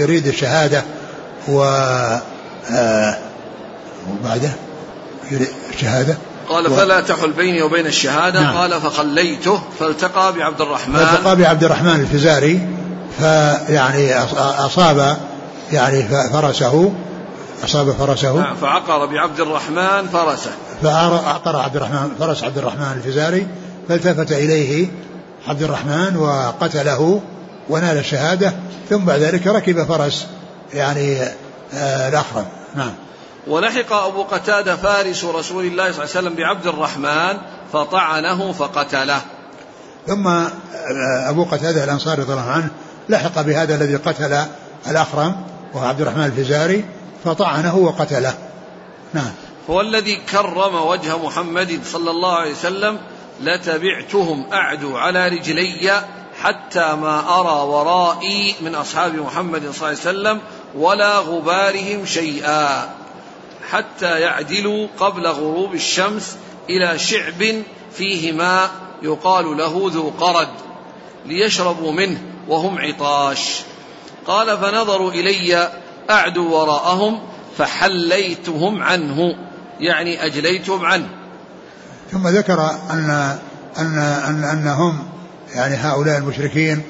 يريد 0.00 0.26
الشهادة 0.26 0.82
و 1.48 1.62
آه، 2.70 3.16
وبعده 4.10 4.50
يريد 5.30 5.48
الشهادة. 5.74 6.16
قال 6.48 6.66
و... 6.66 6.76
فلا 6.76 7.00
تحل 7.00 7.32
بيني 7.32 7.62
وبين 7.62 7.86
الشهادة. 7.86 8.40
نعم. 8.40 8.56
قال 8.56 8.80
فخليته. 8.80 9.62
فالتقى 9.80 10.32
بعبد 10.32 10.60
الرحمن 10.60 10.94
فالتقى 10.94 11.36
بعبد 11.36 11.64
الرحمن 11.64 12.00
الفزاري. 12.00 12.68
فيعني 13.18 14.14
أصاب 14.38 15.16
يعني 15.72 16.08
فرسه. 16.32 16.92
أصاب 17.64 17.90
فرسه. 17.90 18.32
نعم. 18.32 18.56
فعقر 18.56 19.06
بعبد 19.06 19.40
الرحمن 19.40 20.08
فرسه. 20.12 20.50
فعقر 20.82 21.56
عبد 21.56 21.76
الرحمن 21.76 22.10
فرس 22.18 22.44
عبد 22.44 22.58
الرحمن 22.58 22.92
الفزاري. 22.96 23.46
فالتفت 23.88 24.32
إليه 24.32 24.86
عبد 25.48 25.62
الرحمن 25.62 26.16
وقتله 26.16 27.20
ونال 27.68 27.98
الشهادة. 27.98 28.52
ثم 28.90 29.04
بعد 29.04 29.20
ذلك 29.20 29.46
ركب 29.46 29.84
فرس 29.84 30.26
يعني 30.74 31.18
آه 31.74 32.08
الأخرم 32.08 32.44
نعم. 32.76 32.92
ولحق 33.48 33.92
أبو 33.92 34.22
قتادة 34.22 34.76
فارس 34.76 35.24
رسول 35.24 35.64
الله 35.64 35.92
صلى 35.92 36.04
الله 36.04 36.16
عليه 36.16 36.28
وسلم 36.28 36.34
بعبد 36.34 36.66
الرحمن 36.66 37.38
فطعنه 37.72 38.52
فقتله. 38.52 39.20
ثم 40.06 40.28
أبو 41.28 41.44
قتادة 41.44 41.84
الأنصاري 41.84 42.22
رضي 42.22 42.32
الله 42.32 42.50
عنه 42.50 42.70
لحق 43.08 43.42
بهذا 43.42 43.74
الذي 43.74 43.96
قتل 43.96 44.44
الأخرم 44.90 45.36
وهو 45.74 45.86
عبد 45.86 46.00
الرحمن 46.00 46.24
الفزاري 46.24 46.84
فطعنه 47.24 47.76
وقتله. 47.76 48.34
نعم. 49.14 49.30
هو 49.70 49.80
الذي 49.80 50.16
كرم 50.16 50.74
وجه 50.74 51.16
محمد 51.16 51.80
صلى 51.84 52.10
الله 52.10 52.32
عليه 52.32 52.52
وسلم 52.52 52.98
لتبعتهم 53.40 54.52
أعدو 54.52 54.96
على 54.96 55.28
رجلي 55.28 56.02
حتى 56.42 56.94
ما 56.94 57.40
أرى 57.40 57.68
ورائي 57.68 58.54
من 58.60 58.74
أصحاب 58.74 59.14
محمد 59.14 59.60
صلى 59.60 59.72
الله 59.72 59.86
عليه 59.86 59.98
وسلم 59.98 60.40
ولا 60.74 61.18
غبارهم 61.18 62.06
شيئا. 62.06 62.97
حتى 63.70 64.20
يعدلوا 64.20 64.88
قبل 64.98 65.26
غروب 65.26 65.74
الشمس 65.74 66.36
إلى 66.70 66.98
شعب 66.98 67.62
فيه 67.92 68.32
ماء 68.32 68.70
يقال 69.02 69.56
له 69.56 69.90
ذو 69.94 70.12
قرد 70.20 70.48
ليشربوا 71.26 71.92
منه 71.92 72.18
وهم 72.48 72.78
عطاش. 72.78 73.60
قال 74.26 74.58
فنظروا 74.58 75.10
إلي 75.10 75.70
أعدوا 76.10 76.60
وراءهم 76.60 77.20
فحليتهم 77.58 78.82
عنه 78.82 79.34
يعني 79.80 80.26
أجليتهم 80.26 80.84
عنه. 80.84 81.08
ثم 82.12 82.28
ذكر 82.28 82.70
أن 82.90 83.38
أن 83.78 83.98
أن 83.98 84.44
أنهم 84.44 85.08
يعني 85.54 85.74
هؤلاء 85.74 86.18
المشركين 86.18 86.82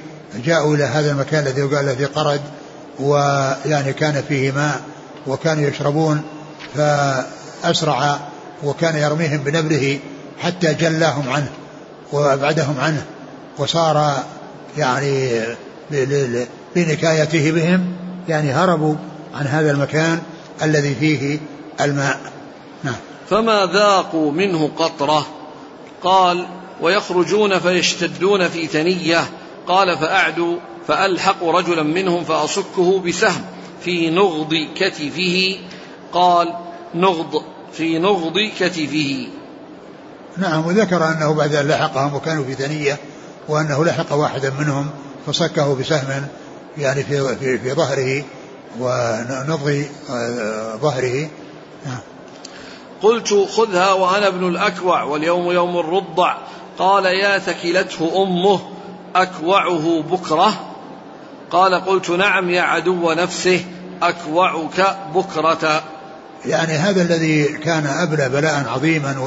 جاءوا 0.45 0.75
إلى 0.75 0.85
هذا 0.85 1.11
المكان 1.11 1.47
الذي 1.47 1.61
يقال 1.61 1.87
له 1.87 2.09
قرد 2.15 2.41
ويعني 3.01 3.93
كان 3.93 4.23
فيه 4.29 4.53
ماء 4.53 4.81
وكانوا 5.27 5.69
يشربون 5.69 6.23
فأسرع 6.75 8.19
وكان 8.65 8.97
يرميهم 8.97 9.39
بنبله 9.39 9.99
حتى 10.39 10.75
جلاهم 10.75 11.29
عنه 11.29 11.51
وأبعدهم 12.13 12.81
عنه 12.81 13.05
وصار 13.59 14.25
يعني 14.79 15.41
بنكايته 16.77 17.53
بهم 17.53 17.93
يعني 18.29 18.53
هربوا 18.53 18.95
عن 19.35 19.47
هذا 19.47 19.71
المكان 19.71 20.23
الذي 20.63 20.95
فيه 20.95 21.39
الماء. 21.81 22.21
نعم. 22.85 22.95
فما 23.31 23.67
ذاقوا 23.67 24.33
منه 24.33 24.71
قطرة؟ 24.77 25.27
قال 26.03 26.47
ويخرجون 26.81 27.59
فيشتدون 27.59 28.49
في 28.49 28.67
ثنية. 28.67 29.25
قال 29.67 29.99
فأعدوا 29.99 30.57
فألحق 30.89 31.45
رجلا 31.45 31.83
منهم 31.83 32.25
فأصكه 32.25 33.01
بسهم 33.01 33.45
في 33.85 34.11
نغض 34.11 34.55
كتفه. 34.77 35.57
قال 36.13 36.55
نغض 36.95 37.43
في 37.73 37.99
نغض 37.99 38.39
كتفه. 38.59 39.29
نعم 40.37 40.67
وذكر 40.67 41.09
أنه 41.09 41.35
بعد 41.35 41.55
أن 41.55 41.69
لحقهم 41.69 42.15
وكانوا 42.15 42.45
في 42.45 42.55
ثنية 42.55 42.99
وأنه 43.49 43.85
لحق 43.85 44.13
واحدا 44.13 44.53
منهم 44.59 44.91
فصكه 45.27 45.75
بسهم 45.75 46.27
يعني 46.79 47.03
في 47.03 47.37
في, 47.37 47.59
في 47.59 47.73
ظهره 47.73 48.25
ونضغ 48.81 49.83
آه، 50.11 50.77
ظهره. 50.77 51.29
نعم. 51.87 52.01
قلت 53.03 53.35
خذها 53.57 53.93
وأنا 53.93 54.29
ابن 54.29 54.49
الأكوع 54.49 55.03
واليوم 55.03 55.51
يوم 55.51 55.79
الرضع. 55.79 56.37
قال 56.79 57.05
يا 57.05 57.39
ثكلته 57.39 58.23
أمه 58.23 58.61
أكوعه 59.17 60.03
بكرة. 60.03 60.53
قال 61.51 61.75
قلت 61.75 62.11
نعم 62.11 62.51
يا 62.51 62.63
عدو 62.63 63.13
نفسه 63.13 63.65
أكوعك 64.03 64.97
بكرة. 65.15 65.83
يعني 66.47 66.73
هذا 66.73 67.03
الذي 67.03 67.45
كان 67.45 67.87
أبلى 67.87 68.29
بلاء 68.29 68.69
عظيما 68.69 69.19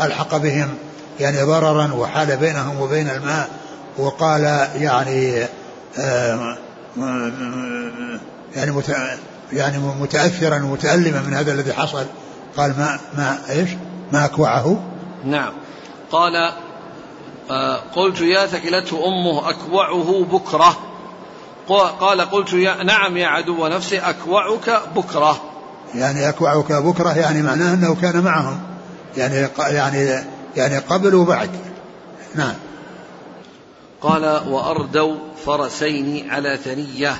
وألحق 0.00 0.36
بهم 0.36 0.68
يعني 1.20 1.42
ضررا 1.42 1.92
وحال 1.92 2.36
بينهم 2.36 2.80
وبين 2.80 3.10
الماء 3.10 3.48
وقال 3.98 4.68
يعني 4.76 5.46
آه 5.98 6.56
يعني 8.56 8.72
يعني 9.52 9.78
متأثرا 9.78 10.56
ومتألما 10.56 11.22
من 11.22 11.34
هذا 11.34 11.52
الذي 11.52 11.72
حصل 11.72 12.06
قال 12.56 12.70
ما 12.78 13.00
ما 13.16 13.38
إيش؟ 13.50 13.70
ما 14.12 14.24
أكوعه؟ 14.24 14.82
نعم 15.24 15.52
قال 16.12 16.52
آه 17.50 17.76
قلت 17.96 18.20
يا 18.20 18.46
ثكلته 18.46 19.06
أمه 19.06 19.50
أكوعه 19.50 20.26
بكرة 20.32 20.78
قال 22.00 22.20
قلت 22.20 22.52
يا 22.52 22.82
نعم 22.82 23.16
يا 23.16 23.26
عدو 23.26 23.66
نفسي 23.66 23.98
أكوعك 23.98 24.82
بكرة 24.96 25.51
يعني 25.94 26.28
اكوعك 26.28 26.72
بكره 26.72 27.18
يعني 27.18 27.42
معناه 27.42 27.74
أنه 27.74 27.96
كان 28.02 28.20
معهم. 28.20 28.60
يعني 29.16 29.48
يعني 29.58 30.24
يعني 30.56 30.78
قبل 30.78 31.14
وبعد. 31.14 31.50
نعم. 32.34 32.54
قال 34.00 34.24
وأردوا 34.48 35.16
فرسين 35.46 36.30
على 36.30 36.58
ثنية. 36.64 37.16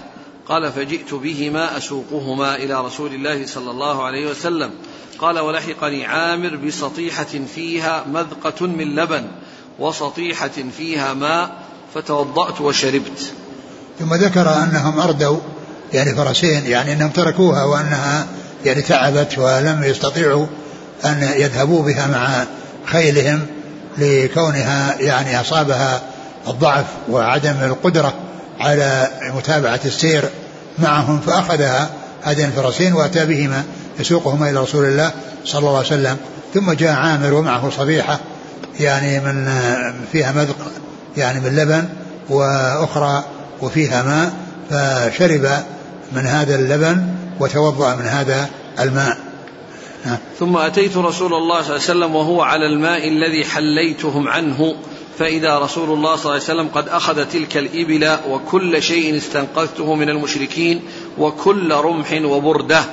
قال 0.49 0.73
فجئت 0.73 1.14
بهما 1.14 1.77
أسوقهما 1.77 2.57
إلى 2.57 2.85
رسول 2.85 3.14
الله 3.14 3.47
صلى 3.47 3.70
الله 3.70 4.05
عليه 4.05 4.31
وسلم. 4.31 4.70
قال 5.18 5.39
ولحقني 5.39 6.07
عامر 6.07 6.57
بسطيحة 6.57 7.41
فيها 7.55 8.05
مذقة 8.12 8.66
من 8.66 8.97
لبن 8.97 9.25
وسطيحة 9.79 10.51
فيها 10.77 11.14
ماء 11.14 11.51
فتوضأت 11.95 12.61
وشربت. 12.61 13.33
ثم 13.99 14.14
ذكر 14.14 14.49
أنهم 14.49 15.01
أردوا 15.01 15.39
يعني 15.93 16.14
فرسين 16.14 16.66
يعني 16.66 16.93
أنهم 16.93 17.11
تركوها 17.11 17.64
وأنها 17.64 18.27
يعني 18.65 18.83
تعبت 18.83 19.39
ولم 19.39 19.85
يستطيعوا 19.85 20.47
أن 21.05 21.29
يذهبوا 21.37 21.83
بها 21.83 22.07
مع 22.07 22.45
خيلهم 22.87 23.47
لكونها 23.99 24.97
يعني 25.01 25.41
أصابها 25.41 26.01
الضعف 26.49 26.85
وعدم 27.11 27.57
القدرة 27.63 28.15
على 28.61 29.09
متابعة 29.35 29.81
السير 29.85 30.25
معهم 30.79 31.21
فأخذها 31.21 31.91
هذين 32.23 32.47
الفرسين 32.47 32.93
وأتى 32.93 33.27
بهما 33.27 33.63
يسوقهما 34.01 34.51
إلى 34.51 34.61
رسول 34.61 34.85
الله 34.85 35.11
صلى 35.45 35.59
الله 35.59 35.77
عليه 35.77 35.87
وسلم. 35.87 36.17
ثم 36.55 36.73
جاء 36.73 36.93
عامر 36.93 37.35
ومعه 37.35 37.71
صبيحة 37.71 38.19
يعني 38.81 39.21
من 39.21 39.53
فيها 40.13 40.33
مذق 40.33 40.57
يعني 41.17 41.41
من 41.41 41.57
لبن 41.57 41.89
وأخرى 42.29 43.25
وفيها 43.61 44.03
ماء 44.03 44.33
فشرب 44.71 45.49
من 46.13 46.27
هذا 46.27 46.55
اللبن 46.55 47.07
وتوضأ 47.43 47.97
من 47.97 48.07
هذا 48.07 48.51
الماء. 48.80 49.18
ثم 50.38 50.57
أتيت 50.57 50.97
رسول 50.97 51.34
الله 51.34 51.62
صلى 51.62 51.76
الله 51.76 51.82
عليه 51.82 51.93
وسلم 51.93 52.16
وهو 52.16 52.43
على 52.43 52.66
الماء 52.66 53.09
الذي 53.09 53.45
حليتهم 53.45 54.28
عنه 54.28 54.74
فإذا 55.18 55.59
رسول 55.59 55.90
الله 55.90 56.16
صلى 56.16 56.24
الله 56.24 56.32
عليه 56.32 56.45
وسلم 56.45 56.68
قد 56.68 56.88
أخذ 56.88 57.24
تلك 57.24 57.57
الإبل 57.57 58.18
وكل 58.28 58.82
شيء 58.82 59.16
استنقذته 59.16 59.95
من 59.95 60.09
المشركين 60.09 60.80
وكل 61.18 61.72
رمح 61.72 62.12
وبردة. 62.12 62.84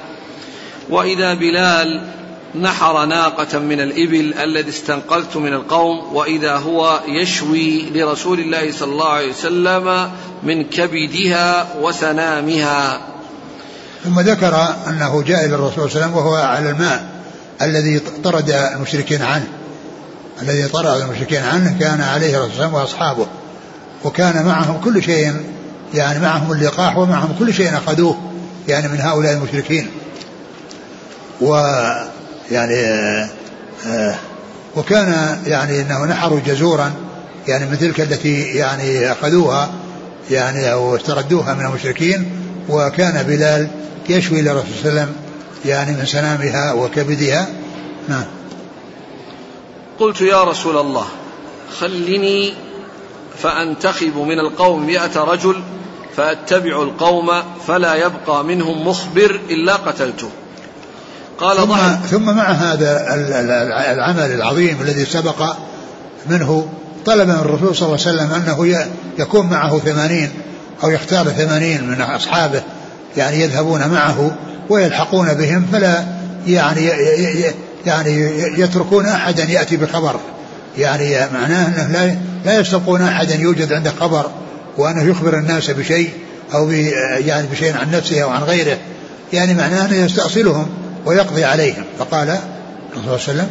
وإذا 0.90 1.34
بلال 1.34 2.08
نحر 2.56 3.06
ناقة 3.06 3.60
من 3.60 3.80
الإبل 3.82 4.34
الذي 4.34 4.70
استنقذت 4.70 5.38
من 5.38 5.54
القوم 5.54 6.16
وإذا 6.16 6.58
هو 6.58 7.00
يشوي 7.08 7.90
لرسول 7.90 8.40
الله 8.40 8.72
صلى 8.72 8.92
الله 8.92 9.10
عليه 9.10 9.30
وسلم 9.30 10.12
من 10.44 10.64
كبدها 10.64 11.76
وسنامها. 11.82 13.02
ثم 14.04 14.20
ذكر 14.20 14.76
أنه 14.88 15.22
جاء 15.22 15.46
إلى 15.46 15.56
الرسول 15.56 15.92
صلى 15.92 16.06
الله 16.06 16.06
عليه 16.06 16.06
وسلم 16.06 16.18
وهو 16.18 16.36
على 16.36 16.70
الماء 16.70 17.06
الذي 17.62 18.00
طرد 18.24 18.50
المشركين 18.50 19.22
عنه. 19.22 19.48
الذي 20.42 20.68
طرد 20.68 21.02
المشركين 21.02 21.44
عنه 21.44 21.80
كان 21.80 22.02
عليه 22.02 22.38
الرسول 22.38 22.56
صلى 22.56 22.66
الله 22.66 22.80
عليه 22.80 22.88
وسلم 22.88 23.02
وأصحابه. 23.02 23.28
وكان 24.04 24.46
معهم 24.46 24.82
كل 24.82 25.04
شيء 25.04 25.34
يعني 25.94 26.20
معهم 26.20 26.52
اللقاح 26.52 26.98
ومعهم 26.98 27.36
كل 27.40 27.54
شيء 27.54 27.78
أخذوه 27.78 28.18
يعني 28.68 28.88
من 28.88 29.02
هؤلاء 29.02 29.34
المشركين. 29.34 29.88
و 31.42 31.56
يعني 32.52 32.76
آه 33.88 34.16
وكان 34.76 35.40
يعني 35.48 35.82
إنه 35.82 36.06
نحروا 36.06 36.40
جزورا 36.46 36.94
يعني 37.48 37.66
من 37.66 37.80
تلك 37.80 38.02
التي 38.02 38.42
يعني 38.42 39.12
أخذوها 39.12 39.70
يعني 40.32 40.72
أو 40.72 40.96
استردوها 40.96 41.54
من 41.54 41.66
المشركين. 41.66 42.32
وكان 42.70 43.24
بلال 43.24 43.68
يشوي 44.10 44.42
للرسول 44.42 44.66
صلى 44.82 44.90
الله 44.90 45.02
عليه 45.02 45.02
وسلم 45.02 45.16
يعني 45.66 45.92
من 45.92 46.06
سنامها 46.06 46.74
وكبدها. 46.74 47.48
نعم. 48.10 48.26
قلت 50.00 50.22
يا 50.22 50.44
رسول 50.44 50.78
الله 50.78 51.06
خلني 51.80 52.54
فأنتخب 53.44 54.18
من 54.18 54.40
القوم 54.40 54.86
مئة 54.86 55.24
رجل 55.24 55.62
فأتبع 56.18 56.82
القوم 56.82 57.32
فلا 57.68 57.96
يبقى 57.96 58.44
منهم 58.44 58.88
مخبر 58.88 59.40
إلا 59.50 59.76
قتلته. 59.76 60.30
قال 61.40 61.58
ثم, 61.58 61.64
ضحك 61.64 62.06
ثم 62.06 62.36
مع 62.36 62.44
هذا 62.44 63.06
العمل 63.94 64.32
العظيم 64.32 64.82
الذي 64.82 65.06
سبق 65.06 65.56
منه 66.30 66.70
طلب 67.06 67.28
من 67.28 67.36
الرسول 67.36 67.76
صلى 67.76 67.88
الله 67.88 68.00
عليه 68.08 68.18
وسلم 68.18 68.34
أنه 68.34 68.88
يكون 69.20 69.50
معه 69.50 69.80
ثمانين 69.80 70.32
أو 70.84 70.90
يختار 70.90 71.26
ثمانين 71.26 71.84
من 71.84 72.02
أصحابه 72.02 72.62
يعني 73.18 73.42
يذهبون 73.42 73.88
معه 73.88 74.38
ويلحقون 74.70 75.34
بهم 75.34 75.66
فلا 75.72 76.04
يعني 76.48 76.86
يعني 77.86 78.12
يتركون 78.62 79.06
أحدا 79.06 79.44
يأتي 79.44 79.78
بخبر. 79.78 80.20
يعني 80.78 81.34
معناه 81.34 81.68
أنه 81.68 81.92
لا 81.92 82.16
لا 82.46 82.60
يستبقون 82.60 83.02
أحدا 83.02 83.36
يوجد 83.36 83.74
عنده 83.74 83.92
خبر 84.00 84.32
وأنه 84.78 85.04
يخبر 85.04 85.38
الناس 85.38 85.70
بشيء 85.70 86.10
أو 86.54 86.72
يعني 86.72 87.48
بشيء 87.48 87.78
عن 87.78 87.92
نفسه 87.92 88.24
أو 88.24 88.30
عن 88.30 88.44
غيره. 88.44 88.78
يعني 89.34 89.54
معناه 89.54 89.86
أنه 89.86 89.96
يستأصلهم 89.96 90.70
ويقضي 91.06 91.44
عليهم. 91.44 91.84
فقال 92.00 92.28
صلى 92.94 93.02
الله 93.02 93.12
عليه 93.12 93.24
وسلم 93.24 93.48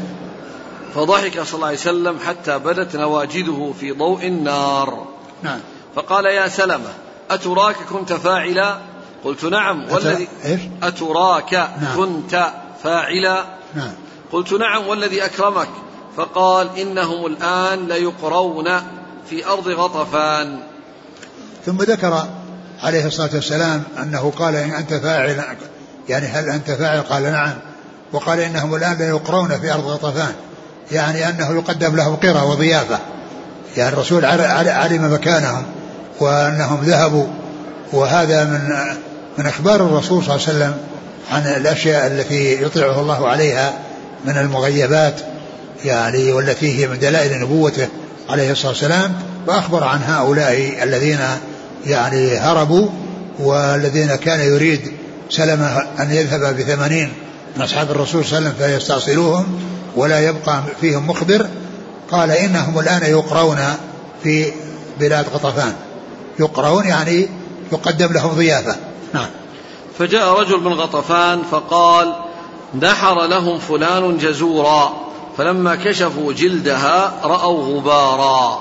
فضحك 0.94 1.42
صلى 1.42 1.54
الله 1.54 1.66
عليه 1.66 1.78
وسلم 1.78 2.16
حتى 2.26 2.58
بدت 2.58 2.96
نواجذه 2.96 3.74
في 3.80 3.92
ضوء 3.92 4.26
النار. 4.26 5.06
نعم. 5.42 5.60
فقال 5.96 6.24
يا 6.26 6.48
سلمة 6.48 6.90
أتراك 7.30 7.76
كنت 7.92 8.12
فاعلا 8.12 8.78
قلت 9.24 9.44
نعم 9.44 9.84
والذي؟ 9.90 10.28
أتراك 10.82 11.54
نعم. 11.54 11.96
كنت 11.96 12.52
فاعلا. 12.84 13.44
نعم. 13.74 13.92
قلت 14.32 14.52
نعم 14.52 14.86
والذي 14.86 15.24
أكرمك. 15.24 15.68
فقال 16.16 16.78
إنهم 16.78 17.26
الآن 17.26 17.88
ليقرون 17.88 18.68
في 19.30 19.46
أرض 19.46 19.68
غطفان. 19.68 20.58
ثم 21.66 21.76
ذكر 21.76 22.26
عليه 22.82 23.06
الصلاة 23.06 23.30
والسلام 23.34 23.82
أنه 24.02 24.32
قال 24.38 24.56
إن 24.56 24.70
أنت 24.70 24.94
فاعل 24.94 25.44
يعني 26.08 26.26
هل 26.26 26.48
أنت 26.48 26.70
فاعل؟ 26.70 27.00
قال 27.00 27.22
نعم. 27.22 27.54
وقال 28.12 28.40
إنهم 28.40 28.74
الآن 28.74 28.98
ليقرون 28.98 29.58
في 29.60 29.74
أرض 29.74 29.84
غطفان. 29.86 30.32
يعني 30.92 31.28
أنه 31.28 31.50
يقدم 31.50 31.96
لهم 31.96 32.16
قرى 32.16 32.40
وضيافة. 32.40 32.98
يعني 33.76 33.92
الرسول 33.92 34.24
علم 34.24 35.14
مكانهم. 35.14 35.77
وأنهم 36.20 36.84
ذهبوا. 36.84 37.26
وهذا 37.92 38.44
من 38.44 38.74
من 39.38 39.46
إخبار 39.46 39.86
الرسول 39.86 40.24
صلى 40.24 40.36
الله 40.36 40.46
عليه 40.48 40.58
وسلم 40.58 40.74
عن 41.30 41.42
الأشياء 41.60 42.06
التي 42.06 42.62
يطلعه 42.62 43.00
الله 43.00 43.28
عليها 43.28 43.72
من 44.24 44.36
المغيبات 44.36 45.20
يعني 45.84 46.32
والتي 46.32 46.78
هي 46.78 46.86
من 46.86 46.98
دلائل 46.98 47.40
نبوته 47.40 47.88
عليه 48.28 48.52
الصلاة 48.52 48.68
والسلام 48.68 49.14
وأخبر 49.46 49.84
عن 49.84 50.02
هؤلاء 50.02 50.78
الذين 50.82 51.18
يعني 51.86 52.36
هربوا 52.36 52.88
والذين 53.38 54.14
كان 54.14 54.40
يريد 54.40 54.92
سلمة 55.30 55.86
أن 56.00 56.10
يذهب 56.10 56.56
بثمانين 56.56 57.12
من 57.56 57.62
أصحاب 57.62 57.90
الرسول 57.90 58.24
صلى 58.24 58.38
الله 58.38 58.50
عليه 58.50 58.58
وسلم 58.58 58.78
فيستأصلوهم 58.78 59.60
ولا 59.96 60.20
يبقى 60.20 60.62
فيهم 60.80 61.06
مخبر. 61.10 61.48
قال 62.10 62.30
إنهم 62.30 62.78
الآن 62.78 63.02
يقرون 63.02 63.58
في 64.22 64.52
بلاد 65.00 65.26
غطفان 65.34 65.72
يقرون 66.40 66.86
يعني 66.86 67.28
يقدم 67.72 68.12
لهم 68.12 68.32
ضيافة. 68.32 68.76
نعم. 69.14 69.26
فجاء 69.98 70.40
رجل 70.40 70.60
من 70.60 70.72
غطفان 70.72 71.42
فقال 71.50 72.14
نحر 72.82 73.26
لهم 73.26 73.58
فلان 73.58 74.18
جزورا. 74.18 74.92
فلما 75.38 75.74
كشفوا 75.74 76.32
جلدها 76.32 77.12
رأوا 77.24 77.76
غبارا. 77.76 78.60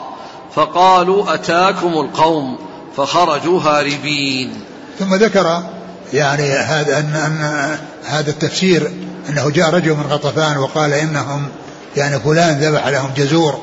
فقالوا 0.56 1.34
أتاكم 1.34 1.94
القوم. 1.94 2.58
فخرجوا 2.98 3.62
هاربين. 3.62 4.54
ثم 5.00 5.16
ذكر 5.16 5.64
يعني 6.14 6.44
هذا 6.44 7.00
أن, 7.00 7.16
أن 7.16 7.78
هذا 8.06 8.30
التفسير 8.30 8.92
أنه 9.30 9.50
جاء 9.50 9.70
رجل 9.70 9.92
من 9.92 10.06
غطفان 10.10 10.58
وقال 10.58 10.94
إنهم 10.94 11.48
يعني 11.98 12.20
فلان 12.20 12.60
ذبح 12.60 12.88
لهم 12.88 13.12
جزور 13.18 13.62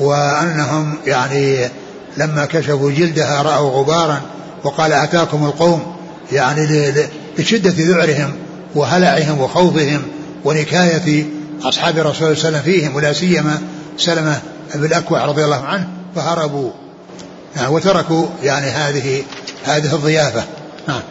وأنهم 0.00 0.98
يعني 1.06 1.70
لما 2.16 2.44
كشفوا 2.44 2.90
جلدها 2.90 3.42
رأوا 3.42 3.70
غبارا 3.70 4.20
وقال 4.64 4.92
أتاكم 4.92 5.44
القوم 5.44 5.96
يعني 6.32 6.92
لشدة 7.38 7.74
ذعرهم 7.76 8.32
وهلعهم 8.74 9.40
وخوفهم 9.40 10.02
ونكاية 10.44 11.26
أصحاب 11.62 11.98
الرسول 11.98 12.36
صلى 12.36 12.48
الله 12.48 12.58
عليه 12.58 12.58
وسلم 12.58 12.62
فيهم 12.62 12.96
ولا 12.96 13.12
سيما 13.12 13.58
سلمة 13.96 14.40
بن 14.74 14.84
الأكوع 14.84 15.24
رضي 15.24 15.44
الله 15.44 15.64
عنه 15.64 15.88
فهربوا. 16.16 16.70
نعم 17.56 17.72
وتركوا 17.72 18.26
يعني 18.42 18.66
هذه 18.66 19.22
هذه 19.64 19.94
الضيافة. 19.94 20.44
نعم. 20.88 21.02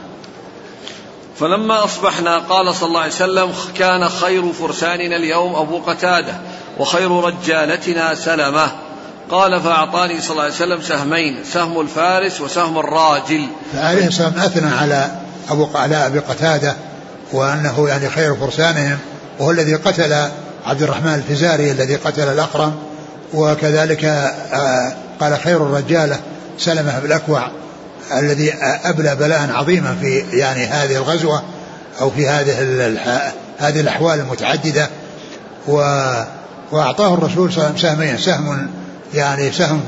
فلما 1.40 1.84
أصبحنا 1.84 2.40
قال 2.40 2.76
صلى 2.76 2.88
الله 2.88 3.00
عليه 3.00 3.14
وسلم 3.14 3.52
كان 3.78 4.10
خير 4.10 4.54
فرساننا 4.54 5.16
اليوم 5.16 5.56
أبو 5.56 5.78
قتادة 5.78 6.34
وخير 6.80 7.12
رجالتنا 7.12 8.16
سلمة. 8.16 8.72
قال 9.30 9.62
فأعطاني 9.62 10.22
صلى 10.22 10.32
الله 10.32 10.44
عليه 10.44 10.54
وسلم 10.54 10.82
سهمين 10.82 11.44
سهم 11.54 11.80
الفارس 11.80 12.42
وسهم 12.42 12.78
الراجل. 12.78 13.48
عليه 13.76 14.08
الصلاة 14.08 14.46
أثنى 14.46 14.70
على 14.70 15.12
أبو 15.50 15.68
على 15.76 16.06
أبي 16.06 16.20
قتادة 16.20 16.76
وأنه 17.32 17.90
يعني 17.90 18.10
خير 18.10 18.36
فرسانهم 18.36 18.98
وهو 19.40 19.52
الذي 19.52 19.76
قتل 19.76 20.30
عبد 20.66 20.82
الرحمن 20.82 21.14
الفزاري 21.14 21.72
الذي 21.72 21.96
قتل 21.96 22.24
الأقرم 22.24 22.76
وكذلك 23.34 24.06
آه، 24.06 24.94
قال 25.20 25.40
خير 25.40 25.58
الرجالة 25.58 26.20
سلمة 26.58 27.00
بالأكوع 27.00 27.52
الذي 28.18 28.54
أبلى 28.84 29.16
بلاء 29.16 29.50
عظيما 29.52 29.96
في 30.02 30.20
يعني 30.38 30.66
هذه 30.66 30.96
الغزوة 30.96 31.44
أو 32.02 32.10
في 32.10 32.28
هذه 32.28 32.54
هذه 33.60 33.80
الأحوال 33.80 34.20
المتعددة 34.20 34.90
و 35.68 35.82
وأعطاه 36.72 37.14
الرسول 37.14 37.54
صلى 37.54 37.58
الله 37.58 37.66
عليه 37.66 37.74
وسلم 37.74 37.78
سهمين 37.78 38.18
سهم 38.18 38.70
يعني 39.14 39.52
سهم 39.52 39.82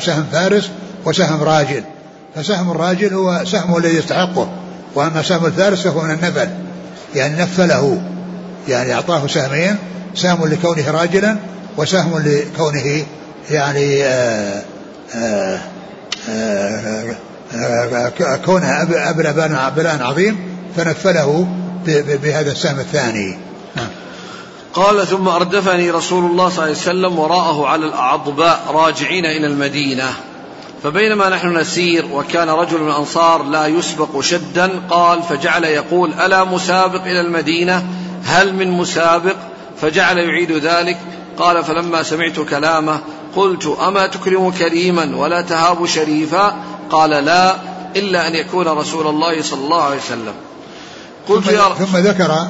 سهم 0.00 0.26
فارس 0.32 0.70
وسهم 1.04 1.42
راجل. 1.42 1.82
فسهم 2.34 2.70
الراجل 2.70 3.14
هو 3.14 3.44
سهمه 3.44 3.78
الذي 3.78 3.96
يستحقه 3.96 4.48
وأما 4.94 5.22
سهم 5.22 5.46
الفارس 5.46 5.80
فهو 5.80 6.02
من 6.02 6.10
النفل 6.10 6.48
يعني 7.14 7.42
نفله 7.42 8.00
يعني 8.68 8.94
أعطاه 8.94 9.26
سهمين 9.26 9.76
سهم 10.14 10.46
لكونه 10.46 10.90
راجلا 10.90 11.36
وسهم 11.76 12.18
لكونه 12.18 13.04
يعني 13.50 14.04
آه، 14.04 14.62
آه، 15.14 15.58
آآ 16.30 17.14
كونها 18.44 18.82
أبلى 19.10 19.32
بلاء 19.76 20.02
عظيم 20.02 20.38
فنفله 20.76 21.48
بهذا 22.22 22.52
السهم 22.52 22.78
الثاني. 22.78 23.47
قال 24.74 25.06
ثم 25.06 25.28
أردفني 25.28 25.90
رسول 25.90 26.30
الله 26.30 26.48
صلى 26.48 26.56
الله 26.56 26.62
عليه 26.62 26.72
وسلم 26.72 27.18
وراءه 27.18 27.66
على 27.66 27.86
الأعضباء 27.86 28.64
راجعين 28.70 29.26
إلى 29.26 29.46
المدينة. 29.46 30.12
فبينما 30.82 31.28
نحن 31.28 31.56
نسير 31.56 32.06
وكان 32.12 32.50
رجل 32.50 32.80
من 32.80 32.90
الأنصار 32.90 33.42
لا 33.42 33.66
يسبق 33.66 34.20
شدا 34.20 34.82
قال 34.90 35.22
فجعل 35.22 35.64
يقول 35.64 36.12
ألا 36.12 36.44
مسابق 36.44 37.02
إلى 37.02 37.20
المدينة؟ 37.20 37.86
هل 38.24 38.54
من 38.54 38.70
مسابق؟ 38.70 39.36
فجعل 39.80 40.18
يعيد 40.18 40.52
ذلك. 40.52 40.98
قال 41.38 41.64
فلما 41.64 42.02
سمعت 42.02 42.40
كلامه 42.40 43.00
قلت 43.36 43.66
أما 43.66 44.06
تكرم 44.06 44.50
كريما 44.50 45.16
ولا 45.16 45.40
تهاب 45.40 45.86
شريفا؟ 45.86 46.56
قال 46.90 47.10
لا 47.10 47.56
إلا 47.96 48.28
أن 48.28 48.34
يكون 48.34 48.68
رسول 48.68 49.06
الله 49.06 49.42
صلى 49.42 49.60
الله 49.60 49.82
عليه 49.82 49.96
وسلم. 49.96 50.34
قلت 51.28 51.44
ثم, 51.44 51.54
يا 51.54 51.74
ثم 51.74 51.96
ذكر 51.96 52.46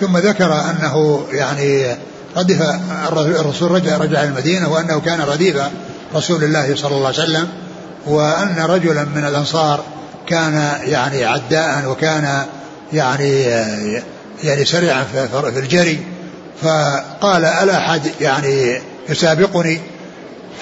ثم 0.00 0.18
ذكر 0.18 0.52
أنه 0.52 1.22
يعني 1.32 1.96
ردف 2.36 2.80
الرسول 3.40 3.70
رجع, 3.70 3.96
رجع 3.96 4.22
المدينة 4.22 4.72
وأنه 4.72 5.00
كان 5.00 5.20
رديف 5.20 5.56
رسول 6.14 6.44
الله 6.44 6.76
صلى 6.76 6.96
الله 6.96 7.06
عليه 7.06 7.22
وسلم 7.22 7.48
وأن 8.06 8.56
رجلا 8.58 9.04
من 9.04 9.24
الأنصار 9.24 9.84
كان 10.26 10.72
يعني 10.84 11.24
عداء 11.24 11.90
وكان 11.90 12.44
يعني 12.92 13.40
يعني 14.44 14.64
سريعا 14.64 15.04
في 15.04 15.58
الجري 15.58 16.06
فقال 16.62 17.44
ألا 17.44 17.78
أحد 17.78 18.02
يعني 18.20 18.80
يسابقني؟ 19.08 19.80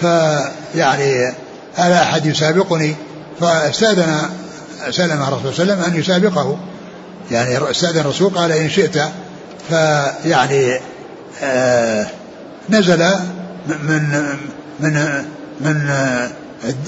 فيعني 0.01 1.35
ألا 1.79 2.03
أحد 2.03 2.27
يسابقني؟ 2.27 2.95
فاستأذن 3.41 4.17
سلم 4.91 5.23
الرسول 5.23 5.55
صلى 5.55 5.63
الله 5.63 5.75
عليه 5.75 5.83
وسلم 5.83 5.93
أن 5.93 6.01
يسابقه. 6.01 6.59
يعني 7.31 7.71
استأذن 7.71 8.01
الرسول 8.01 8.31
قال 8.31 8.53
إن 8.53 8.71
شئت 8.71 8.99
فيعني 9.69 10.81
آه 11.43 12.07
نزل 12.71 12.99
من 13.67 14.37
من 14.81 15.25
من 15.61 15.91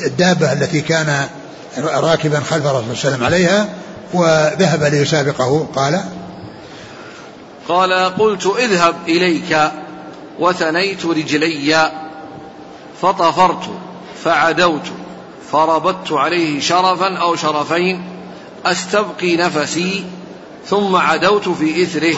الدابة 0.04 0.52
التي 0.52 0.80
كان 0.80 1.26
راكبا 1.78 2.40
خلف 2.40 2.66
الرسول 2.66 2.96
صلى 2.96 3.14
الله 3.14 3.26
عليه 3.26 3.44
وسلم 3.46 3.54
عليها 3.54 3.68
وذهب 4.14 4.82
ليسابقه. 4.82 5.66
قال 5.76 6.04
قال 7.68 7.92
قلت 8.18 8.46
اذهب 8.46 8.94
إليك 9.08 9.58
وثنيت 10.38 11.06
رجلي 11.06 11.90
فطفرت 13.02 13.70
فعدوت 14.24 14.86
فربطت 15.52 16.12
عليه 16.12 16.60
شرفا 16.60 17.16
أو 17.16 17.36
شرفين 17.36 18.04
أستبقي 18.66 19.36
نفسي 19.36 20.04
ثم 20.66 20.96
عدوت 20.96 21.48
في 21.48 21.82
إثره 21.82 22.16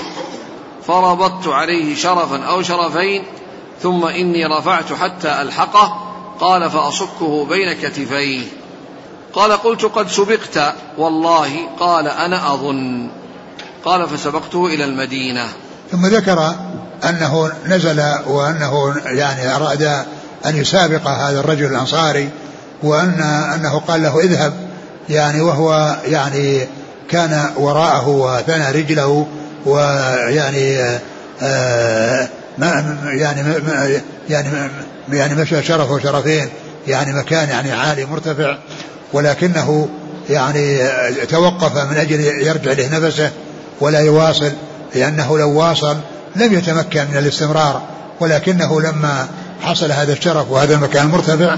فربطت 0.87 1.49
عليه 1.49 1.97
شرفا 1.97 2.45
أو 2.45 2.63
شرفين 2.63 3.25
ثم 3.83 4.05
إني 4.05 4.47
رفعت 4.47 4.93
حتى 4.93 5.43
ألحقه 5.43 6.01
قال 6.41 6.71
فأصكه 6.71 7.47
بين 7.47 7.73
كتفيه. 7.83 8.43
قال 9.33 9.53
قلت 9.53 9.85
قد 9.85 10.09
سبقت 10.09 10.75
والله 10.99 11.69
قال 11.81 12.09
أنا 12.09 12.55
أظن. 12.55 13.09
قال 13.85 14.09
فسبقته 14.09 14.67
إلى 14.67 14.85
المدينة. 14.85 15.49
ثم 15.93 16.07
ذكر 16.07 16.55
أنه 17.09 17.53
نزل 17.67 18.03
وأنه 18.27 18.95
يعني 19.05 19.57
أراد 19.57 19.83
أن 20.47 20.57
يسابق 20.57 21.09
هذا 21.09 21.41
الرجل 21.41 21.65
الأنصاري 21.65 22.31
وأن 22.83 23.21
أنه 23.55 23.79
قال 23.79 24.03
له 24.03 24.21
اذهب 24.21 24.53
يعني 25.09 25.41
وهو 25.41 25.97
يعني 26.05 26.69
كان 27.11 27.51
وراءه 27.57 28.09
وثنى 28.09 28.71
رجله 28.71 29.27
ويعني 29.67 30.81
آه 31.43 32.29
ما 32.59 32.99
يعني 33.05 33.43
ما 33.43 34.01
يعني 34.31 34.49
يعني 35.13 35.35
مشى 35.35 35.63
شرف 35.63 35.91
وشرفين 35.91 36.49
يعني 36.89 37.13
مكان 37.13 37.49
يعني 37.49 37.73
عالي 37.73 38.05
مرتفع 38.05 38.57
ولكنه 39.13 39.89
يعني 40.31 40.79
توقف 41.29 41.77
من 41.77 41.97
أجل 41.97 42.21
يرجع 42.21 42.73
له 42.73 42.99
نفسه 42.99 43.31
ولا 43.81 44.01
يواصل 44.01 44.53
لأنه 44.95 45.39
لو 45.39 45.51
واصل 45.51 45.97
لم 46.37 46.53
يتمكن 46.53 47.05
من 47.11 47.17
الاستمرار 47.17 47.83
ولكنه 48.21 48.81
لما 48.81 49.29
حصل 49.63 49.93
هذا 49.93 50.13
الشرف 50.13 50.51
وهذا 50.51 50.75
المكان 50.75 51.07
المرتفع 51.07 51.57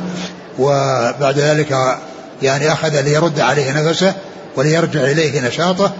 وبعد 0.58 1.38
ذلك 1.38 1.96
يعني 2.42 2.72
أخذ 2.72 3.00
ليرد 3.00 3.40
عليه 3.40 3.72
نفسه 3.72 4.14
وليرجع 4.56 5.00
إليه 5.00 5.40
نشاطه 5.40 5.92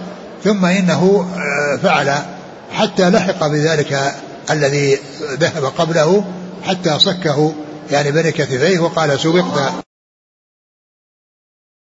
ثم 0.43 0.65
إنه 0.65 1.27
آه، 1.35 1.77
فعل 1.77 2.13
حتى 2.71 3.09
لحق 3.09 3.47
بذلك 3.47 4.15
الذي 4.51 4.97
ذهب 5.39 5.65
قبله 5.65 6.25
حتى 6.63 6.99
صكه 6.99 7.53
يعني 7.91 8.11
بين 8.11 8.29
كتفيه 8.29 8.79
وقال 8.79 9.19
سبقت. 9.19 9.86